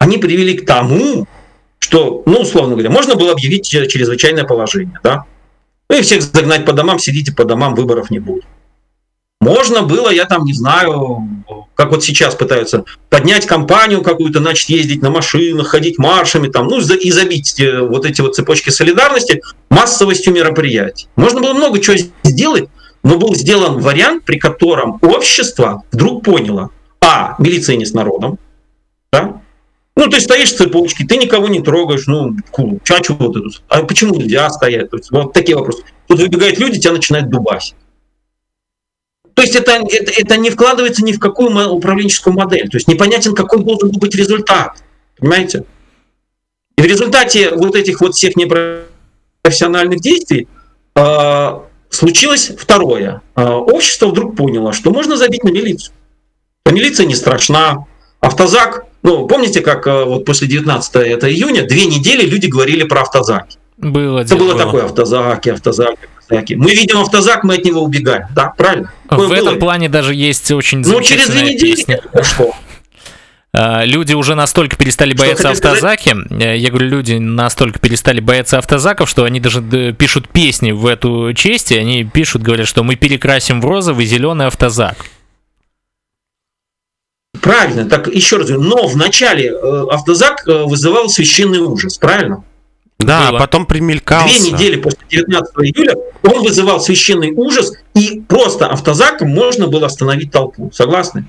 они 0.02 0.18
привели 0.18 0.54
к 0.54 0.66
тому, 0.66 1.28
что, 1.78 2.24
ну, 2.26 2.40
условно 2.40 2.72
говоря, 2.72 2.90
можно 2.90 3.14
было 3.14 3.30
объявить 3.30 3.68
чрезвычайное 3.68 4.42
положение, 4.42 4.98
да? 5.04 5.26
Ну 5.88 5.96
и 5.96 6.02
всех 6.02 6.22
загнать 6.22 6.64
по 6.64 6.72
домам, 6.72 6.98
сидите 6.98 7.32
по 7.32 7.44
домам, 7.44 7.76
выборов 7.76 8.10
не 8.10 8.18
будет. 8.18 8.42
Можно 9.40 9.82
было, 9.82 10.10
я 10.10 10.24
там 10.24 10.44
не 10.44 10.54
знаю, 10.54 11.44
как 11.74 11.92
вот 11.92 12.02
сейчас 12.02 12.34
пытаются 12.34 12.84
поднять 13.10 13.46
компанию 13.46 14.02
какую-то, 14.02 14.40
начать 14.40 14.70
ездить 14.70 15.02
на 15.02 15.10
машинах, 15.10 15.68
ходить 15.68 15.98
маршами, 15.98 16.48
там, 16.48 16.66
ну 16.66 16.78
и 16.80 17.10
забить 17.12 17.60
э, 17.60 17.80
вот 17.80 18.04
эти 18.04 18.22
вот 18.22 18.34
цепочки 18.34 18.70
солидарности 18.70 19.40
массовостью 19.70 20.32
мероприятий. 20.32 21.06
Можно 21.14 21.40
было 21.40 21.52
много 21.52 21.80
чего 21.80 21.96
сделать, 22.24 22.68
но 23.04 23.18
был 23.18 23.36
сделан 23.36 23.78
вариант, 23.78 24.24
при 24.24 24.38
котором 24.38 24.98
общество 25.00 25.84
вдруг 25.92 26.24
поняло, 26.24 26.70
а, 27.00 27.36
милиция 27.38 27.76
не 27.76 27.86
с 27.86 27.92
народом, 27.92 28.38
да, 29.12 29.41
ну, 29.94 30.08
ты 30.08 30.20
стоишь 30.20 30.52
в 30.52 30.56
цепочке, 30.56 31.04
ты 31.04 31.16
никого 31.16 31.48
не 31.48 31.60
трогаешь, 31.60 32.06
ну, 32.06 32.36
чачу 32.82 33.14
вот 33.18 33.36
эту. 33.36 33.50
А 33.68 33.82
почему 33.82 34.14
нельзя 34.14 34.48
стоять? 34.50 34.90
То 34.90 34.96
есть, 34.96 35.10
вот 35.10 35.32
такие 35.32 35.56
вопросы. 35.56 35.82
Тут 36.06 36.20
выбегают 36.20 36.58
люди, 36.58 36.80
тебя 36.80 36.92
начинают 36.92 37.28
дубасить. 37.28 37.74
То 39.34 39.42
есть 39.42 39.54
это, 39.54 39.72
это, 39.72 40.12
это 40.16 40.36
не 40.36 40.50
вкладывается 40.50 41.04
ни 41.04 41.12
в 41.12 41.18
какую 41.18 41.70
управленческую 41.70 42.34
модель. 42.34 42.68
То 42.68 42.76
есть 42.76 42.88
непонятен, 42.88 43.34
какой 43.34 43.62
должен 43.62 43.90
быть 43.90 44.14
результат. 44.14 44.82
Понимаете? 45.18 45.64
И 46.76 46.82
в 46.82 46.84
результате 46.84 47.50
вот 47.54 47.74
этих 47.74 48.00
вот 48.00 48.14
всех 48.14 48.36
непрофессиональных 48.36 50.00
действий 50.00 50.48
э, 50.94 51.58
случилось 51.88 52.52
второе. 52.58 53.22
Э, 53.34 53.44
общество 53.48 54.08
вдруг 54.08 54.36
поняло, 54.36 54.72
что 54.72 54.90
можно 54.90 55.16
забить 55.16 55.44
на 55.44 55.50
милицию. 55.50 55.94
А 56.64 56.72
милиция 56.72 57.06
не 57.06 57.14
страшна. 57.14 57.86
Автозак 58.20 58.86
ну, 59.02 59.26
помните, 59.26 59.60
как 59.60 59.86
э, 59.86 60.04
вот 60.04 60.24
после 60.24 60.46
19 60.48 60.94
это 60.96 61.30
июня, 61.32 61.66
две 61.66 61.86
недели 61.86 62.24
люди 62.24 62.46
говорили 62.46 62.84
про 62.84 63.02
автозаки. 63.02 63.58
Было 63.78 64.20
Это 64.20 64.36
было, 64.36 64.52
было 64.52 64.58
такое 64.64 64.84
автозаки, 64.84 65.48
автозаки, 65.48 66.08
автозаки. 66.18 66.54
Мы 66.54 66.70
видим 66.72 66.98
автозак, 66.98 67.42
мы 67.42 67.54
от 67.56 67.64
него 67.64 67.82
убегаем. 67.82 68.26
Да, 68.34 68.52
правильно. 68.56 68.92
Такое 69.08 69.26
в 69.26 69.30
было. 69.30 69.38
этом 69.38 69.58
плане 69.58 69.88
даже 69.88 70.14
есть 70.14 70.50
очень 70.52 70.78
Ну, 70.78 71.00
через 71.00 71.28
две 71.28 71.42
недели 71.42 71.74
песня. 71.74 72.00
что? 72.22 72.52
А, 73.54 73.84
люди 73.84 74.14
уже 74.14 74.34
настолько 74.34 74.76
перестали 74.76 75.12
бояться 75.12 75.50
автозаки. 75.50 76.08
Сказать? 76.08 76.42
Э, 76.42 76.56
я 76.56 76.70
говорю, 76.70 76.88
люди 76.88 77.14
настолько 77.14 77.78
перестали 77.80 78.18
бояться 78.20 78.56
автозаков, 78.56 79.10
что 79.10 79.24
они 79.24 79.40
даже 79.40 79.60
пишут 79.92 80.30
песни 80.30 80.72
в 80.72 80.86
эту 80.86 81.34
честь, 81.34 81.70
и 81.70 81.76
они 81.76 82.02
пишут, 82.04 82.40
говорят, 82.40 82.66
что 82.66 82.82
мы 82.82 82.96
перекрасим 82.96 83.60
в 83.60 83.66
розовый 83.66 84.06
зеленый 84.06 84.46
автозак. 84.46 84.96
Правильно, 87.40 87.88
так 87.88 88.08
еще 88.08 88.36
раз 88.36 88.48
говорю, 88.48 88.68
но 88.68 88.86
вначале 88.86 89.48
э, 89.48 89.86
автозак 89.90 90.46
э, 90.46 90.64
вызывал 90.64 91.08
священный 91.08 91.60
ужас, 91.60 91.96
правильно? 91.96 92.44
Да, 92.98 93.30
Было. 93.30 93.38
потом 93.38 93.66
примелькался. 93.66 94.40
Две 94.40 94.52
недели 94.52 94.80
после 94.80 95.00
19 95.08 95.54
июля 95.56 95.94
он 96.22 96.42
вызывал 96.42 96.80
священный 96.80 97.32
ужас, 97.32 97.72
и 97.94 98.20
просто 98.28 98.66
автозаком 98.68 99.30
можно 99.30 99.66
было 99.66 99.86
остановить 99.86 100.30
толпу. 100.30 100.70
Согласны? 100.72 101.26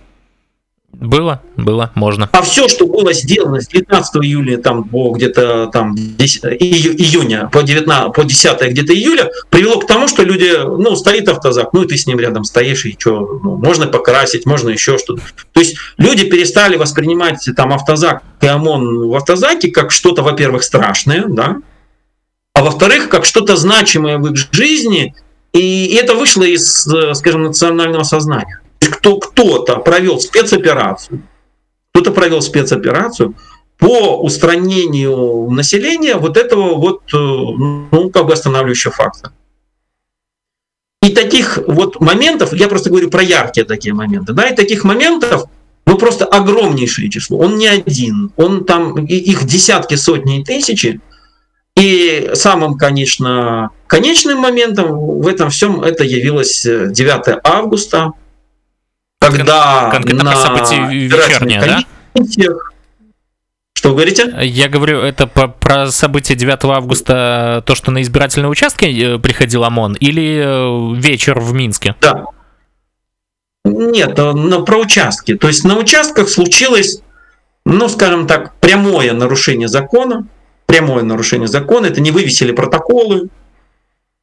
Было, 0.94 1.42
было, 1.58 1.92
можно. 1.96 2.30
А 2.32 2.44
все, 2.44 2.68
что 2.68 2.86
было 2.86 3.14
сделано 3.14 3.60
с 3.60 3.68
19 3.68 4.24
июля 4.24 4.58
там, 4.58 4.84
где-то 4.84 5.68
там 5.74 5.96
10, 5.96 6.44
ию, 6.62 6.96
июня 6.96 7.50
по 7.52 7.64
19, 7.64 8.14
по 8.14 8.24
10 8.24 8.62
где-то 8.70 8.94
июля, 8.94 9.32
привело 9.50 9.80
к 9.80 9.88
тому, 9.88 10.08
что 10.08 10.24
люди, 10.24 10.52
ну, 10.56 10.96
стоит 10.96 11.28
автозак, 11.28 11.74
ну, 11.74 11.84
и 11.84 11.88
ты 11.88 11.98
с 11.98 12.06
ним 12.06 12.20
рядом 12.20 12.44
стоишь, 12.44 12.86
и 12.86 12.96
что, 12.98 13.40
ну, 13.44 13.58
можно 13.58 13.88
покрасить, 13.88 14.46
можно 14.46 14.70
еще 14.70 15.00
что-то. 15.00 15.24
То 15.52 15.62
есть 15.62 15.78
люди 15.98 16.30
перестали 16.30 16.76
воспринимать 16.78 17.44
там 17.56 17.74
автозак 17.74 18.22
и 18.42 18.46
ОМОН 18.46 19.10
в 19.10 19.16
автозаке 19.16 19.72
как 19.72 19.92
что-то, 19.92 20.22
во-первых, 20.22 20.64
страшное, 20.64 21.26
да, 21.28 21.58
а 22.54 22.64
во-вторых, 22.64 23.10
как 23.10 23.26
что-то 23.26 23.58
значимое 23.58 24.20
в 24.20 24.32
их 24.32 24.38
жизни, 24.52 25.16
и 25.54 25.98
это 26.00 26.14
вышло 26.14 26.44
из, 26.44 26.88
скажем, 27.14 27.44
национального 27.44 28.04
сознания 28.04 28.60
кто 29.04 29.18
кто-то 29.18 29.80
провел 29.80 30.20
спецоперацию, 30.22 31.24
кто-то 31.92 32.12
провел 32.12 32.42
спецоперацию 32.42 33.36
по 33.78 34.22
устранению 34.22 35.50
населения 35.50 36.16
вот 36.16 36.38
этого 36.38 36.76
вот, 36.76 37.02
э, 37.14 37.18
ну, 37.18 38.10
как 38.14 38.28
бы 38.28 38.34
останавливающего 38.34 38.94
фактора. 38.94 39.34
И 41.02 41.10
таких 41.10 41.60
вот 41.68 42.00
моментов, 42.00 42.54
я 42.54 42.70
просто 42.70 42.90
говорю 42.90 43.10
про 43.10 43.22
яркие 43.22 43.66
такие 43.66 43.94
моменты, 43.94 44.32
да, 44.32 44.48
и 44.48 44.56
таких 44.56 44.86
моментов, 44.86 45.48
ну, 45.86 45.98
просто 45.98 46.24
огромнейшее 46.24 47.10
число. 47.10 47.40
Он 47.40 47.58
не 47.58 47.68
один, 47.68 48.32
он 48.38 48.64
там, 48.64 49.06
их 49.06 49.44
десятки, 49.44 49.96
сотни 49.96 50.40
и 50.40 50.44
тысячи. 50.46 51.02
И 51.76 52.32
самым, 52.36 52.78
конечно, 52.78 53.72
конечным 53.88 54.38
моментом 54.40 54.96
в 55.20 55.28
этом 55.28 55.50
всем 55.50 55.82
это 55.82 56.06
явилось 56.06 56.62
9 56.64 57.28
э, 57.28 57.42
августа 57.44 58.14
когда 59.30 59.90
Конкретно 59.92 60.24
на 60.24 60.36
событие 60.36 61.08
вечернее, 61.08 61.62
да? 61.62 61.84
Что 63.84 63.90
вы 63.90 63.96
говорите? 63.96 64.34
Я 64.44 64.70
говорю, 64.70 65.02
это 65.02 65.28
по, 65.28 65.50
про 65.50 65.92
событие 65.92 66.38
9 66.38 66.64
августа, 66.66 67.62
то, 67.66 67.76
что 67.76 67.92
на 67.92 68.02
избирательные 68.02 68.50
участки 68.50 68.86
э, 68.86 69.20
приходил 69.20 69.66
ОМОН, 69.66 69.96
или 69.96 70.42
э, 70.42 70.96
вечер 71.02 71.42
в 71.42 71.54
Минске? 71.54 71.94
Да. 72.00 72.24
Нет, 73.66 74.18
э, 74.18 74.32
на, 74.32 74.62
про 74.62 74.78
участки. 74.78 75.36
То 75.36 75.50
есть 75.50 75.66
на 75.66 75.78
участках 75.78 76.30
случилось, 76.30 77.02
ну, 77.66 77.90
скажем 77.90 78.26
так, 78.26 78.54
прямое 78.62 79.12
нарушение 79.12 79.68
закона. 79.68 80.28
Прямое 80.66 81.04
нарушение 81.04 81.50
закона. 81.50 81.88
Это 81.88 82.00
не 82.00 82.12
вывесили 82.12 82.54
протоколы. 82.54 83.28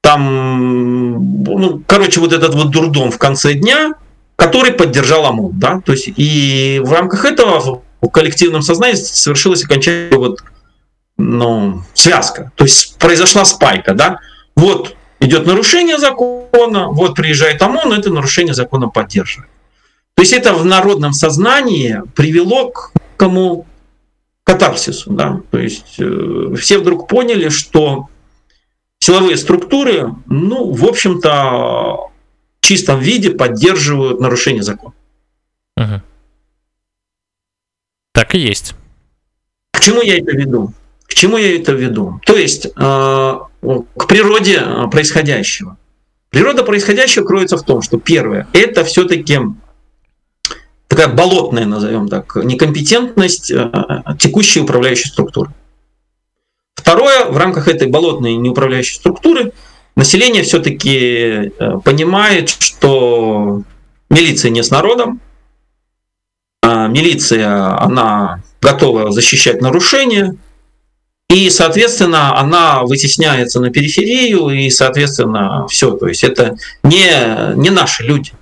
Там, 0.01 1.45
ну, 1.45 1.83
короче, 1.87 2.21
вот 2.21 2.33
этот 2.33 2.55
вот 2.55 2.71
дурдом 2.71 3.11
в 3.11 3.19
конце 3.19 3.53
дня– 3.53 3.93
который 4.41 4.73
поддержал 4.73 5.27
ОМОН. 5.27 5.59
Да? 5.59 5.83
То 5.85 5.93
есть 5.93 6.09
и 6.17 6.81
в 6.83 6.91
рамках 6.91 7.27
этого 7.27 7.83
в 8.01 8.09
коллективном 8.09 8.63
сознании 8.63 8.95
совершилась 8.95 9.63
окончательная 9.63 10.19
вот, 10.19 10.43
ну, 11.19 11.83
связка. 11.93 12.51
То 12.55 12.65
есть 12.65 12.97
произошла 12.97 13.45
спайка. 13.45 13.93
Да? 13.93 14.19
Вот 14.57 14.97
идет 15.21 15.47
нарушение 15.47 15.99
закона, 15.99 16.89
вот 16.89 17.17
приезжает 17.17 17.61
ОМОН, 17.61 17.93
это 17.93 18.11
нарушение 18.11 18.55
закона 18.55 18.89
поддерживает. 18.89 19.51
То 20.15 20.23
есть 20.23 20.33
это 20.33 20.55
в 20.55 20.65
народном 20.65 21.13
сознании 21.13 22.01
привело 22.17 22.71
к 22.71 22.93
некому 22.95 23.67
катарсису. 24.45 25.11
Да? 25.11 25.43
То 25.51 25.59
есть 25.59 25.97
э, 25.99 26.55
все 26.59 26.79
вдруг 26.79 27.09
поняли, 27.09 27.51
что 27.51 28.09
силовые 29.01 29.37
структуры, 29.37 30.15
ну, 30.27 30.73
в 30.73 30.87
общем-то, 30.87 32.10
в 32.61 32.67
чистом 32.67 33.01
виде 33.01 33.31
поддерживают 33.31 34.21
нарушение 34.21 34.63
закона. 34.63 34.95
Угу. 35.77 36.03
Так 38.13 38.35
и 38.35 38.39
есть. 38.39 38.75
К 39.73 39.81
чему 39.81 40.03
я 40.03 40.19
это 40.19 40.33
веду? 40.33 40.73
К 41.05 41.15
чему 41.15 41.39
я 41.39 41.57
это 41.57 41.73
веду? 41.73 42.21
То 42.25 42.37
есть 42.37 42.67
э, 42.67 42.71
к 42.77 44.07
природе 44.07 44.61
происходящего. 44.91 45.77
Природа 46.29 46.63
происходящего 46.63 47.25
кроется 47.25 47.57
в 47.57 47.65
том, 47.65 47.83
что 47.83 47.99
первое, 47.99 48.47
это 48.53 48.85
все-таки 48.85 49.41
такая 50.87 51.09
болотная, 51.09 51.67
назовем 51.67 52.09
так, 52.09 52.37
некомпетентность 52.37 53.51
э, 53.51 53.71
текущей 54.19 54.61
управляющей 54.61 55.09
структуры. 55.09 55.51
Второе, 56.75 57.25
в 57.27 57.37
рамках 57.37 57.69
этой 57.69 57.89
болотной 57.89 58.35
неуправляющей 58.35 58.97
структуры 58.97 59.53
население 59.97 60.43
все-таки 60.43 60.93
э, 60.97 61.51
понимает, 61.85 62.49
что 62.49 63.63
милиция 64.09 64.51
не 64.51 64.63
с 64.63 64.71
народом, 64.71 65.21
а 66.63 66.89
милиция, 66.89 67.79
она 67.81 68.43
готова 68.61 69.11
защищать 69.13 69.61
нарушения, 69.61 70.37
и, 71.29 71.49
соответственно, 71.49 72.39
она 72.39 72.83
вытесняется 72.83 73.61
на 73.61 73.71
периферию, 73.71 74.49
и, 74.51 74.69
соответственно, 74.69 75.67
все. 75.69 75.93
То 75.93 76.09
есть 76.09 76.25
это 76.25 76.57
не, 76.83 77.55
не 77.57 77.71
наши 77.71 78.03
люди. 78.03 78.33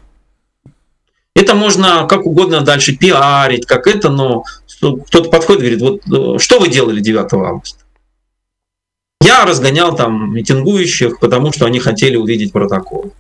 Это 1.35 1.55
можно 1.55 2.07
как 2.09 2.27
угодно 2.27 2.63
дальше 2.63 2.97
пиарить, 2.97 3.67
как 3.67 3.87
это, 3.87 4.09
но 4.09 4.43
кто-то 4.81 5.31
подходит 5.31 5.63
и 5.63 5.77
говорит, 5.77 5.81
вот 6.09 6.37
э, 6.37 6.39
что 6.39 6.59
вы 6.59 6.69
делали 6.69 7.01
9 7.01 7.33
августа? 7.33 7.85
Я 9.21 9.45
разгонял 9.45 9.95
там 9.97 10.33
митингующих, 10.35 11.19
потому 11.19 11.53
что 11.53 11.67
они 11.67 11.81
хотели 11.81 12.17
увидеть 12.17 12.53
протокол. 12.53 13.13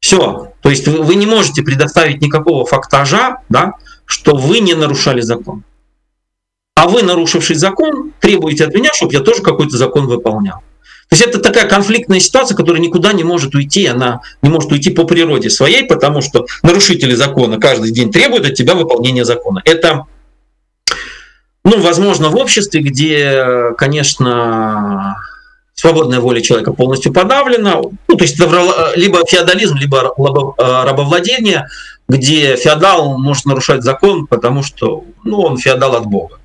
Все. 0.00 0.52
То 0.62 0.70
есть 0.70 0.88
вы, 0.88 1.14
не 1.14 1.26
можете 1.26 1.62
предоставить 1.62 2.22
никакого 2.22 2.64
фактажа, 2.64 3.38
да, 3.48 3.74
что 4.06 4.34
вы 4.34 4.60
не 4.60 4.74
нарушали 4.74 5.20
закон. 5.20 5.62
А 6.74 6.88
вы, 6.88 7.02
нарушивший 7.02 7.56
закон, 7.56 8.12
требуете 8.20 8.64
от 8.64 8.74
меня, 8.74 8.90
чтобы 8.94 9.12
я 9.12 9.20
тоже 9.20 9.42
какой-то 9.42 9.76
закон 9.76 10.06
выполнял. 10.06 10.62
То 11.10 11.16
есть 11.16 11.26
это 11.26 11.40
такая 11.40 11.68
конфликтная 11.68 12.20
ситуация, 12.20 12.56
которая 12.56 12.80
никуда 12.80 13.12
не 13.12 13.24
может 13.24 13.54
уйти, 13.54 13.84
она 13.86 14.20
не 14.42 14.48
может 14.48 14.70
уйти 14.70 14.90
по 14.90 15.04
природе 15.04 15.50
своей, 15.50 15.84
потому 15.84 16.22
что 16.22 16.46
нарушители 16.62 17.14
закона 17.14 17.58
каждый 17.58 17.90
день 17.90 18.12
требуют 18.12 18.46
от 18.46 18.54
тебя 18.54 18.74
выполнения 18.74 19.24
закона. 19.24 19.60
Это 19.64 20.06
ну, 21.64 21.80
возможно, 21.80 22.30
в 22.30 22.36
обществе, 22.36 22.80
где, 22.80 23.72
конечно, 23.76 25.16
свободная 25.74 26.20
воля 26.20 26.40
человека 26.40 26.72
полностью 26.72 27.12
подавлена, 27.12 27.76
ну, 28.08 28.16
то 28.16 28.24
есть 28.24 28.38
либо 28.38 29.26
феодализм, 29.26 29.76
либо 29.76 30.14
рабовладение, 30.58 31.68
где 32.08 32.56
феодал 32.56 33.18
может 33.18 33.44
нарушать 33.46 33.82
закон, 33.82 34.26
потому 34.26 34.62
что 34.62 35.04
ну, 35.24 35.40
он 35.40 35.56
феодал 35.56 35.96
от 35.96 36.06
Бога. 36.06 36.36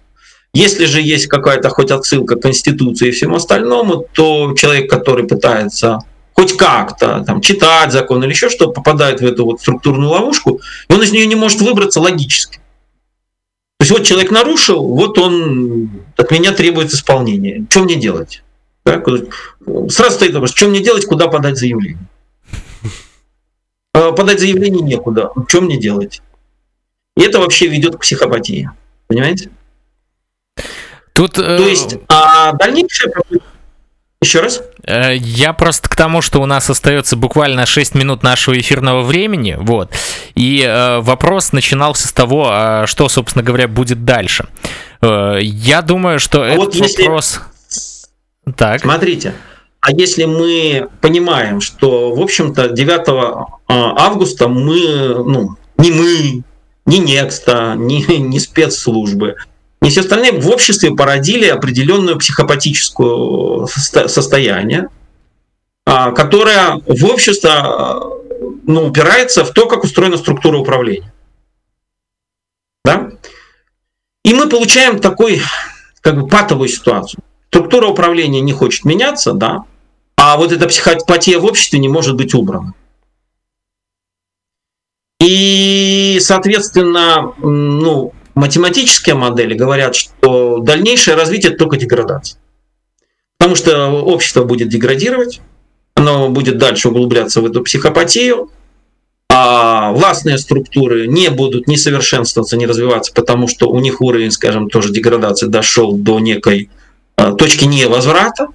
Если 0.53 0.85
же 0.85 1.01
есть 1.01 1.27
какая-то 1.27 1.69
хоть 1.69 1.91
отсылка 1.91 2.35
к 2.37 2.41
Конституции 2.41 3.09
и 3.09 3.11
всему 3.11 3.35
остальному, 3.35 4.05
то 4.13 4.53
человек, 4.53 4.89
который 4.89 5.25
пытается 5.25 5.99
хоть 6.31 6.55
как-то 6.55 7.23
там, 7.25 7.41
читать 7.41 7.91
закон 7.91 8.23
или 8.23 8.31
еще 8.31 8.49
что, 8.49 8.71
попадает 8.71 9.21
в 9.21 9.25
эту 9.25 9.45
вот 9.45 9.59
структурную 9.59 10.09
ловушку, 10.11 10.61
и 10.89 10.93
он 10.93 11.01
из 11.01 11.11
нее 11.11 11.25
не 11.25 11.35
может 11.35 11.61
выбраться 11.61 11.99
логически. 11.99 12.59
То 13.77 13.83
есть 13.83 13.91
вот 13.91 14.03
человек 14.03 14.31
нарушил, 14.31 14.87
вот 14.87 15.17
он 15.17 15.89
от 16.17 16.31
меня 16.31 16.53
требует 16.53 16.91
исполнения. 16.93 17.65
Что 17.69 17.83
мне 17.83 17.95
делать? 17.95 18.43
Так? 18.83 19.05
Сразу 19.89 20.15
стоит 20.15 20.33
вопрос, 20.33 20.53
что 20.53 20.67
мне 20.67 20.81
делать, 20.81 21.05
куда 21.05 21.27
подать 21.27 21.57
заявление? 21.57 22.07
А, 23.93 24.11
подать 24.11 24.39
заявление 24.39 24.81
некуда. 24.81 25.31
Что 25.47 25.61
мне 25.61 25.77
делать? 25.77 26.21
И 27.17 27.21
это 27.21 27.39
вообще 27.39 27.67
ведет 27.67 27.95
к 27.95 28.01
психопатии. 28.01 28.69
Понимаете? 29.07 29.49
Тут, 31.13 31.39
э, 31.39 31.57
То 31.57 31.67
есть, 31.67 31.95
а 32.09 32.51
дальнейшее 32.53 33.09
еще 34.21 34.39
раз? 34.39 34.61
Э, 34.83 35.15
я 35.15 35.53
просто 35.53 35.89
к 35.89 35.95
тому, 35.95 36.21
что 36.21 36.41
у 36.41 36.45
нас 36.45 36.69
остается 36.69 37.15
буквально 37.15 37.65
6 37.65 37.95
минут 37.95 38.23
нашего 38.23 38.59
эфирного 38.59 39.01
времени, 39.01 39.55
вот. 39.59 39.91
И 40.35 40.61
э, 40.61 40.99
вопрос 40.99 41.51
начинался 41.51 42.07
с 42.07 42.11
того, 42.11 42.49
э, 42.51 42.83
что, 42.87 43.09
собственно 43.09 43.43
говоря, 43.43 43.67
будет 43.67 44.03
дальше. 44.05 44.47
Э, 45.01 45.37
я 45.41 45.81
думаю, 45.81 46.19
что 46.19 46.41
а 46.41 46.47
этот 46.47 46.59
вот 46.59 46.75
если... 46.75 47.03
вопрос... 47.03 47.41
Так. 48.55 48.81
Смотрите, 48.81 49.33
а 49.81 49.91
если 49.91 50.25
мы 50.25 50.87
понимаем, 51.01 51.61
что, 51.61 52.15
в 52.15 52.19
общем-то, 52.21 52.69
9 52.69 53.07
э, 53.07 53.43
августа 53.67 54.47
мы, 54.47 55.23
ну, 55.23 55.57
не 55.77 55.91
мы, 55.91 56.43
не 56.87 56.99
Некста, 56.99 57.75
не, 57.75 58.03
не 58.03 58.39
спецслужбы, 58.39 59.35
и 59.85 59.89
все 59.89 60.01
остальные 60.01 60.39
в 60.41 60.49
обществе 60.49 60.95
породили 60.95 61.45
определенную 61.45 62.17
психопатическую 62.17 63.67
состояние, 63.67 64.89
а, 65.85 66.11
которое 66.11 66.81
в 66.87 67.05
обществе 67.05 67.51
ну, 68.63 68.87
упирается 68.87 69.45
в 69.45 69.51
то, 69.51 69.67
как 69.67 69.83
устроена 69.83 70.17
структура 70.17 70.57
управления. 70.57 71.13
Да? 72.83 73.11
И 74.23 74.33
мы 74.33 74.49
получаем 74.49 74.99
такой 74.99 75.43
как 76.01 76.19
бы 76.19 76.27
патовую 76.27 76.67
ситуацию. 76.67 77.23
Структура 77.49 77.85
управления 77.85 78.41
не 78.41 78.53
хочет 78.53 78.85
меняться, 78.85 79.33
да, 79.33 79.65
а 80.17 80.37
вот 80.37 80.51
эта 80.51 80.67
психопатия 80.67 81.37
в 81.37 81.45
обществе 81.45 81.77
не 81.77 81.89
может 81.89 82.15
быть 82.15 82.33
убрана. 82.33 82.73
И, 85.19 86.17
соответственно, 86.21 87.33
ну, 87.37 88.13
математические 88.35 89.15
модели 89.15 89.53
говорят, 89.53 89.95
что 89.95 90.59
дальнейшее 90.59 91.15
развитие 91.15 91.55
только 91.55 91.77
деградация. 91.77 92.39
Потому 93.37 93.55
что 93.55 93.89
общество 93.89 94.43
будет 94.43 94.69
деградировать, 94.69 95.41
оно 95.95 96.29
будет 96.29 96.57
дальше 96.57 96.89
углубляться 96.89 97.41
в 97.41 97.45
эту 97.45 97.63
психопатию, 97.63 98.51
а 99.29 99.91
властные 99.91 100.37
структуры 100.37 101.07
не 101.07 101.29
будут 101.29 101.67
ни 101.67 101.75
совершенствоваться, 101.75 102.57
ни 102.57 102.65
развиваться, 102.65 103.11
потому 103.13 103.47
что 103.47 103.69
у 103.69 103.79
них 103.79 104.01
уровень, 104.01 104.31
скажем, 104.31 104.69
тоже 104.69 104.91
деградации 104.91 105.47
дошел 105.47 105.93
до 105.93 106.19
некой 106.19 106.69
а, 107.15 107.33
точки 107.33 107.65
невозврата. 107.65 108.47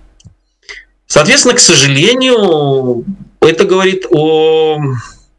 Соответственно, 1.06 1.54
к 1.54 1.60
сожалению, 1.60 3.04
это 3.40 3.64
говорит 3.64 4.06
о 4.10 4.78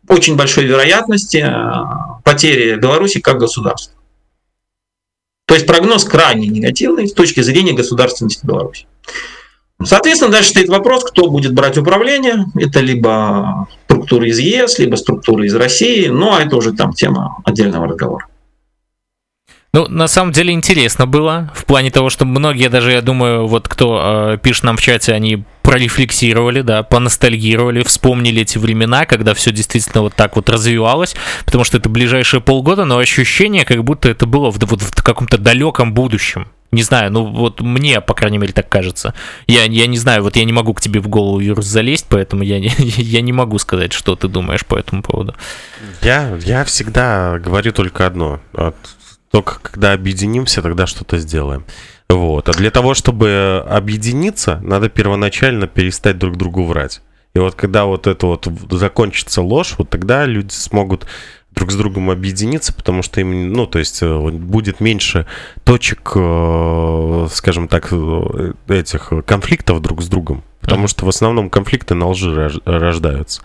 очень 0.08 0.36
большой 0.36 0.66
вероятности 0.66 1.38
а, 1.38 2.20
потери 2.24 2.76
Беларуси 2.76 3.20
как 3.20 3.40
государства. 3.40 4.01
То 5.52 5.56
есть 5.56 5.68
прогноз 5.68 6.06
крайне 6.06 6.48
негативный 6.48 7.10
с 7.10 7.14
точки 7.14 7.42
зрения 7.42 7.74
государственности 7.74 8.46
Беларуси. 8.46 8.88
Соответственно, 9.84 10.32
дальше 10.32 10.52
стоит 10.52 10.70
вопрос, 10.70 11.04
кто 11.04 11.30
будет 11.30 11.54
брать 11.54 11.78
управление. 11.78 12.46
Это 12.56 12.80
либо 12.80 13.68
структуры 13.84 14.30
из 14.30 14.40
ЕС, 14.40 14.80
либо 14.80 14.96
структуры 14.96 15.48
из 15.48 15.54
России. 15.54 16.08
Ну, 16.08 16.34
а 16.34 16.40
это 16.40 16.56
уже 16.56 16.72
там 16.72 16.94
тема 16.94 17.36
отдельного 17.44 17.90
разговора. 17.90 18.28
Ну, 19.74 19.88
на 19.88 20.08
самом 20.08 20.34
деле 20.34 20.52
интересно 20.52 21.08
было, 21.08 21.50
в 21.56 21.64
плане 21.64 21.92
того, 21.92 22.10
что 22.10 22.26
многие 22.26 22.68
даже, 22.68 22.92
я 22.92 23.02
думаю, 23.02 23.48
вот 23.48 23.70
кто 23.70 24.34
э, 24.34 24.38
пишет 24.38 24.66
нам 24.66 24.76
в 24.76 24.82
чате, 24.82 25.14
они 25.14 25.46
прорефлексировали, 25.62 26.60
да, 26.60 26.84
поностальгировали, 26.84 27.82
вспомнили 27.84 28.42
эти 28.42 28.58
времена, 28.58 29.06
когда 29.06 29.34
все 29.34 29.52
действительно 29.52 30.02
вот 30.02 30.14
так 30.14 30.36
вот 30.36 30.50
развивалось, 30.50 31.16
потому 31.46 31.64
что 31.64 31.78
это 31.78 31.88
ближайшие 31.88 32.42
полгода, 32.42 32.84
но 32.84 32.98
ощущение, 32.98 33.64
как 33.64 33.82
будто 33.86 34.10
это 34.10 34.26
было 34.26 34.52
в, 34.52 34.60
вот, 34.60 34.82
в 34.82 35.04
каком-то 35.04 35.38
далеком 35.38 35.94
будущем. 35.94 36.48
Не 36.72 36.84
знаю, 36.84 37.10
ну 37.12 37.26
вот 37.26 37.62
мне, 37.62 38.02
по 38.02 38.14
крайней 38.14 38.40
мере, 38.40 38.52
так 38.52 38.68
кажется. 38.68 39.14
Я, 39.48 39.64
я 39.64 39.88
не 39.88 39.98
знаю, 39.98 40.24
вот 40.24 40.36
я 40.36 40.44
не 40.44 40.54
могу 40.54 40.74
к 40.74 40.82
тебе 40.82 41.00
в 41.00 41.08
голову, 41.08 41.40
Юрус, 41.40 41.66
залезть, 41.66 42.08
поэтому 42.10 42.44
я, 42.44 42.58
я 42.78 43.22
не 43.22 43.32
могу 43.32 43.58
сказать, 43.58 43.94
что 43.94 44.18
ты 44.18 44.28
думаешь 44.28 44.66
по 44.66 44.76
этому 44.76 45.02
поводу. 45.02 45.34
Я, 46.02 46.38
я 46.44 46.66
всегда 46.66 47.40
говорю 47.40 47.72
только 47.72 48.06
одно. 48.06 48.42
Только 49.32 49.60
когда 49.62 49.94
объединимся, 49.94 50.62
тогда 50.62 50.86
что-то 50.86 51.18
сделаем. 51.18 51.66
Вот. 52.10 52.50
А 52.50 52.52
для 52.52 52.72
того, 52.72 52.94
чтобы 52.94 53.66
объединиться, 53.68 54.60
надо 54.62 54.90
первоначально 54.90 55.68
перестать 55.68 56.18
друг 56.18 56.38
другу 56.38 56.66
врать. 56.66 57.02
И 57.34 57.40
вот 57.40 57.56
когда 57.56 57.86
вот 57.86 58.08
это 58.08 58.28
вот 58.28 58.48
закончится 58.72 59.42
ложь, 59.42 59.76
вот 59.78 59.90
тогда 59.90 60.26
люди 60.26 60.52
смогут 60.52 61.08
друг 61.54 61.72
с 61.72 61.76
другом 61.76 62.10
объединиться, 62.10 62.74
потому 62.74 63.02
что 63.04 63.22
им, 63.22 63.54
ну, 63.54 63.68
то 63.68 63.80
есть 63.80 64.02
э, 64.02 64.30
будет 64.30 64.80
меньше 64.80 65.28
точек, 65.64 66.12
э, 66.16 67.28
скажем 67.32 67.68
так, 67.68 67.90
э, 67.92 68.54
этих 68.68 69.12
конфликтов 69.26 69.82
друг 69.82 70.02
с 70.02 70.08
другом, 70.08 70.44
потому 70.62 70.88
что 70.88 71.06
в 71.06 71.10
основном 71.10 71.50
конфликты 71.50 71.94
на 71.94 72.08
лжи 72.08 72.52
рождаются. 72.66 73.42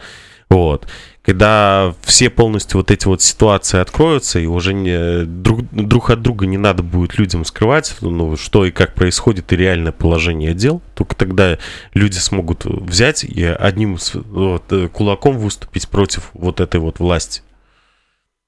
Вот. 0.49 0.87
Когда 1.27 1.93
все 2.03 2.31
полностью 2.31 2.79
вот 2.79 2.93
эти 2.93 3.09
вот 3.09 3.21
ситуации 3.21 3.81
откроются, 3.81 4.39
и 4.39 4.47
уже 4.47 4.73
не, 4.73 5.25
друг, 5.25 5.63
друг 5.73 6.11
от 6.11 6.23
друга 6.23 6.47
не 6.47 6.57
надо 6.57 6.85
будет 6.85 7.19
людям 7.19 7.45
скрывать, 7.45 7.97
ну, 8.01 8.37
что 8.37 8.65
и 8.65 8.71
как 8.71 8.95
происходит, 8.95 9.53
и 9.53 9.57
реальное 9.57 9.91
положение 9.91 10.55
дел, 10.55 10.81
только 10.95 11.17
тогда 11.17 11.59
люди 11.95 12.19
смогут 12.19 12.65
взять 12.65 13.25
и 13.25 13.43
одним 13.43 13.99
вот, 14.15 14.73
э, 14.73 14.87
кулаком 14.87 15.37
выступить 15.37 15.89
против 15.89 16.31
вот 16.33 16.61
этой 16.61 16.79
вот 16.79 17.01
власти. 17.01 17.43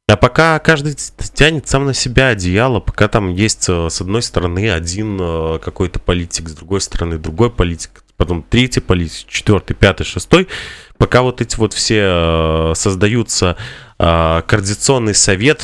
А 0.06 0.16
пока 0.16 0.56
каждый 0.60 0.94
тянет 1.34 1.68
сам 1.68 1.84
на 1.84 1.94
себя 1.94 2.28
одеяло, 2.28 2.78
пока 2.78 3.08
там 3.08 3.34
есть 3.34 3.68
э, 3.68 3.88
с 3.90 4.00
одной 4.00 4.22
стороны 4.22 4.70
один 4.70 5.18
э, 5.20 5.58
какой-то 5.58 5.98
политик, 5.98 6.48
с 6.48 6.52
другой 6.52 6.80
стороны 6.80 7.18
другой 7.18 7.50
политик, 7.50 8.04
потом 8.16 8.44
третий 8.48 8.80
политик, 8.80 9.26
четвертый, 9.28 9.74
пятый, 9.74 10.04
шестой, 10.04 10.46
пока 10.98 11.22
вот 11.22 11.40
эти 11.40 11.56
вот 11.56 11.72
все 11.72 12.02
э, 12.02 12.72
создаются 12.74 13.56
координационный 13.96 15.14
совет 15.14 15.62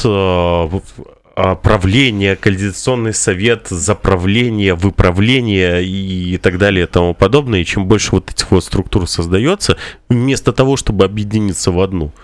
правление, 1.63 2.35
координационный 2.35 3.15
совет, 3.15 3.69
заправление, 3.69 4.75
выправление 4.75 5.85
и 5.85 6.37
так 6.39 6.59
далее 6.59 6.85
и 6.85 6.89
тому 6.89 7.15
подобное. 7.15 7.61
И 7.61 7.65
чем 7.65 7.87
больше 7.87 8.11
вот 8.11 8.31
этих 8.31 8.51
вот 8.51 8.65
структур 8.65 9.09
создается, 9.09 9.77
вместо 10.09 10.53
того, 10.53 10.77
чтобы 10.77 11.05
объединиться 11.05 11.71
в 11.71 11.81
одну– 11.81 12.13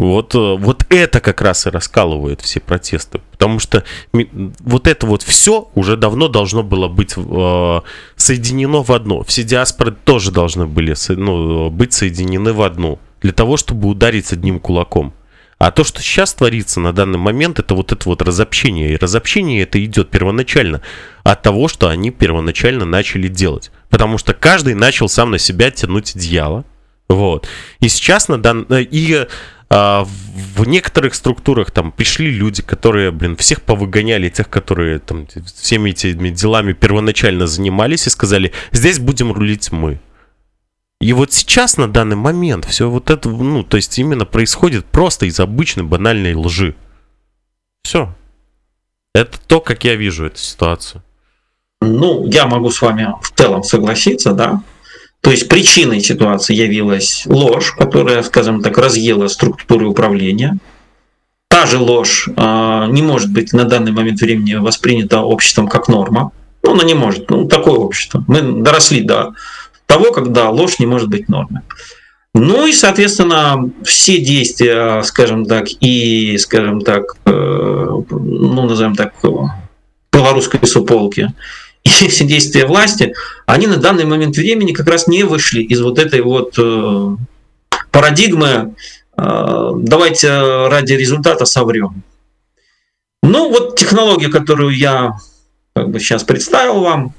вот, 0.00 0.34
э, 0.34 0.56
вот 0.58 0.86
это 0.88 1.20
как 1.20 1.42
раз 1.42 1.66
и 1.66 1.70
раскалывает 1.70 2.40
все 2.40 2.58
протесты. 2.58 3.20
Потому 3.40 3.58
что 3.58 3.84
вот 4.12 4.86
это 4.86 5.06
вот 5.06 5.22
все 5.22 5.70
уже 5.74 5.96
давно 5.96 6.28
должно 6.28 6.62
было 6.62 6.88
быть 6.88 7.14
э, 7.16 7.80
соединено 8.14 8.82
в 8.82 8.92
одно. 8.92 9.22
Все 9.22 9.44
диаспоры 9.44 9.92
тоже 10.04 10.30
должны 10.30 10.66
были 10.66 10.94
ну, 11.08 11.70
быть 11.70 11.94
соединены 11.94 12.52
в 12.52 12.60
одну. 12.60 12.98
Для 13.22 13.32
того, 13.32 13.56
чтобы 13.56 13.88
ударить 13.88 14.30
одним 14.34 14.60
кулаком. 14.60 15.14
А 15.56 15.70
то, 15.70 15.84
что 15.84 16.02
сейчас 16.02 16.34
творится 16.34 16.80
на 16.80 16.92
данный 16.92 17.18
момент, 17.18 17.58
это 17.58 17.74
вот 17.74 17.92
это 17.92 18.06
вот 18.10 18.20
разобщение. 18.20 18.92
И 18.92 18.98
разобщение 18.98 19.62
это 19.62 19.82
идет 19.82 20.10
первоначально 20.10 20.82
от 21.24 21.40
того, 21.40 21.66
что 21.68 21.88
они 21.88 22.10
первоначально 22.10 22.84
начали 22.84 23.28
делать. 23.28 23.70
Потому 23.88 24.18
что 24.18 24.34
каждый 24.34 24.74
начал 24.74 25.08
сам 25.08 25.30
на 25.30 25.38
себя 25.38 25.70
тянуть 25.70 26.14
одеяло. 26.14 26.66
Вот. 27.08 27.48
И 27.80 27.88
сейчас 27.88 28.28
на 28.28 28.36
дан... 28.36 28.66
И 28.70 29.26
а, 29.72 30.04
в 30.56 30.66
некоторых 30.66 31.14
структурах 31.14 31.70
там 31.70 31.92
пришли 31.92 32.30
люди, 32.30 32.60
которые, 32.60 33.12
блин, 33.12 33.36
всех 33.36 33.62
повыгоняли, 33.62 34.28
тех, 34.28 34.50
которые 34.50 34.98
там 34.98 35.28
всеми 35.54 35.90
этими 35.90 36.30
делами 36.30 36.72
первоначально 36.72 37.46
занимались 37.46 38.06
и 38.06 38.10
сказали, 38.10 38.52
здесь 38.72 38.98
будем 38.98 39.32
рулить 39.32 39.70
мы. 39.70 40.00
И 41.00 41.12
вот 41.12 41.32
сейчас, 41.32 41.78
на 41.78 41.88
данный 41.90 42.16
момент, 42.16 42.66
все 42.66 42.90
вот 42.90 43.10
это, 43.10 43.30
ну, 43.30 43.62
то 43.62 43.76
есть 43.76 43.98
именно 43.98 44.26
происходит 44.26 44.84
просто 44.84 45.26
из 45.26 45.38
обычной 45.40 45.84
банальной 45.84 46.34
лжи. 46.34 46.74
Все. 47.82 48.14
Это 49.14 49.38
то, 49.46 49.60
как 49.60 49.84
я 49.84 49.94
вижу 49.94 50.26
эту 50.26 50.38
ситуацию. 50.38 51.02
Ну, 51.80 52.26
я 52.26 52.46
могу 52.46 52.70
с 52.70 52.82
вами 52.82 53.08
в 53.22 53.30
целом 53.30 53.62
согласиться, 53.62 54.32
да. 54.32 54.62
То 55.20 55.30
есть 55.30 55.48
причиной 55.48 56.00
ситуации 56.00 56.54
явилась 56.54 57.24
ложь, 57.26 57.72
которая, 57.72 58.22
скажем 58.22 58.62
так, 58.62 58.78
разъела 58.78 59.28
структуры 59.28 59.86
управления. 59.86 60.58
Та 61.48 61.66
же 61.66 61.78
ложь 61.78 62.28
э, 62.28 62.86
не 62.90 63.02
может 63.02 63.30
быть 63.32 63.52
на 63.52 63.64
данный 63.64 63.92
момент 63.92 64.20
времени 64.20 64.54
воспринята 64.54 65.20
обществом 65.20 65.68
как 65.68 65.88
норма. 65.88 66.32
Ну, 66.62 66.72
она 66.72 66.84
не 66.84 66.94
может. 66.94 67.28
Ну, 67.30 67.46
такое 67.46 67.74
общество. 67.74 68.24
Мы 68.28 68.62
доросли 68.62 69.02
до 69.02 69.34
того, 69.86 70.12
когда 70.12 70.48
ложь 70.50 70.78
не 70.78 70.86
может 70.86 71.08
быть 71.08 71.28
нормой. 71.28 71.62
Ну 72.32 72.66
и, 72.66 72.72
соответственно, 72.72 73.70
все 73.82 74.18
действия, 74.18 75.02
скажем 75.02 75.44
так, 75.44 75.66
и, 75.80 76.38
скажем 76.38 76.80
так, 76.80 77.16
э, 77.26 77.30
ну, 77.30 78.68
назовем 78.68 78.94
так, 78.94 79.14
белорусской 80.12 80.60
суполки, 80.66 81.28
и 81.84 82.08
все 82.08 82.24
действия 82.24 82.66
власти, 82.66 83.14
они 83.46 83.66
на 83.66 83.76
данный 83.76 84.04
момент 84.04 84.36
времени 84.36 84.72
как 84.72 84.86
раз 84.86 85.06
не 85.06 85.22
вышли 85.24 85.62
из 85.62 85.80
вот 85.80 85.98
этой 85.98 86.20
вот 86.20 86.54
э, 86.58 87.16
парадигмы 87.90 88.74
э, 89.16 89.70
«давайте 89.76 90.68
ради 90.68 90.92
результата 90.92 91.44
соврем». 91.44 92.02
Ну 93.22 93.50
вот 93.50 93.76
технология, 93.76 94.28
которую 94.28 94.76
я 94.76 95.12
как 95.74 95.90
бы 95.90 96.00
сейчас 96.00 96.24
представил 96.24 96.80
вам, 96.80 97.14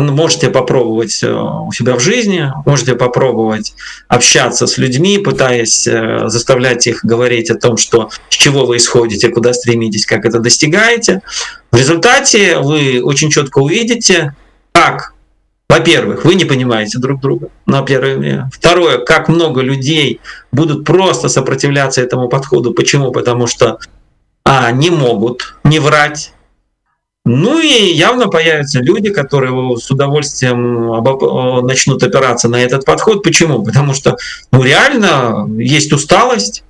можете 0.00 0.48
попробовать 0.48 1.22
э, 1.22 1.30
у 1.30 1.70
себя 1.72 1.96
в 1.96 2.00
жизни, 2.00 2.50
можете 2.64 2.94
попробовать 2.94 3.74
общаться 4.08 4.66
с 4.66 4.78
людьми, 4.78 5.18
пытаясь 5.18 5.86
э, 5.86 6.28
заставлять 6.28 6.86
их 6.86 7.04
говорить 7.04 7.50
о 7.50 7.56
том, 7.56 7.76
что 7.76 8.08
с 8.30 8.34
чего 8.34 8.64
вы 8.64 8.78
исходите, 8.78 9.28
куда 9.28 9.52
стремитесь, 9.52 10.06
как 10.06 10.24
это 10.24 10.38
достигаете. 10.38 11.20
В 11.70 11.76
результате 11.76 12.58
вы 12.58 13.02
очень 13.02 13.30
четко 13.30 13.58
увидите, 13.58 14.34
как, 14.72 15.12
во-первых, 15.68 16.24
вы 16.24 16.36
не 16.36 16.46
понимаете 16.46 16.98
друг 16.98 17.20
друга, 17.20 17.48
на 17.66 17.82
первое. 17.82 18.50
Второе, 18.52 18.96
как 18.98 19.28
много 19.28 19.60
людей 19.60 20.20
будут 20.52 20.86
просто 20.86 21.28
сопротивляться 21.28 22.00
этому 22.00 22.28
подходу. 22.28 22.72
Почему? 22.72 23.12
Потому 23.12 23.46
что 23.46 23.78
а, 24.44 24.70
не 24.72 24.88
могут 24.88 25.54
не 25.64 25.78
врать, 25.78 26.32
ну 27.24 27.60
и 27.60 27.92
явно 27.94 28.26
появятся 28.28 28.80
люди, 28.80 29.10
которые 29.10 29.52
с 29.76 29.90
удовольствием 29.90 30.92
э, 30.92 31.62
начнут 31.62 32.02
опираться 32.02 32.48
на 32.48 32.56
этот 32.56 32.84
подход. 32.84 33.22
Почему? 33.22 33.62
Потому 33.62 33.94
что 33.94 34.16
ну, 34.50 34.62
реально 34.62 35.48
есть 35.56 35.92
усталость, 35.92 36.64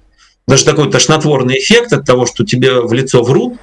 даже 0.46 0.64
такой 0.64 0.90
тошнотворный 0.90 1.58
эффект 1.58 1.92
от 1.94 2.04
того, 2.04 2.26
что 2.26 2.44
тебе 2.44 2.80
в 2.80 2.92
лицо 2.92 3.22
врут, 3.22 3.54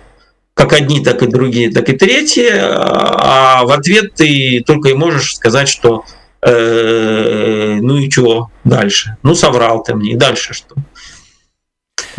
как 0.55 0.73
одни, 0.73 1.03
так 1.03 1.21
и 1.21 1.27
другие, 1.27 1.71
так 1.71 1.89
и 1.89 1.97
третьи, 1.97 2.49
а 2.51 3.65
в 3.65 3.71
ответ 3.71 4.15
ты 4.15 4.63
только 4.65 4.89
и 4.89 4.93
можешь 4.93 5.35
сказать, 5.35 5.69
что 5.69 6.05
э, 6.41 7.77
ну 7.79 7.97
и 7.97 8.09
чего 8.09 8.49
дальше? 8.63 9.17
Ну 9.21 9.35
соврал 9.35 9.83
ты 9.83 9.93
мне, 9.93 10.13
и 10.13 10.15
дальше 10.15 10.53
что? 10.53 10.75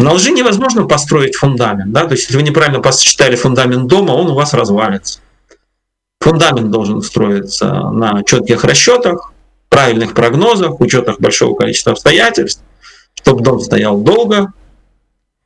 На 0.00 0.12
лжи 0.14 0.30
невозможно 0.30 0.86
построить 0.86 1.36
фундамент. 1.36 1.92
Да? 1.92 2.06
То 2.06 2.12
есть, 2.12 2.24
если 2.24 2.36
вы 2.36 2.42
неправильно 2.42 2.80
посчитали 2.80 3.36
фундамент 3.36 3.86
дома, 3.86 4.12
он 4.12 4.28
у 4.30 4.34
вас 4.34 4.54
развалится. 4.54 5.20
Фундамент 6.20 6.70
должен 6.70 7.02
строиться 7.02 7.66
на 7.66 8.22
четких 8.24 8.64
расчетах, 8.64 9.32
правильных 9.68 10.14
прогнозах, 10.14 10.80
учетах 10.80 11.20
большого 11.20 11.54
количества 11.54 11.92
обстоятельств, 11.92 12.62
чтобы 13.14 13.42
дом 13.42 13.60
стоял 13.60 13.98
долго 14.00 14.52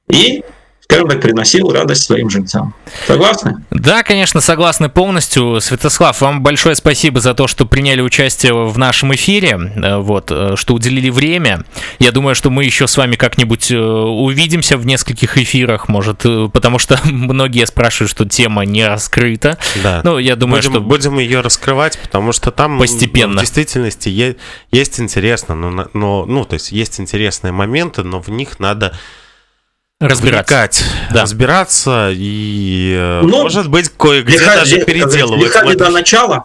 и 0.09 0.45
скажем 0.85 1.09
так, 1.09 1.20
приносил 1.20 1.72
радость 1.72 2.05
своим 2.05 2.28
жильцам. 2.30 2.74
Согласны? 3.07 3.64
Да, 3.70 4.03
конечно, 4.03 4.41
согласны 4.41 4.89
полностью. 4.89 5.61
Святослав, 5.61 6.20
вам 6.20 6.43
большое 6.43 6.74
спасибо 6.74 7.20
за 7.20 7.35
то, 7.35 7.47
что 7.47 7.64
приняли 7.64 8.03
участие 8.03 8.53
в 8.53 8.76
нашем 8.76 9.14
эфире, 9.14 9.59
э, 9.59 9.97
вот, 9.97 10.30
э, 10.30 10.57
что 10.57 10.74
уделили 10.74 11.09
время. 11.09 11.64
Я 11.99 12.12
думаю, 12.12 12.35
что 12.35 12.51
мы 12.51 12.64
еще 12.64 12.87
с 12.87 12.97
вами 12.97 13.16
как-нибудь 13.16 13.70
э, 13.70 13.78
увидимся 13.78 14.76
в 14.76 14.85
нескольких 14.85 15.39
эфирах, 15.39 15.89
может, 15.89 16.22
потому 16.53 16.78
что 16.78 17.01
многие 17.05 17.66
спрашивают, 17.66 18.11
что 18.11 18.28
тема 18.28 18.64
не 18.64 18.87
раскрыта. 18.87 19.59
Да. 19.82 20.03
Ну, 20.05 20.18
я 20.18 20.37
думаю, 20.37 20.61
будем, 20.61 20.72
что... 20.72 20.80
Будем 20.80 21.18
ее 21.18 21.41
раскрывать, 21.41 21.99
потому 21.99 22.32
что 22.32 22.51
там 22.51 22.78
постепенно. 22.78 23.39
в 23.39 23.41
действительности 23.41 24.11
есть, 24.11 24.37
есть 24.70 25.01
интересно, 25.01 25.55
но, 25.55 25.89
но, 25.95 26.26
ну, 26.26 26.45
то 26.45 26.55
есть 26.55 26.72
есть 26.72 27.01
интересные 27.01 27.53
моменты, 27.53 28.03
но 28.03 28.20
в 28.20 28.28
них 28.28 28.61
надо 28.61 28.95
разбираться. 30.09 30.85
да. 31.13 31.23
разбираться 31.23 32.11
и, 32.13 32.95
э, 32.97 33.21
ну, 33.23 33.43
может 33.43 33.69
быть, 33.69 33.91
кое-где 33.91 34.39
даже 34.39 34.85
переделывать. 34.85 35.43
Легка 35.43 35.75
до 35.75 35.91
начала. 35.91 36.45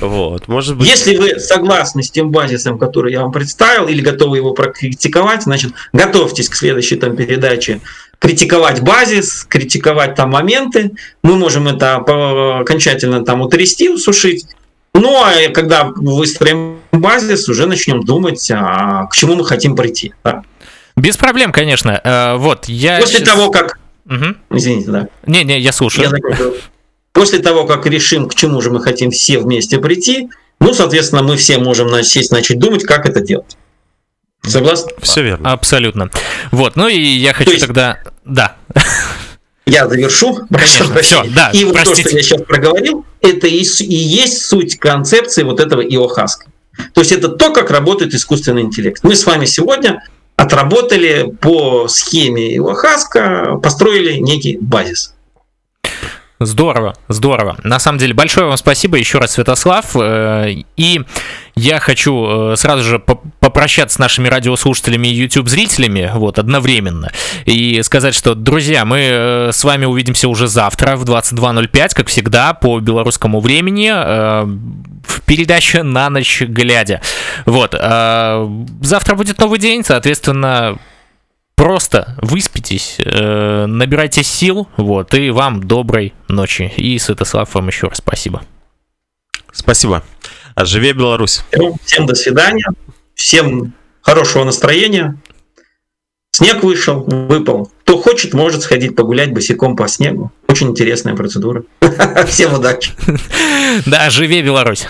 Вот, 0.00 0.48
может 0.48 0.76
быть. 0.76 0.88
Если 0.88 1.16
вы 1.16 1.38
согласны 1.38 2.02
с 2.02 2.10
тем 2.10 2.30
базисом, 2.30 2.78
который 2.78 3.12
я 3.12 3.22
вам 3.22 3.32
представил, 3.32 3.86
или 3.86 4.00
готовы 4.00 4.36
его 4.36 4.52
прокритиковать, 4.52 5.44
значит, 5.44 5.72
готовьтесь 5.92 6.48
к 6.48 6.56
следующей 6.56 6.96
там 6.96 7.16
передаче 7.16 7.80
критиковать 8.18 8.80
базис, 8.80 9.44
критиковать 9.48 10.14
там 10.14 10.30
моменты. 10.30 10.92
Мы 11.22 11.36
можем 11.36 11.68
это 11.68 11.96
окончательно 11.96 13.24
там 13.24 13.42
утрясти, 13.42 13.88
усушить. 13.90 14.46
Ну, 14.94 15.22
а 15.22 15.50
когда 15.52 15.84
выстроим 15.84 16.78
базис, 16.92 17.48
уже 17.48 17.66
начнем 17.66 18.02
думать, 18.02 18.50
а 18.50 19.06
к 19.06 19.14
чему 19.14 19.34
мы 19.34 19.44
хотим 19.44 19.76
прийти. 19.76 20.14
Да? 20.24 20.42
Без 20.96 21.16
проблем, 21.16 21.52
конечно. 21.52 22.00
Э, 22.02 22.36
вот, 22.36 22.66
я... 22.68 23.00
После 23.00 23.20
сейчас... 23.20 23.28
того, 23.28 23.50
как... 23.50 23.78
Угу. 24.06 24.56
Извините, 24.56 24.90
да. 24.90 25.08
Не-не, 25.26 25.58
я 25.58 25.72
слушаю. 25.72 26.10
Я 26.10 26.50
После 27.12 27.38
того, 27.38 27.64
как 27.64 27.86
решим, 27.86 28.28
к 28.28 28.34
чему 28.34 28.60
же 28.60 28.70
мы 28.70 28.82
хотим 28.82 29.10
все 29.10 29.38
вместе 29.38 29.78
прийти, 29.78 30.30
ну, 30.60 30.74
соответственно, 30.74 31.22
мы 31.22 31.36
все 31.36 31.58
можем 31.58 32.02
сесть, 32.02 32.32
начать 32.32 32.58
думать, 32.58 32.84
как 32.84 33.06
это 33.06 33.20
делать. 33.20 33.56
Согласны? 34.42 34.92
Все 35.00 35.22
верно. 35.22 35.52
Абсолютно. 35.52 36.10
Вот, 36.50 36.76
ну 36.76 36.88
и 36.88 36.98
я 36.98 37.32
хочу 37.32 37.52
есть, 37.52 37.66
тогда... 37.66 37.98
Да. 38.24 38.56
Я 39.66 39.88
завершу. 39.88 40.40
Конечно, 40.50 41.00
все, 41.00 41.24
да, 41.34 41.50
И 41.50 41.64
вот 41.64 41.74
простите. 41.74 42.02
то, 42.02 42.08
что 42.08 42.16
я 42.18 42.22
сейчас 42.22 42.42
проговорил, 42.42 43.06
это 43.22 43.46
и, 43.46 43.62
и 43.62 43.94
есть 43.94 44.44
суть 44.44 44.78
концепции 44.78 45.42
вот 45.42 45.60
этого 45.60 45.80
иохаска. 45.80 46.46
То 46.92 47.00
есть 47.00 47.12
это 47.12 47.28
то, 47.28 47.52
как 47.52 47.70
работает 47.70 48.12
искусственный 48.12 48.62
интеллект. 48.62 49.02
Мы 49.02 49.14
с 49.14 49.24
вами 49.24 49.46
сегодня 49.46 50.06
отработали 50.36 51.32
по 51.40 51.88
схеме 51.88 52.56
Илохаска, 52.56 53.58
построили 53.62 54.18
некий 54.18 54.58
базис. 54.58 55.14
Здорово, 56.46 56.94
здорово. 57.08 57.56
На 57.62 57.78
самом 57.78 57.98
деле, 57.98 58.14
большое 58.14 58.46
вам 58.46 58.56
спасибо 58.56 58.98
еще 58.98 59.18
раз, 59.18 59.32
Святослав. 59.32 59.96
Э, 59.96 60.54
и 60.76 61.00
я 61.54 61.80
хочу 61.80 62.52
э, 62.52 62.56
сразу 62.56 62.82
же 62.82 62.98
попрощаться 62.98 63.96
с 63.96 63.98
нашими 63.98 64.28
радиослушателями 64.28 65.08
и 65.08 65.14
YouTube-зрителями 65.14 66.10
вот, 66.14 66.38
одновременно. 66.38 67.12
И 67.44 67.82
сказать, 67.82 68.14
что, 68.14 68.34
друзья, 68.34 68.84
мы 68.84 68.98
э, 69.00 69.50
с 69.52 69.64
вами 69.64 69.86
увидимся 69.86 70.28
уже 70.28 70.46
завтра 70.46 70.96
в 70.96 71.04
22.05, 71.04 71.94
как 71.94 72.08
всегда, 72.08 72.54
по 72.54 72.78
белорусскому 72.80 73.40
времени 73.40 73.90
в 73.90 75.20
передаче 75.26 75.82
«На 75.82 76.10
ночь 76.10 76.42
глядя». 76.42 77.00
Вот. 77.46 77.72
Завтра 77.72 79.14
будет 79.14 79.38
новый 79.38 79.58
день, 79.58 79.84
соответственно, 79.84 80.78
Просто 81.56 82.16
выспитесь, 82.20 82.96
э, 82.98 83.66
набирайте 83.66 84.24
сил, 84.24 84.68
вот, 84.76 85.14
и 85.14 85.30
вам 85.30 85.62
доброй 85.62 86.12
ночи. 86.28 86.72
И, 86.76 86.98
Святослав, 86.98 87.54
вам 87.54 87.68
еще 87.68 87.86
раз 87.88 87.98
спасибо. 87.98 88.42
Спасибо. 89.52 90.02
А 90.56 90.64
живе 90.64 90.92
Беларусь. 90.92 91.42
Всем 91.84 92.06
до 92.06 92.14
свидания, 92.14 92.66
всем 93.14 93.72
хорошего 94.02 94.44
настроения. 94.44 95.16
Снег 96.32 96.64
вышел, 96.64 97.04
выпал. 97.04 97.70
Кто 97.84 98.02
хочет, 98.02 98.34
может 98.34 98.62
сходить 98.62 98.96
погулять 98.96 99.32
босиком 99.32 99.76
по 99.76 99.86
снегу. 99.86 100.32
Очень 100.48 100.70
интересная 100.70 101.14
процедура. 101.14 101.62
Всем 102.26 102.54
удачи. 102.54 102.90
Да, 103.86 104.10
живе 104.10 104.42
Беларусь. 104.42 104.86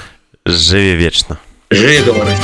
Живи 0.46 0.94
вечно. 0.94 1.38
Живи 1.70 2.02
Беларусь. 2.02 2.40